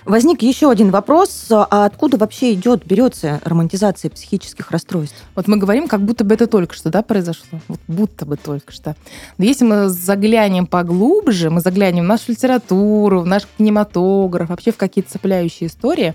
Возник 0.04 0.42
еще 0.42 0.70
один 0.70 0.90
вопрос. 0.90 1.46
А 1.50 1.86
откуда 1.86 2.16
вообще 2.16 2.54
идет, 2.54 2.84
берется 2.86 3.40
романтизация 3.44 4.10
психических 4.10 4.70
расстройств? 4.70 5.16
Вот 5.34 5.48
мы 5.48 5.56
говорим, 5.56 5.88
как 5.88 6.00
будто 6.02 6.24
бы 6.24 6.34
это 6.34 6.46
только 6.46 6.74
что 6.74 6.90
да, 6.90 7.02
произошло. 7.02 7.60
Вот 7.68 7.80
будто 7.86 8.26
бы 8.26 8.36
только 8.36 8.72
что. 8.72 8.96
Но 9.38 9.44
если 9.44 9.64
мы 9.64 9.88
заглянем 9.88 10.66
поглубже, 10.66 11.50
мы 11.50 11.60
заглянем 11.60 12.04
в 12.04 12.08
нашу 12.08 12.32
литературу, 12.32 13.20
в 13.20 13.26
наш 13.26 13.46
кинематограф, 13.58 14.48
вообще 14.48 14.72
в 14.72 14.76
какие-то 14.76 15.10
цепляющие 15.10 15.68
истории, 15.68 16.14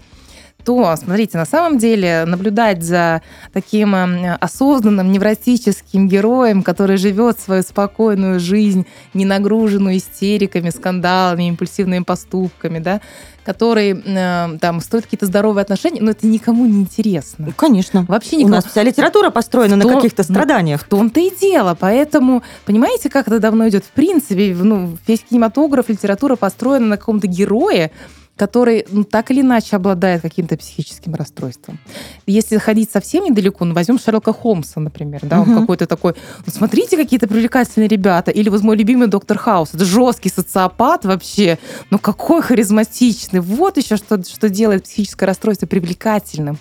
то, 0.68 0.94
смотрите, 0.98 1.38
на 1.38 1.46
самом 1.46 1.78
деле 1.78 2.26
наблюдать 2.26 2.84
за 2.84 3.22
таким 3.54 3.96
э, 3.96 4.36
осознанным 4.36 5.14
невротическим 5.14 6.10
героем, 6.10 6.62
который 6.62 6.98
живет 6.98 7.40
свою 7.40 7.64
спокойную 7.64 8.42
жизнь, 8.42 8.86
не 9.14 9.24
нагруженную 9.24 9.96
истериками, 9.96 10.70
скандалами, 10.70 11.48
импульсивными 11.48 12.04
поступками, 12.04 12.80
да, 12.80 13.00
который 13.46 13.94
э, 13.94 14.58
там 14.60 14.82
строит 14.82 15.06
какие-то 15.06 15.26
здоровые 15.26 15.62
отношения, 15.62 16.02
но 16.02 16.12
это 16.12 16.28
никому 16.28 16.66
не 16.66 16.82
интересно. 16.82 17.46
Ну, 17.46 17.54
конечно. 17.56 18.04
Вообще 18.10 18.36
никому. 18.36 18.52
У 18.52 18.56
нас 18.58 18.66
вся 18.66 18.84
литература 18.84 19.30
построена 19.30 19.76
В 19.76 19.78
на 19.78 19.84
том- 19.86 19.96
каких-то 19.96 20.26
ну, 20.28 20.34
страданиях. 20.36 20.82
В 20.82 20.90
том-то 20.90 21.22
и 21.22 21.32
дело. 21.34 21.78
Поэтому, 21.80 22.44
понимаете, 22.66 23.10
как 23.10 23.28
это 23.30 23.40
давно 23.40 23.70
идет? 23.70 23.86
В 23.86 23.92
принципе, 23.92 24.54
ну, 24.54 24.98
весь 25.08 25.22
кинематограф, 25.22 25.88
литература 25.88 26.36
построена 26.36 26.88
на 26.88 26.98
каком-то 26.98 27.28
герое, 27.28 27.92
который 28.38 28.86
ну, 28.90 29.04
так 29.04 29.32
или 29.32 29.42
иначе 29.42 29.76
обладает 29.76 30.22
каким-то 30.22 30.56
психическим 30.58 31.16
расстройством. 31.16 31.80
Если 32.26 32.58
ходить 32.58 32.92
совсем 32.92 33.26
недалеко, 33.26 33.66
ну, 33.66 33.74
возьмем 33.74 34.00
Шерлока 34.00 34.32
Холмса, 34.32 34.80
например, 34.80 35.22
да, 35.24 35.42
он 35.42 35.50
Мгм. 35.50 35.62
какой-то 35.62 35.88
такой, 35.88 36.14
ну, 36.46 36.54
смотрите, 36.54 36.96
какие-то 36.98 37.28
привлекательные 37.28 37.88
ребята, 37.88 38.32
или 38.32 38.50
вот 38.50 38.62
мой 38.62 38.78
любимый 38.78 39.08
доктор 39.08 39.38
Хаус, 39.38 39.70
это 39.74 39.84
жесткий 39.86 40.30
социопат 40.30 41.04
вообще, 41.06 41.58
ну 41.90 41.98
какой 42.00 42.42
харизматичный, 42.42 43.40
вот 43.40 43.78
еще 43.78 43.98
что, 43.98 44.24
что 44.24 44.50
делает 44.50 44.84
психическое 44.84 45.26
расстройство 45.26 45.66
привлекательным. 45.66 46.58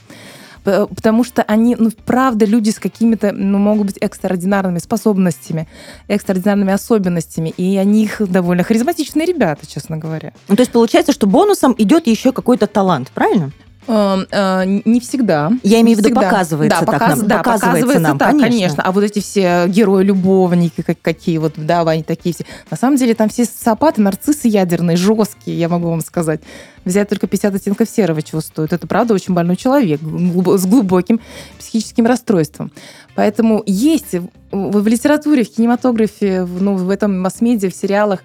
П- 0.66 0.86
Потому 0.88 1.22
что 1.22 1.42
они, 1.42 1.76
ну, 1.78 1.90
правда, 2.04 2.44
люди 2.44 2.70
с 2.70 2.80
какими-то, 2.80 3.30
ну, 3.30 3.58
могут 3.58 3.86
быть 3.86 3.98
экстраординарными 4.00 4.78
способностями, 4.80 5.68
экстраординарными 6.08 6.72
особенностями, 6.72 7.54
и 7.56 7.76
они 7.76 8.02
их 8.02 8.20
довольно 8.28 8.64
харизматичные 8.64 9.26
ребята, 9.26 9.64
честно 9.66 9.96
говоря. 9.96 10.32
Ну, 10.48 10.56
то 10.56 10.62
есть 10.62 10.72
получается, 10.72 11.12
что 11.12 11.28
бонусом 11.28 11.72
идет 11.78 12.08
еще 12.08 12.32
какой-то 12.32 12.66
талант, 12.66 13.12
правильно? 13.14 13.52
Э, 13.88 14.24
э, 14.30 14.64
Не 14.84 15.00
всегда. 15.00 15.52
Я 15.62 15.80
имею 15.80 15.96
в 15.98 16.00
виду, 16.02 16.14
показывается 16.14 16.80
да, 16.80 16.86
так 16.86 16.94
показ- 17.00 17.16
нам. 17.18 17.28
да, 17.28 17.38
показывается 17.38 17.98
нам, 18.00 18.18
так, 18.18 18.30
конечно. 18.30 18.48
конечно. 18.50 18.82
А 18.82 18.92
вот 18.92 19.04
эти 19.04 19.20
все 19.20 19.66
герои-любовники, 19.68 20.82
как- 20.82 21.00
какие 21.00 21.38
вот, 21.38 21.54
да, 21.56 21.82
они 21.82 22.02
такие 22.02 22.34
все. 22.34 22.44
На 22.70 22.76
самом 22.76 22.96
деле 22.96 23.14
там 23.14 23.28
все 23.28 23.44
социопаты, 23.44 24.00
нарциссы 24.00 24.48
ядерные, 24.48 24.96
жесткие, 24.96 25.58
я 25.58 25.68
могу 25.68 25.88
вам 25.88 26.00
сказать. 26.00 26.40
Взять 26.84 27.08
только 27.08 27.26
50 27.26 27.54
оттенков 27.54 27.88
серого, 27.88 28.22
чего 28.22 28.40
стоит. 28.40 28.72
Это, 28.72 28.86
правда, 28.86 29.14
очень 29.14 29.34
больной 29.34 29.56
человек 29.56 30.00
с 30.00 30.66
глубоким 30.66 31.20
психическим 31.58 32.06
расстройством. 32.06 32.72
Поэтому 33.14 33.62
есть 33.66 34.14
в, 34.50 34.80
в 34.80 34.86
литературе, 34.86 35.44
в 35.44 35.50
кинематографе, 35.50 36.44
в, 36.44 36.62
ну, 36.62 36.74
в 36.76 36.90
этом 36.90 37.20
масс-медиа, 37.20 37.70
в 37.70 37.74
сериалах 37.74 38.22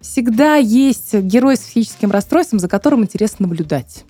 всегда 0.00 0.56
есть 0.56 1.14
герой 1.14 1.56
с 1.56 1.60
психическим 1.60 2.10
расстройством, 2.10 2.58
за 2.58 2.68
которым 2.68 3.02
интересно 3.02 3.46
наблюдать. 3.46 4.04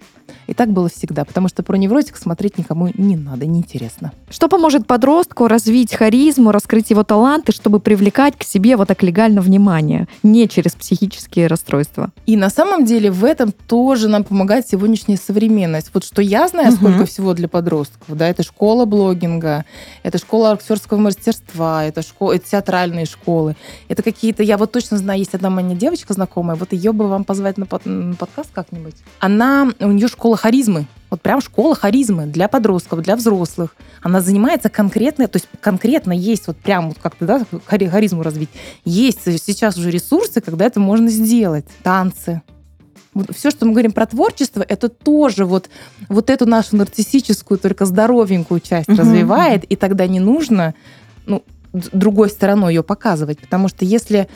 И 0.50 0.54
так 0.54 0.68
было 0.72 0.88
всегда, 0.88 1.24
потому 1.24 1.46
что 1.46 1.62
про 1.62 1.76
невротик 1.76 2.16
смотреть 2.16 2.58
никому 2.58 2.88
не 2.94 3.16
надо, 3.16 3.46
неинтересно. 3.46 4.10
Что 4.28 4.48
поможет 4.48 4.84
подростку 4.84 5.46
развить 5.46 5.94
харизму, 5.94 6.50
раскрыть 6.50 6.90
его 6.90 7.04
таланты, 7.04 7.52
чтобы 7.52 7.78
привлекать 7.78 8.36
к 8.36 8.42
себе 8.42 8.76
вот 8.76 8.88
так 8.88 9.00
легально 9.04 9.42
внимание, 9.42 10.08
не 10.24 10.48
через 10.48 10.72
психические 10.72 11.46
расстройства? 11.46 12.10
И 12.26 12.36
на 12.36 12.50
самом 12.50 12.84
деле 12.84 13.12
в 13.12 13.24
этом 13.24 13.52
тоже 13.68 14.08
нам 14.08 14.24
помогает 14.24 14.66
сегодняшняя 14.66 15.16
современность. 15.16 15.92
Вот 15.94 16.02
что 16.04 16.20
я 16.20 16.48
знаю, 16.48 16.72
Мгм. 16.72 16.76
сколько 16.78 17.06
всего 17.06 17.32
для 17.34 17.46
подростков, 17.46 18.16
да, 18.16 18.26
это 18.28 18.42
школа 18.42 18.86
блогинга, 18.86 19.64
это 20.02 20.18
школа 20.18 20.50
актерского 20.50 20.98
мастерства, 20.98 21.84
это, 21.84 22.02
школа, 22.02 22.32
это 22.32 22.50
театральные 22.50 23.06
школы, 23.06 23.54
это 23.88 24.02
какие-то, 24.02 24.42
я 24.42 24.58
вот 24.58 24.72
точно 24.72 24.98
знаю, 24.98 25.20
есть 25.20 25.34
одна 25.34 25.48
моя 25.48 25.76
девочка 25.76 26.12
знакомая, 26.12 26.56
вот 26.56 26.72
ее 26.72 26.90
бы 26.92 27.06
вам 27.06 27.22
позвать 27.22 27.56
на, 27.56 27.66
под- 27.66 27.86
на 27.86 28.16
подкаст 28.16 28.50
как-нибудь. 28.52 28.96
Она, 29.20 29.68
у 29.78 29.92
нее 29.92 30.08
школа 30.08 30.39
харизмы, 30.40 30.86
вот 31.10 31.20
прям 31.20 31.40
школа 31.40 31.74
харизмы 31.74 32.26
для 32.26 32.48
подростков, 32.48 33.02
для 33.02 33.16
взрослых. 33.16 33.74
Она 34.02 34.20
занимается 34.20 34.68
конкретно, 34.68 35.28
то 35.28 35.36
есть 35.36 35.48
конкретно 35.60 36.12
есть 36.12 36.46
вот 36.46 36.56
прям 36.56 36.88
вот 36.88 36.98
как-то, 37.00 37.26
да, 37.26 37.42
хари- 37.66 37.88
харизму 37.88 38.22
развить. 38.22 38.48
Есть 38.84 39.20
сейчас 39.24 39.76
уже 39.76 39.90
ресурсы, 39.90 40.40
когда 40.40 40.64
это 40.64 40.80
можно 40.80 41.10
сделать. 41.10 41.66
Танцы. 41.82 42.42
Все, 43.34 43.50
что 43.50 43.66
мы 43.66 43.72
говорим 43.72 43.92
про 43.92 44.06
творчество, 44.06 44.64
это 44.66 44.88
тоже 44.88 45.44
вот, 45.44 45.68
вот 46.08 46.30
эту 46.30 46.46
нашу 46.46 46.76
нарциссическую, 46.76 47.58
только 47.58 47.84
здоровенькую 47.84 48.60
часть 48.60 48.88
Мгм. 48.88 48.98
развивает, 48.98 49.64
и 49.64 49.76
тогда 49.76 50.06
не 50.06 50.20
нужно 50.20 50.74
ну, 51.26 51.42
другой 51.72 52.30
стороной 52.30 52.74
ее 52.74 52.82
показывать. 52.82 53.40
Потому 53.40 53.68
что 53.68 53.84
если 53.84 54.28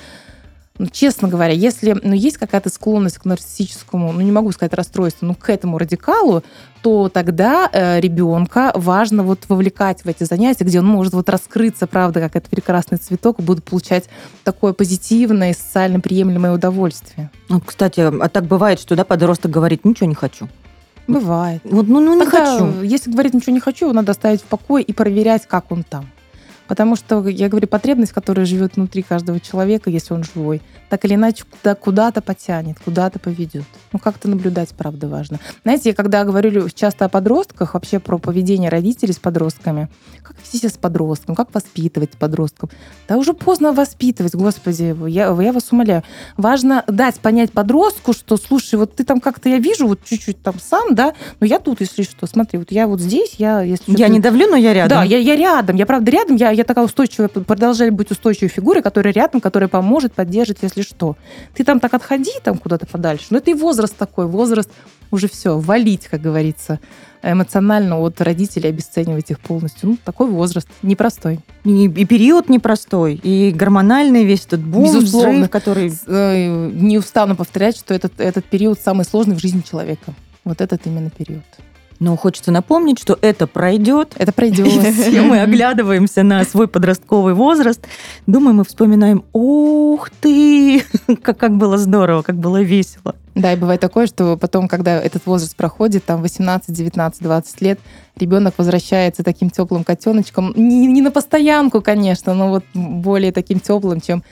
ну, 0.76 0.86
честно 0.90 1.28
говоря, 1.28 1.52
если 1.52 1.96
ну, 2.02 2.14
есть 2.14 2.36
какая-то 2.36 2.68
склонность 2.68 3.18
к 3.18 3.24
нарциссическому, 3.24 4.12
ну 4.12 4.20
не 4.20 4.32
могу 4.32 4.50
сказать 4.50 4.74
расстройству, 4.74 5.24
но 5.24 5.34
к 5.34 5.48
этому 5.48 5.78
радикалу, 5.78 6.42
то 6.82 7.08
тогда 7.08 7.70
э, 7.72 8.00
ребенка 8.00 8.72
важно 8.74 9.22
вот 9.22 9.44
вовлекать 9.48 10.04
в 10.04 10.08
эти 10.08 10.24
занятия, 10.24 10.64
где 10.64 10.80
он 10.80 10.86
может 10.86 11.12
вот 11.12 11.28
раскрыться, 11.28 11.86
правда, 11.86 12.18
как 12.18 12.34
этот 12.34 12.50
прекрасный 12.50 12.98
цветок, 12.98 13.38
и 13.38 13.42
будет 13.42 13.62
получать 13.62 14.08
такое 14.42 14.72
позитивное 14.72 15.52
и 15.52 15.54
социально 15.54 16.00
приемлемое 16.00 16.52
удовольствие. 16.52 17.30
Вот, 17.48 17.62
кстати, 17.64 18.00
а 18.00 18.28
так 18.28 18.46
бывает, 18.46 18.80
что 18.80 18.96
да, 18.96 19.04
подросток 19.04 19.52
говорит, 19.52 19.84
ничего 19.84 20.08
не 20.08 20.16
хочу. 20.16 20.48
Бывает. 21.06 21.60
Вот, 21.64 21.86
ну, 21.86 22.00
ну 22.00 22.14
не 22.14 22.24
Тогда, 22.24 22.58
хочу. 22.58 22.82
Если 22.82 23.12
говорить 23.12 23.34
ничего 23.34 23.52
не 23.52 23.60
хочу, 23.60 23.86
его 23.86 23.94
надо 23.94 24.10
оставить 24.10 24.40
в 24.40 24.46
покое 24.46 24.82
и 24.82 24.92
проверять, 24.92 25.46
как 25.46 25.70
он 25.70 25.84
там. 25.84 26.08
Потому 26.66 26.96
что, 26.96 27.26
я 27.28 27.48
говорю, 27.48 27.66
потребность, 27.68 28.12
которая 28.12 28.46
живет 28.46 28.76
внутри 28.76 29.02
каждого 29.02 29.38
человека, 29.40 29.90
если 29.90 30.14
он 30.14 30.24
живой, 30.24 30.62
так 30.88 31.04
или 31.04 31.14
иначе 31.14 31.44
куда- 31.50 31.74
куда-то 31.74 32.22
потянет, 32.22 32.78
куда-то 32.84 33.18
поведет. 33.18 33.64
Ну, 33.92 33.98
как-то 33.98 34.28
наблюдать, 34.28 34.70
правда, 34.70 35.08
важно. 35.08 35.40
Знаете, 35.62 35.90
я 35.90 35.94
когда 35.94 36.24
говорю 36.24 36.68
часто 36.70 37.04
о 37.04 37.08
подростках, 37.08 37.74
вообще 37.74 37.98
про 37.98 38.18
поведение 38.18 38.70
родителей 38.70 39.12
с 39.12 39.18
подростками, 39.18 39.88
как 40.22 40.36
вести 40.42 40.58
себя 40.58 40.70
с 40.70 40.78
подростком, 40.78 41.34
как 41.34 41.52
воспитывать 41.54 42.10
подростков. 42.12 42.70
Да 43.08 43.16
уже 43.18 43.34
поздно 43.34 43.72
воспитывать, 43.72 44.34
господи, 44.34 44.96
я, 45.08 45.26
я 45.40 45.52
вас 45.52 45.70
умоляю. 45.72 46.02
Важно 46.36 46.84
дать 46.86 47.20
понять 47.20 47.52
подростку, 47.52 48.12
что, 48.12 48.36
слушай, 48.36 48.76
вот 48.76 48.94
ты 48.96 49.04
там 49.04 49.20
как-то, 49.20 49.48
я 49.48 49.58
вижу, 49.58 49.86
вот 49.86 50.00
чуть-чуть 50.04 50.40
там 50.42 50.54
сам, 50.60 50.94
да, 50.94 51.12
но 51.40 51.46
я 51.46 51.58
тут, 51.58 51.80
если 51.80 52.02
что, 52.02 52.26
смотри, 52.26 52.58
вот 52.58 52.70
я 52.70 52.86
вот 52.86 53.00
здесь, 53.00 53.34
я, 53.38 53.60
если 53.62 53.92
Я 53.92 54.06
что, 54.06 54.08
не 54.14 54.20
давлю, 54.20 54.48
но 54.48 54.56
я 54.56 54.72
рядом. 54.72 54.98
да, 54.98 55.04
я, 55.04 55.18
я 55.18 55.36
рядом, 55.36 55.76
я 55.76 55.86
правда 55.86 56.10
рядом, 56.10 56.36
я, 56.36 56.50
я 56.54 56.64
такая 56.64 56.84
устойчивая, 56.84 57.28
продолжаю 57.28 57.92
быть 57.92 58.10
устойчивой 58.10 58.48
фигурой, 58.48 58.82
которая 58.82 59.12
рядом, 59.12 59.40
которая 59.40 59.68
поможет, 59.68 60.12
поддержит, 60.12 60.58
если 60.62 60.82
что. 60.82 61.16
Ты 61.54 61.64
там 61.64 61.80
так 61.80 61.94
отходи 61.94 62.32
там 62.42 62.58
куда-то 62.58 62.86
подальше. 62.86 63.26
Но 63.30 63.38
это 63.38 63.50
и 63.50 63.54
возраст 63.54 63.96
такой, 63.96 64.26
возраст 64.26 64.70
уже 65.10 65.28
все, 65.28 65.58
валить, 65.58 66.08
как 66.08 66.20
говорится, 66.20 66.80
эмоционально 67.22 67.98
от 68.00 68.20
родителей, 68.20 68.68
обесценивать 68.68 69.30
их 69.30 69.40
полностью. 69.40 69.90
Ну, 69.90 69.98
такой 70.04 70.28
возраст, 70.28 70.68
непростой. 70.82 71.40
И, 71.64 71.86
и 71.86 72.04
период 72.04 72.48
непростой, 72.48 73.14
и 73.22 73.50
гормональный 73.52 74.24
весь 74.24 74.44
этот 74.46 74.60
бум, 74.60 74.84
Безусловно. 74.84 75.30
взрыв, 75.30 75.50
который... 75.50 75.92
Э, 76.06 76.70
Не 76.72 76.98
устану 76.98 77.36
повторять, 77.36 77.76
что 77.76 77.94
этот, 77.94 78.20
этот 78.20 78.44
период 78.44 78.80
самый 78.80 79.04
сложный 79.04 79.36
в 79.36 79.40
жизни 79.40 79.62
человека. 79.62 80.12
Вот 80.44 80.60
этот 80.60 80.86
именно 80.86 81.10
период. 81.10 81.44
Но 82.04 82.18
хочется 82.18 82.50
напомнить, 82.50 82.98
что 82.98 83.18
это 83.22 83.46
пройдет. 83.46 84.12
Это 84.18 84.30
пройдет. 84.30 84.68
Все 84.94 85.22
мы 85.22 85.40
оглядываемся 85.40 86.22
на 86.22 86.44
свой 86.44 86.68
подростковый 86.68 87.32
возраст. 87.32 87.80
Думаем 88.26 88.60
и 88.60 88.64
вспоминаем, 88.64 89.24
ух 89.32 90.10
ты, 90.20 90.84
как, 91.22 91.38
как 91.38 91.56
было 91.56 91.78
здорово, 91.78 92.20
как 92.20 92.36
было 92.36 92.60
весело. 92.60 93.14
Да, 93.34 93.54
и 93.54 93.56
бывает 93.56 93.80
такое, 93.80 94.06
что 94.06 94.36
потом, 94.36 94.68
когда 94.68 95.00
этот 95.00 95.24
возраст 95.24 95.56
проходит, 95.56 96.04
там 96.04 96.20
18, 96.20 96.76
19, 96.76 97.22
20 97.22 97.60
лет, 97.62 97.80
ребенок 98.16 98.52
возвращается 98.58 99.24
таким 99.24 99.48
теплым 99.48 99.82
котеночком, 99.82 100.52
не, 100.56 100.86
не 100.86 101.00
на 101.00 101.10
постоянку, 101.10 101.80
конечно, 101.80 102.34
но 102.34 102.50
вот 102.50 102.64
более 102.74 103.32
таким 103.32 103.60
теплым, 103.60 104.02
чем 104.02 104.22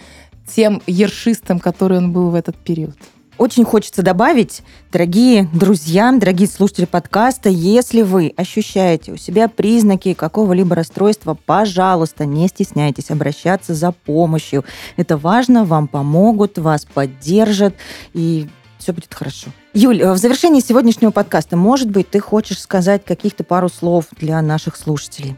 тем 0.46 0.82
ершистым, 0.86 1.58
который 1.58 1.96
он 1.96 2.12
был 2.12 2.28
в 2.28 2.34
этот 2.34 2.54
период. 2.56 2.96
Очень 3.38 3.64
хочется 3.64 4.02
добавить, 4.02 4.62
дорогие 4.92 5.48
друзья, 5.54 6.12
дорогие 6.12 6.46
слушатели 6.46 6.84
подкаста, 6.84 7.48
если 7.48 8.02
вы 8.02 8.34
ощущаете 8.36 9.12
у 9.12 9.16
себя 9.16 9.48
признаки 9.48 10.12
какого-либо 10.12 10.76
расстройства, 10.76 11.36
пожалуйста, 11.46 12.26
не 12.26 12.46
стесняйтесь 12.48 13.10
обращаться 13.10 13.74
за 13.74 13.90
помощью. 13.90 14.64
Это 14.96 15.16
важно, 15.16 15.64
вам 15.64 15.88
помогут, 15.88 16.58
вас 16.58 16.84
поддержат, 16.84 17.74
и 18.12 18.48
все 18.78 18.92
будет 18.92 19.14
хорошо. 19.14 19.48
Юль, 19.72 20.04
в 20.04 20.18
завершении 20.18 20.60
сегодняшнего 20.60 21.10
подкаста, 21.10 21.56
может 21.56 21.90
быть, 21.90 22.10
ты 22.10 22.20
хочешь 22.20 22.60
сказать 22.60 23.02
каких-то 23.02 23.44
пару 23.44 23.70
слов 23.70 24.06
для 24.12 24.42
наших 24.42 24.76
слушателей? 24.76 25.36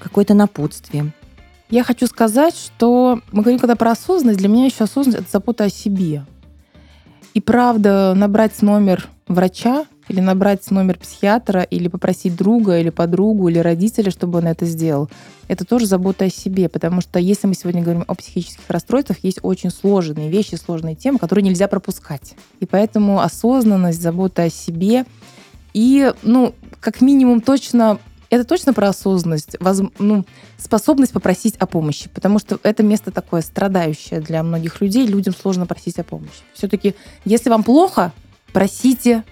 Какое-то 0.00 0.34
напутствие. 0.34 1.12
Я 1.70 1.84
хочу 1.84 2.06
сказать, 2.08 2.56
что 2.56 3.20
мы 3.30 3.42
говорим 3.42 3.60
когда 3.60 3.76
про 3.76 3.92
осознанность, 3.92 4.40
для 4.40 4.48
меня 4.48 4.66
еще 4.66 4.84
осознанность— 4.84 5.20
это 5.22 5.30
забота 5.30 5.64
о 5.64 5.70
себе. 5.70 6.24
И 7.34 7.40
правда, 7.40 8.14
набрать 8.14 8.60
номер 8.62 9.08
врача 9.26 9.86
или 10.08 10.20
набрать 10.20 10.70
номер 10.70 10.98
психиатра, 10.98 11.62
или 11.62 11.88
попросить 11.88 12.36
друга, 12.36 12.78
или 12.78 12.90
подругу, 12.90 13.48
или 13.48 13.58
родителя, 13.58 14.10
чтобы 14.10 14.38
он 14.38 14.46
это 14.46 14.66
сделал, 14.66 15.08
это 15.48 15.64
тоже 15.64 15.86
забота 15.86 16.26
о 16.26 16.30
себе. 16.30 16.68
Потому 16.68 17.00
что 17.00 17.18
если 17.18 17.46
мы 17.46 17.54
сегодня 17.54 17.82
говорим 17.82 18.04
о 18.06 18.14
психических 18.14 18.68
расстройствах, 18.68 19.18
есть 19.22 19.38
очень 19.42 19.70
сложные 19.70 20.28
вещи, 20.28 20.56
сложные 20.56 20.96
темы, 20.96 21.18
которые 21.18 21.44
нельзя 21.44 21.68
пропускать. 21.68 22.34
И 22.60 22.66
поэтому 22.66 23.20
осознанность, 23.20 24.02
забота 24.02 24.42
о 24.42 24.50
себе 24.50 25.04
И, 25.72 26.12
ну, 26.22 26.54
как 26.80 27.00
минимум 27.00 27.40
точно 27.40 27.98
это 28.32 28.44
точно 28.44 28.72
про 28.72 28.88
осознанность, 28.88 29.56
воз, 29.60 29.82
ну, 29.98 30.24
способность 30.56 31.12
попросить 31.12 31.54
о 31.56 31.66
помощи, 31.66 32.08
потому 32.08 32.38
что 32.38 32.58
это 32.62 32.82
место 32.82 33.10
такое 33.10 33.42
страдающее 33.42 34.20
для 34.20 34.42
многих 34.42 34.80
людей, 34.80 35.06
людям 35.06 35.34
сложно 35.34 35.66
просить 35.66 35.98
о 35.98 36.02
помощи. 36.02 36.40
Все-таки, 36.54 36.94
если 37.26 37.50
вам 37.50 37.62
плохо, 37.62 38.10
просите, 38.54 39.22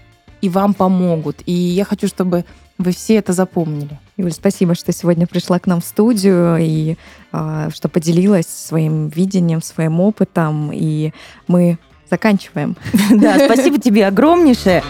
и 0.41 0.49
вам 0.49 0.75
помогут. 0.75 1.37
И 1.47 1.51
я 1.51 1.83
хочу, 1.83 2.07
чтобы 2.07 2.45
вы 2.77 2.91
все 2.91 3.15
это 3.15 3.33
запомнили. 3.33 3.99
Юль, 4.17 4.31
спасибо, 4.31 4.75
что 4.75 4.91
сегодня 4.91 5.25
пришла 5.25 5.57
к 5.57 5.65
нам 5.65 5.81
в 5.81 5.85
студию 5.85 6.57
и 6.59 6.95
э, 7.31 7.69
что 7.73 7.89
поделилась 7.89 8.47
своим 8.47 9.07
видением, 9.07 9.63
своим 9.63 9.99
опытом. 9.99 10.71
И 10.71 11.11
мы 11.47 11.79
заканчиваем. 12.07 12.77
Да, 13.09 13.39
спасибо 13.45 13.79
тебе 13.79 14.05
огромнейшее. 14.05 14.83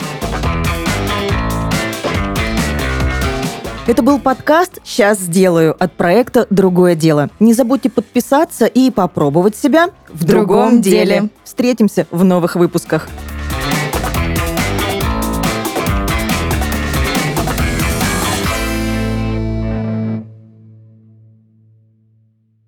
Это 3.91 4.03
был 4.03 4.19
подкаст 4.19 4.79
«Сейчас 4.85 5.19
сделаю» 5.19 5.75
от 5.77 5.91
проекта 5.91 6.47
«Другое 6.49 6.95
дело». 6.95 7.29
Не 7.41 7.53
забудьте 7.53 7.89
подписаться 7.89 8.65
и 8.65 8.89
попробовать 8.89 9.57
себя 9.57 9.89
в, 10.07 10.23
другом, 10.23 10.45
другом 10.47 10.81
деле. 10.81 11.05
деле. 11.05 11.29
Встретимся 11.43 12.07
в 12.09 12.23
новых 12.23 12.55
выпусках. 12.55 13.09